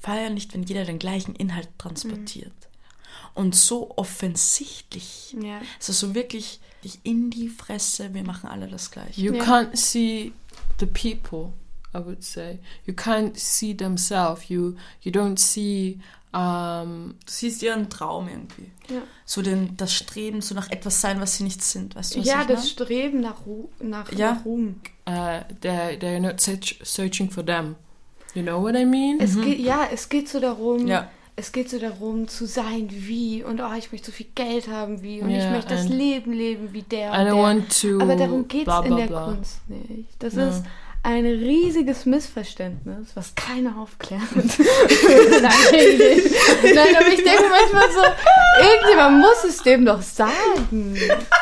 [0.00, 2.52] feiere nicht, wenn jeder den gleichen Inhalt transportiert.
[2.52, 3.28] Mhm.
[3.34, 5.36] Und so offensichtlich.
[5.40, 5.60] Ja.
[5.78, 6.60] Also so wirklich
[7.04, 9.20] in die Fresse, wir machen alle das Gleiche.
[9.20, 9.42] You ja.
[9.44, 10.32] can't see
[10.80, 11.52] the people.
[11.94, 12.58] I would say.
[12.86, 14.48] You can't see themselves.
[14.48, 16.00] You you don't see.
[16.32, 18.72] Um, du siehst ihren Traum irgendwie.
[18.88, 19.02] Ja.
[19.24, 21.94] So den, das Streben, so nach etwas sein, was sie nicht sind.
[21.94, 22.68] Weißt du, was ja, ich das meine?
[22.68, 24.32] Streben nach, Ru nach, ja.
[24.32, 24.80] nach Ruhm.
[25.08, 27.76] Uh, they're, they're not searching for them.
[28.34, 29.20] You know what I mean?
[29.20, 29.42] Es mhm.
[29.42, 31.08] geht, ja, es geht so darum, ja.
[31.36, 35.02] es geht so darum zu sein wie und oh, ich möchte so viel Geld haben
[35.02, 38.16] wie und yeah, ich möchte das Leben leben wie der I don't want to Aber
[38.16, 39.26] darum geht es in der blah.
[39.26, 40.08] Kunst nicht.
[40.18, 40.48] Das no.
[40.48, 40.64] ist
[41.04, 44.22] ein riesiges Missverständnis, was keiner aufklärt.
[44.32, 45.42] Nein,
[46.74, 48.02] Nein, aber ich denke manchmal so,
[48.64, 50.96] irgendjemand muss es dem doch sagen.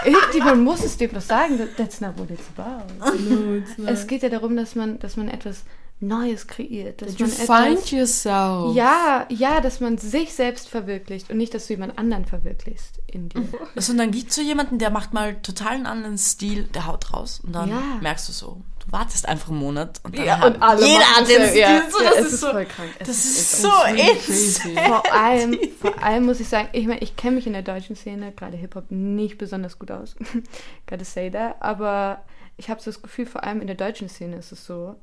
[0.04, 1.60] Irgendjemand muss es dem doch sagen.
[1.76, 2.92] That's not what it's about.
[3.02, 5.62] No, it's es geht ja darum, dass man, dass man etwas
[6.02, 7.00] Neues kreiert.
[7.00, 8.74] Dass you man etwas, find yourself.
[8.74, 13.28] Ja, ja, dass man sich selbst verwirklicht und nicht, dass du jemand anderen verwirklichst in
[13.28, 13.42] dir.
[13.74, 16.86] Also, und dann gibt es so jemanden, der macht mal total einen anderen Stil, der
[16.86, 17.80] haut raus und dann ja.
[18.00, 21.28] merkst du so, du wartest einfach einen Monat und dann ja, und alle jeder hat
[21.28, 21.60] den Stil.
[21.60, 22.90] Ja, so, das, ja, ist, ist so, voll krank.
[22.98, 24.88] Es das ist, ist so insane.
[24.88, 27.96] Vor allem, vor allem muss ich sagen, ich meine, ich kenne mich in der deutschen
[27.96, 30.16] Szene, gerade Hip-Hop, nicht besonders gut aus.
[30.86, 31.56] Gotta say that.
[31.60, 32.22] Aber
[32.56, 34.96] ich habe so das Gefühl, vor allem in der deutschen Szene ist es so,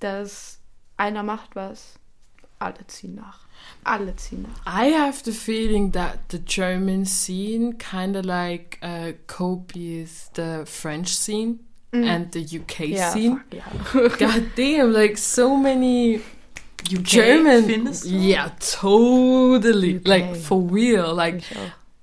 [0.00, 0.58] dass
[0.96, 1.94] einer macht was
[2.58, 3.46] alle ziehen nach.
[3.84, 4.66] Alle ziehen nach.
[4.66, 11.08] I have the feeling that the German scene kind of like uh, copies the French
[11.16, 11.60] scene
[11.92, 13.40] and the UK Ja, scene.
[13.50, 14.28] fuck, ja.
[14.28, 16.20] God damn, like so many
[16.92, 17.64] UK, German.
[17.64, 18.10] findest du?
[18.10, 19.96] Yeah, totally.
[19.96, 20.06] UK.
[20.08, 21.14] Like for real.
[21.14, 21.42] Like.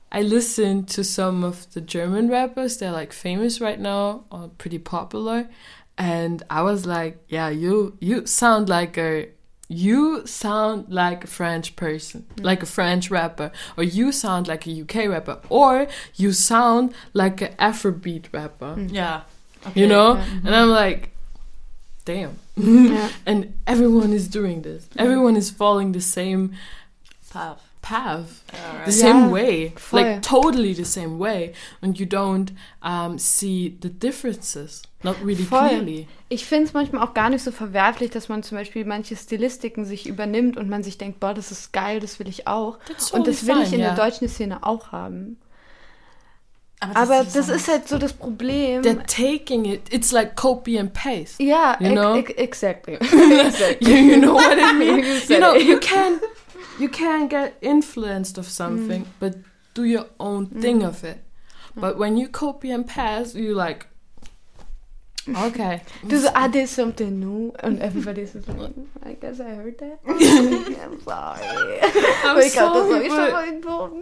[0.10, 2.78] I listen to some of the German rappers.
[2.78, 5.50] They're like famous right now or pretty popular.
[5.98, 9.30] And I was like, yeah, you you sound like a
[9.70, 12.44] you sound like a French person, mm.
[12.44, 17.42] like a French rapper, or you sound like a UK rapper, or you sound like
[17.42, 18.76] an Afrobeat rapper.
[18.78, 18.94] Mm.
[18.94, 19.22] Ja.
[19.76, 20.16] You know?
[20.16, 20.24] Ja.
[20.46, 21.10] And I'm like,
[22.06, 22.40] damn.
[22.56, 23.10] Ja.
[23.26, 24.88] and everyone is doing this.
[24.98, 26.54] Everyone is following the same
[27.30, 27.67] Path.
[27.88, 28.94] Path the Alright.
[28.94, 30.02] same Ja, way voll.
[30.02, 32.52] like totally the same way and you don't
[32.82, 35.68] um, see the differences not really Voll.
[35.68, 39.16] clearly Ich finde es manchmal auch gar nicht so verwerflich, dass man zum Beispiel manche
[39.16, 42.80] Stilistiken sich übernimmt und man sich denkt, boah, das ist geil, das will ich auch.
[42.88, 45.38] That's und das will totally ich in fine, der deutschen Szene auch haben.
[46.80, 48.82] Aber Aber ist das ist halt so das Problem.
[48.82, 52.16] they're taking it it's like copy and paste ja, you know?
[52.16, 52.94] ex- exactly.
[53.02, 53.78] exactly.
[53.90, 55.00] you, you know what I mean
[55.30, 56.20] You know you can
[56.80, 59.36] you can get influenced of something but
[59.74, 61.24] do your own thing of it
[61.76, 63.88] but when you copy and paste you like
[65.30, 67.54] okay Du so, I did something new.
[67.60, 68.72] And everybody's like,
[69.04, 70.00] I guess I heard that.
[70.08, 71.42] I'm sorry.
[72.24, 74.02] I'm das sorry, habe ich schon mal entworfen.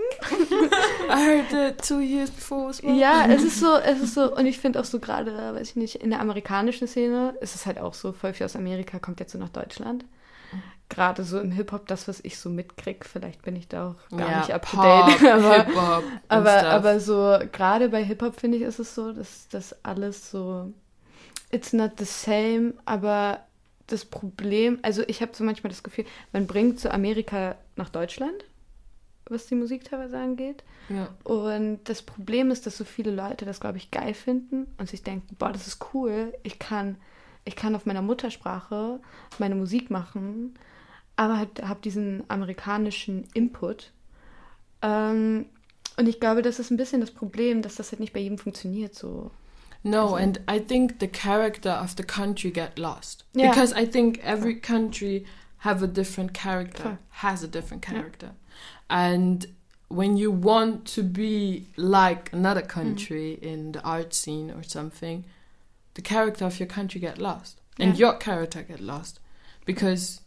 [1.10, 4.35] I heard that two years before as well Ja, es ist so, es ist so,
[4.35, 7.65] und ich finde auch so gerade, weiß ich nicht, in der amerikanischen Szene ist es
[7.65, 10.06] halt auch so, voll viel aus Amerika kommt jetzt so nach Deutschland.
[10.90, 14.30] Gerade so im Hip-Hop, das, was ich so mitkrieg, vielleicht bin ich da auch gar
[14.30, 16.74] Ja, nicht up to Pop, date, aber, Hip-Hop and aber, stuff.
[16.74, 20.72] aber so, gerade bei Hip-Hop finde ich, ist es so, dass das alles so,
[21.52, 23.40] it's not the same, aber
[23.88, 28.45] das Problem, also ich habe so manchmal das Gefühl, man bringt so Amerika nach Deutschland,
[29.28, 30.64] was die Musik teilweise angeht.
[30.90, 31.10] ja.
[31.24, 35.02] Und das Problem ist, dass so viele Leute das, glaube ich, geil finden und sich
[35.03, 36.98] denken, boah, das ist cool, ich kann,
[37.45, 38.99] ich kann auf meiner Muttersprache
[39.39, 40.55] meine Musik machen,
[41.15, 43.91] aber halt, habe diesen amerikanischen Input.
[44.81, 45.45] Ähm,
[45.97, 48.38] und ich glaube, das ist ein bisschen das Problem, dass das halt nicht bei jedem
[48.38, 49.31] funktioniert so.
[49.84, 53.49] No, and I think the character of the country get lost Yeah.
[53.51, 55.26] because I think every country
[55.59, 56.97] have a different character, Voll.
[57.22, 57.93] has a different Yeah.
[57.99, 58.31] character,
[58.89, 59.47] and
[59.88, 62.67] when you want to be like another Mm.
[62.67, 65.23] country in the art scene or something,
[65.95, 67.99] the character of your country get lost, and Yeah.
[68.11, 69.19] your character get lost
[69.65, 70.22] because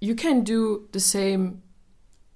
[0.00, 1.62] you can do the same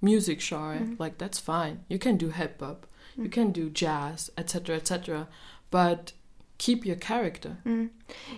[0.01, 0.99] music genre, Mm.
[0.99, 1.79] like that's fine.
[1.89, 3.31] You can do hip hop, you Mm.
[3.31, 5.27] can do jazz, etc., etc.,
[5.71, 6.13] but
[6.59, 7.57] keep your character.
[7.65, 7.89] Mhm.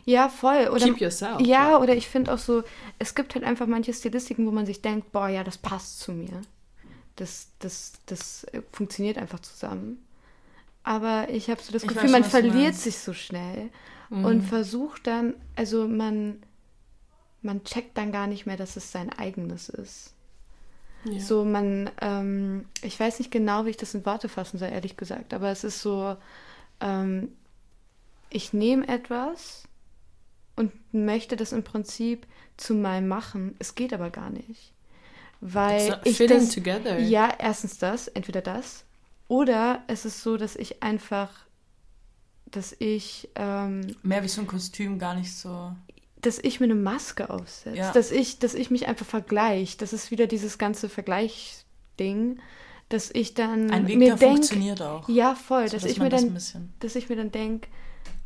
[0.06, 0.68] Ja, voll.
[0.70, 1.42] Oder, keep yourself.
[1.42, 2.64] ja, oder ich finde auch so,
[2.98, 6.12] es gibt halt einfach manche Stilistiken, wo man sich denkt, boah, ja, das passt zu
[6.12, 6.42] mir.
[7.16, 10.06] Das, das, das äh, funktioniert einfach zusammen.
[10.84, 13.70] Aber ich habe so das Ich Gefühl, weiß man verliert sich so schnell
[14.10, 14.26] Mhm.
[14.26, 16.42] und versucht dann, also man,
[17.42, 20.14] man checkt dann gar nicht mehr, dass es sein eigenes ist.
[21.06, 21.20] Ja.
[21.20, 24.98] So, man, ähm, ich weiß nicht genau, wie ich das in Worte fassen soll, ehrlich
[24.98, 26.18] gesagt, aber es ist so,
[26.82, 27.32] ähm,
[28.30, 29.64] ich nehme etwas
[30.56, 32.28] und möchte das im Prinzip
[32.58, 33.56] zu meinem machen.
[33.60, 34.74] Es geht aber gar nicht.
[35.42, 37.00] Weil ich das, together.
[37.00, 38.84] ja, erstens das, entweder das,
[39.30, 41.46] oder es ist so, dass ich einfach,
[42.52, 45.72] dass ich, ähm, Mehr wie so ein Kostüm, gar nicht so.
[46.22, 47.92] dass ich mir eine Maske aufsetze, Ja.
[47.94, 49.78] dass ich, dass ich mich einfach vergleiche.
[49.78, 52.40] Das ist wieder dieses ganze Vergleichsding,
[52.90, 55.08] dass ich dann Ein Weg, mir der denke, funktioniert auch.
[55.08, 57.68] ja voll, So, dass, dass ich mir das dann, dass ich mir dann denke,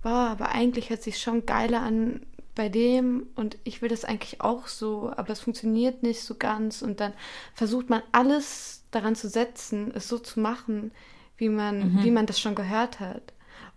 [0.01, 2.21] boah, aber eigentlich hört sich schon geiler an
[2.55, 6.81] bei dem und ich will das eigentlich auch so, aber es funktioniert nicht so ganz
[6.81, 7.13] und dann
[7.53, 10.91] versucht man alles daran zu setzen, es so zu machen,
[11.37, 12.03] wie man, Mhm.
[12.03, 13.32] wie man das schon gehört hat.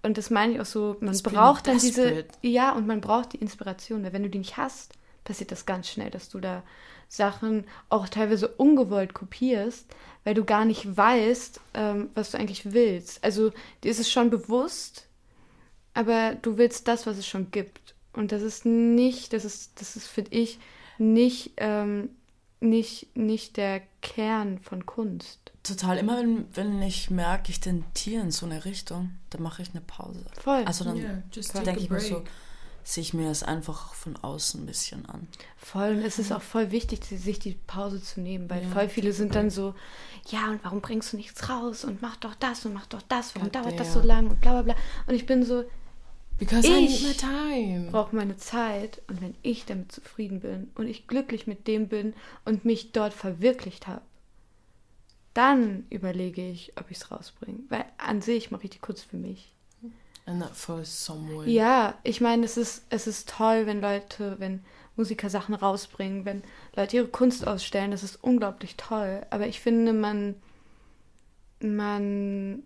[0.07, 3.33] Und das meine ich auch so, man been braucht dann diese, ja, und man braucht
[3.33, 4.93] die Inspiration, weil wenn du die nicht hast,
[5.25, 6.63] passiert das ganz schnell, dass du da
[7.09, 9.87] Sachen auch teilweise ungewollt kopierst,
[10.23, 13.25] weil du gar nicht weißt, ähm, was du eigentlich willst.
[13.25, 13.51] Also
[13.83, 15.09] dir ist es schon bewusst,
[15.93, 17.97] aber du willst das, was es schon gibt.
[18.13, 20.61] Und das ist nicht, das ist, das ist, finde ich,
[20.99, 22.11] nicht, ähm,
[22.61, 25.53] nicht, nicht der Kern von Kunst.
[25.65, 25.99] Total.
[25.99, 29.81] Immer wenn, wenn ich merke, ich tendiere in so eine Richtung, dann mache ich eine
[29.81, 30.25] Pause.
[30.41, 30.63] Voll.
[30.65, 31.23] Also dann Yeah,
[31.65, 32.23] denke ich mir so,
[32.85, 35.27] sehe ich mir das einfach von außen ein bisschen an.
[35.57, 38.89] Voll, und es ist auch voll wichtig, sich die Pause zu nehmen, weil Ja, voll
[38.89, 39.75] viele sind dann so,
[40.29, 43.35] ja, und warum bringst du nichts raus und mach doch das und mach doch das,
[43.35, 44.75] warum dauert das so lang und bla bla bla.
[45.09, 45.65] Und ich bin so,
[46.39, 47.89] Because I need Ich my time.
[47.91, 52.15] brauche meine Zeit und wenn ich damit zufrieden bin und ich glücklich mit dem bin
[52.45, 54.03] und mich dort verwirklicht habe,
[55.33, 57.61] dann überlege ich, ob ich es rausbringe.
[57.69, 59.53] Weil an sich mache ich die Kunst für mich.
[60.27, 61.49] And not for someone.
[61.49, 64.65] Ja, ich meine, es ist, es ist toll, wenn Leute, wenn
[64.97, 66.43] Musiker Sachen rausbringen, wenn
[66.75, 69.25] Leute ihre Kunst ausstellen, das ist unglaublich toll.
[69.31, 70.35] Aber ich finde, man,
[71.61, 72.63] man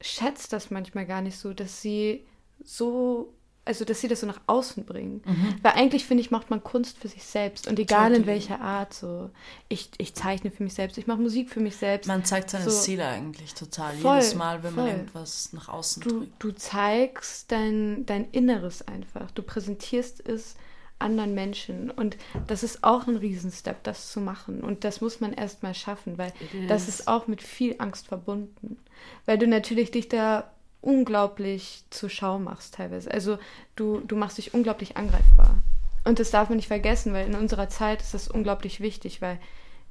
[0.00, 2.24] schätzt das manchmal gar nicht so, dass sie
[2.64, 3.32] so,
[3.64, 5.22] also dass sie das so nach außen bringen.
[5.62, 8.94] Weil eigentlich, finde ich, macht man Kunst für sich selbst und egal in welcher Art
[8.94, 9.30] so.
[9.68, 12.06] Ich, ich zeichne für mich selbst, ich mache Musik für mich selbst.
[12.08, 12.70] Man zeigt seine So.
[12.70, 13.94] Ziele eigentlich total.
[13.94, 14.94] Voll, Jedes Mal, wenn man voll.
[14.96, 16.32] irgendwas nach außen du, trägt.
[16.42, 19.30] du zeigst dein, dein Inneres einfach.
[19.32, 20.56] Du präsentierst es
[20.98, 21.90] anderen Menschen.
[21.90, 22.16] Und
[22.48, 24.62] das ist auch ein Riesenstep, das zu machen.
[24.64, 27.00] Und das muss man erst mal schaffen, weil It das is.
[27.00, 28.78] ist auch mit viel Angst verbunden.
[29.26, 33.10] Weil du natürlich dich da unglaublich zur Schau machst teilweise.
[33.10, 33.38] Also
[33.76, 35.58] du, du machst dich unglaublich angreifbar.
[36.04, 39.38] Und das darf man nicht vergessen, weil in unserer Zeit ist das unglaublich wichtig, weil,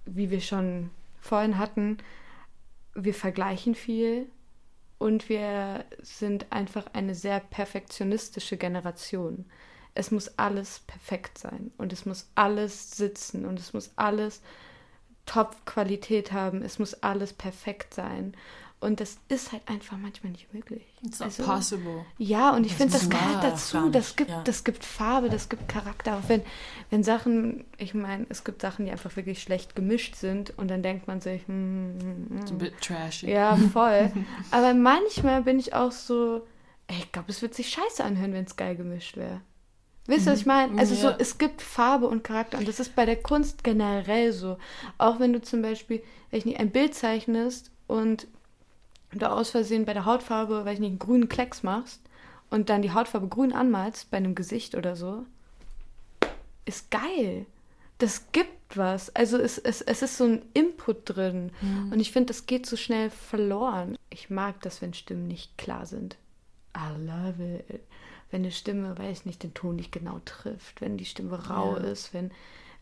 [0.05, 0.89] wie wir schon
[1.19, 1.97] vorhin hatten,
[2.95, 4.27] wir vergleichen viel
[4.97, 9.45] und wir sind einfach eine sehr perfektionistische Generation.
[9.93, 14.41] Es muss alles perfekt sein und es muss alles sitzen und es muss alles
[15.26, 16.61] Top-Qualität haben.
[16.64, 18.35] Es muss alles perfekt sein.
[18.80, 20.84] Und das ist halt einfach manchmal nicht möglich.
[21.04, 22.06] It's Also- possible.
[22.20, 23.90] Ja, und ich finde, das gehört dazu.
[23.90, 24.44] Das gibt, ja.
[24.44, 26.18] das gibt Farbe, das gibt Charakter.
[26.18, 26.44] Auch wenn,
[26.91, 30.84] wenn Sachen, ich meine, es gibt Sachen, die einfach wirklich schlecht gemischt sind und dann
[30.84, 33.32] denkt man sich, hm, hm, hm, It's a bit trashy.
[33.32, 34.12] ja, voll.
[34.52, 36.45] Aber manchmal bin ich auch so,
[36.86, 39.41] ey, ich glaube, es wird sich scheiße anhören, wenn es geil gemischt wäre.
[40.06, 40.78] Wisst ihr, was ich meine?
[40.80, 41.16] Also so, Ja.
[41.18, 44.58] es gibt Farbe und Charakter und das ist bei der Kunst generell so.
[44.99, 45.98] Auch wenn du zum Beispiel,
[46.32, 48.28] weiß ich nicht, ein Bild zeichnest und
[49.14, 52.02] du aus Versehen bei der Hautfarbe, weiß ich nicht, einen grünen Klecks machst
[52.50, 55.26] und dann die Hautfarbe grün anmalst bei einem Gesicht oder so,
[56.66, 57.46] ist geil.
[58.00, 59.14] Das gibt was.
[59.16, 61.52] Also es, es, es ist so ein Input drin.
[61.92, 63.98] Und ich finde, das geht so schnell verloren.
[64.10, 66.16] Ich mag das, wenn Stimmen nicht klar sind.
[66.76, 67.82] I love it.
[68.30, 71.78] Wenn eine Stimme, weiß ich nicht, den Ton nicht genau trifft, wenn die Stimme rau
[71.78, 71.84] Ja.
[71.86, 72.30] ist, wenn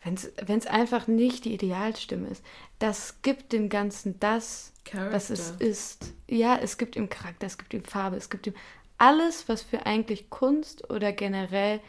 [0.05, 2.43] wenn es einfach nicht die Idealstimme ist.
[2.79, 6.13] Das gibt dem Ganzen das, was es ist.
[6.29, 8.53] Ja, es gibt ihm Charakter, es gibt ihm Farbe, es gibt ihm
[8.97, 11.81] alles, was für eigentlich Kunst oder generell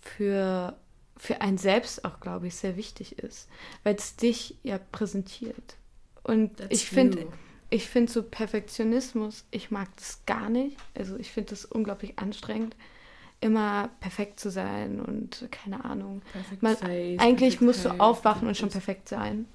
[0.00, 0.76] für,
[1.16, 3.48] für einen selbst auch, glaube ich, sehr wichtig ist.
[3.84, 5.76] Weil es dich ja präsentiert.
[6.24, 7.26] Und That's ich finde,
[7.70, 10.76] ich finde so Perfektionismus, ich mag das gar nicht.
[10.94, 12.76] Also ich finde das unglaublich anstrengend,
[13.40, 16.22] immer perfekt zu sein und keine Ahnung.
[16.60, 19.46] Man, face, eigentlich musst du hair, aufwachen und schon perfekt sein.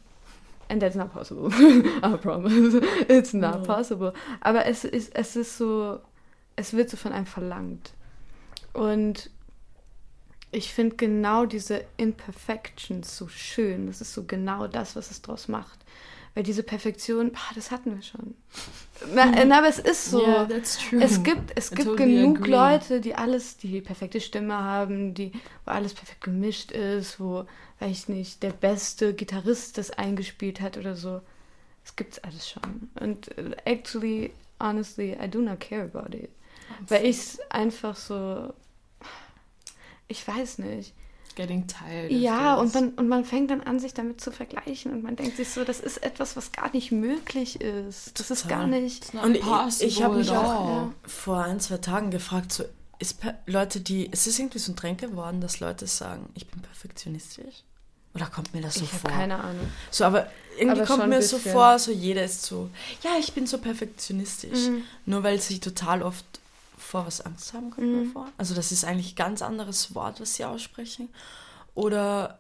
[0.70, 1.50] And that's not possible.
[2.04, 2.78] I promise.
[3.10, 3.64] It's not No.
[3.64, 4.14] possible.
[4.42, 6.00] Aber es ist, es ist so,
[6.56, 7.94] es wird so von einem verlangt.
[8.74, 9.30] Und
[10.52, 13.88] ich finde genau diese Imperfections so schön.
[13.88, 15.80] Das ist so genau das, was es draus macht.
[16.36, 18.34] Weil diese Perfektion, ah, das hatten wir schon.
[19.14, 20.26] Na, na, aber es ist so.
[20.26, 21.00] Yeah, that's true.
[21.04, 22.52] Es gibt, es I gibt totally genug agree.
[22.52, 25.32] Leute, die alles, die perfekte Stimme haben, die,
[25.66, 27.46] wo alles perfekt gemischt ist, wo,
[27.80, 31.22] weiß ich nicht, der beste Gitarrist das eingespielt hat oder so.
[31.86, 32.90] Es gibt's alles schon.
[33.00, 36.30] Und äh, actually, honestly, I do not care about it.
[36.88, 38.54] Weil ich einfach so,
[40.08, 40.94] ich weiß nicht.
[41.36, 42.12] Getting tired.
[42.12, 45.38] Ja, und man, und man fängt dann an, sich damit zu vergleichen und man denkt
[45.38, 48.20] sich so, das ist etwas, was gar nicht möglich ist.
[48.20, 48.82] Das ist gar Total.
[48.82, 49.14] nicht.
[49.16, 50.92] Und ich, ich habe mich auch all.
[51.06, 52.64] vor ein, zwei Tagen gefragt, so
[53.00, 56.48] ist per Leute, die, ist es irgendwie so ein Trend geworden, dass Leute sagen, ich
[56.48, 57.64] bin perfektionistisch?
[58.16, 59.12] Oder kommt mir das so ich habe vor?
[59.12, 59.68] keine Ahnung.
[59.90, 62.70] So, aber irgendwie Aber kommt mir so vor, so jeder ist so,
[63.02, 64.68] ja, ich bin so perfektionistisch.
[64.68, 64.84] Mhm.
[65.06, 66.26] Nur weil sie total oft
[66.94, 68.12] vor was Angst haben, kommt mir Mhm.
[68.12, 68.28] vor.
[68.38, 71.10] Also das ist eigentlich ein ganz anderes Wort, was sie aussprechen.
[71.74, 72.40] Oder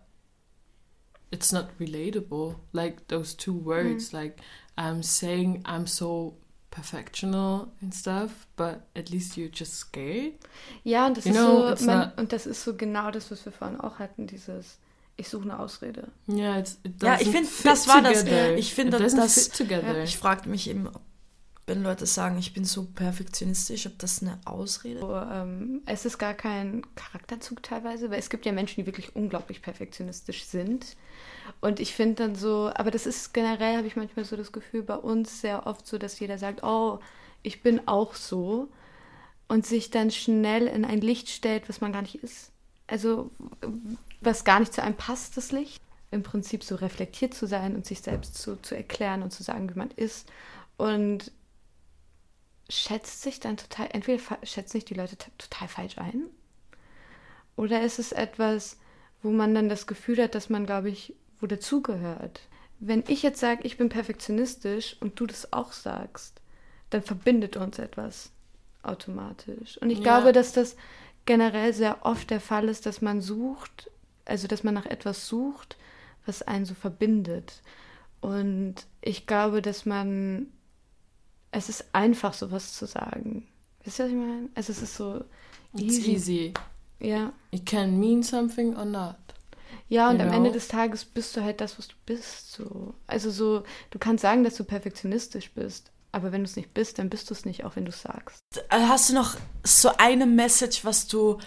[1.31, 2.55] it's not relatable.
[2.71, 4.15] Like those two words, Mm.
[4.17, 4.35] like
[4.77, 6.37] I'm saying I'm so
[6.69, 10.33] perfectional and stuff, but at least you're just scared.
[10.83, 13.45] Ja, und das You ist know, so, man, und das ist so genau das, was
[13.45, 14.77] wir vorhin auch hatten, dieses,
[15.17, 16.09] ich suche eine Ausrede.
[16.27, 18.19] Yeah, it Ja, ich doesn't find, fit das war das.
[18.19, 18.57] together.
[18.57, 20.03] Ich finde, das- fit together.
[20.03, 21.01] ich fragte mich eben, ob-
[21.65, 25.01] wenn Leute sagen, ich bin so perfektionistisch, ob das eine Ausrede ist.
[25.01, 29.15] So, ähm, es ist gar kein Charakterzug teilweise, weil es gibt ja Menschen, die wirklich
[29.15, 30.97] unglaublich perfektionistisch sind.
[31.61, 34.83] Und ich finde dann so, aber das ist generell, habe ich manchmal so das Gefühl,
[34.83, 36.99] bei uns sehr oft so, dass jeder sagt, oh,
[37.43, 38.69] ich bin auch so.
[39.47, 42.51] Und sich dann schnell in ein Licht stellt, was man gar nicht ist.
[42.87, 43.31] Also,
[44.19, 45.81] was gar nicht zu einem passt, das Licht.
[46.11, 49.69] Im Prinzip so reflektiert zu sein und sich selbst zu, zu erklären und zu sagen,
[49.69, 50.29] wie man ist.
[50.77, 51.31] Und
[52.73, 56.25] schätzt sich dann total, entweder schätzen sich die Leute total falsch ein,
[57.55, 58.77] oder ist es etwas,
[59.21, 62.41] wo man dann das Gefühl hat, dass man, glaube ich, wo dazugehört.
[62.79, 66.41] Wenn ich jetzt sage, ich bin perfektionistisch und du das auch sagst,
[66.89, 68.31] dann verbindet uns etwas
[68.81, 69.77] automatisch.
[69.77, 70.03] Und ich ja.
[70.03, 70.75] glaube, dass das
[71.25, 73.89] generell sehr oft der Fall ist, dass man sucht,
[74.25, 75.77] also dass man nach etwas sucht,
[76.25, 77.61] was einen so verbindet.
[78.21, 80.47] Und ich glaube, dass man,
[81.53, 83.47] es ist einfach, sowas zu sagen.
[83.83, 84.49] Wisst ihr, was ich meine?
[84.55, 85.23] Also es ist so
[85.75, 85.97] easy.
[85.97, 86.53] It's easy.
[86.99, 87.33] Ja.
[87.51, 89.15] It can mean something or not.
[89.89, 90.29] Ja, und genau.
[90.29, 92.53] am Ende des Tages bist du halt das, was du bist.
[92.53, 92.95] So.
[93.07, 96.99] Also so, du kannst sagen, dass du perfektionistisch bist, aber wenn du es nicht bist,
[96.99, 98.43] dann bist du es nicht, auch wenn du es sagst.
[98.69, 101.39] Hast du noch so eine Message, was du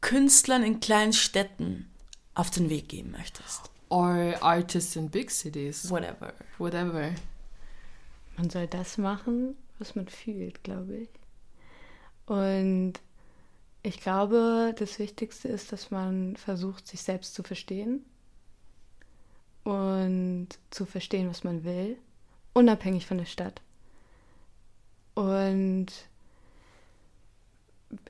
[0.00, 1.90] Künstlern in kleinen Städten
[2.34, 3.70] auf den Weg geben möchtest?
[3.88, 5.90] Or artists in big cities.
[5.90, 6.32] Whatever.
[6.58, 7.12] Whatever.
[8.36, 11.08] Man soll das machen, was man fühlt, glaube ich.
[12.26, 12.94] Und
[13.82, 18.04] ich glaube, das Wichtigste ist, dass man versucht, sich selbst zu verstehen
[19.64, 21.98] und zu verstehen, was man will,
[22.52, 23.60] unabhängig von der Stadt.
[25.14, 25.88] Und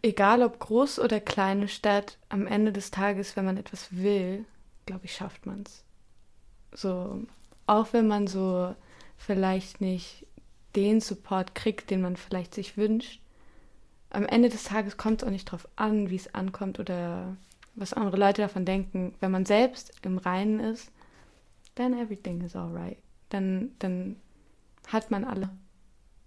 [0.03, 4.45] egal ob groß oder kleine Stadt, am Ende des Tages, wenn man etwas will,
[4.87, 5.83] glaube ich, schafft man es.
[6.75, 7.23] So,
[7.67, 8.75] auch wenn man so
[9.17, 10.27] vielleicht nicht
[10.75, 13.23] den Support kriegt, den man vielleicht sich wünscht,
[14.13, 17.37] am Ende des Tages kommt es auch nicht drauf an, wie es ankommt oder
[17.75, 19.15] was andere Leute davon denken.
[19.21, 20.91] Wenn man selbst im Reinen ist,
[21.77, 22.99] then everything is alright.
[23.31, 24.17] Dann, dann
[24.89, 25.49] hat man alle.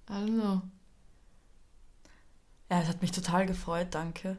[0.10, 0.62] I don't know.
[2.72, 4.38] Ja, es hat mich total gefreut, danke.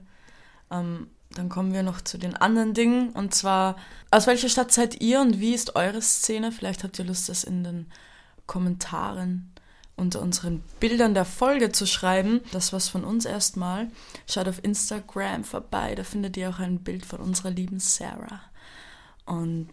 [0.73, 3.11] Ähm, dann kommen wir noch zu den anderen Dingen.
[3.11, 3.77] Und zwar,
[4.11, 6.51] aus welcher Stadt seid ihr und wie ist eure Szene?
[6.51, 7.87] Vielleicht habt ihr Lust, das in den
[8.47, 9.51] Kommentaren
[9.97, 12.41] unter unseren Bildern der Folge zu schreiben.
[12.53, 13.89] Das war's von uns erstmal.
[14.29, 18.43] Schaut auf Instagram vorbei, da findet ihr auch ein Bild von unserer lieben Sarah.
[19.25, 19.71] Und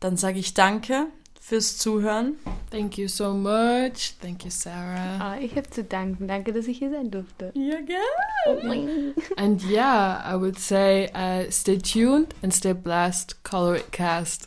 [0.00, 1.06] dann sage ich danke
[1.40, 2.36] fürs Zuhören.
[2.70, 4.16] Thank you so much.
[4.20, 5.18] Thank you, Sarah.
[5.20, 6.26] Ah, ich habe zu danken.
[6.26, 7.52] Danke, dass ich hier sein durfte.
[7.54, 9.14] Ja, gerne.
[9.36, 13.44] and yeah, I would say uh, stay tuned and stay blessed.
[13.44, 14.46] Color it cast.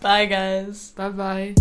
[0.00, 0.92] Bye, guys.
[0.96, 1.54] Bye bye.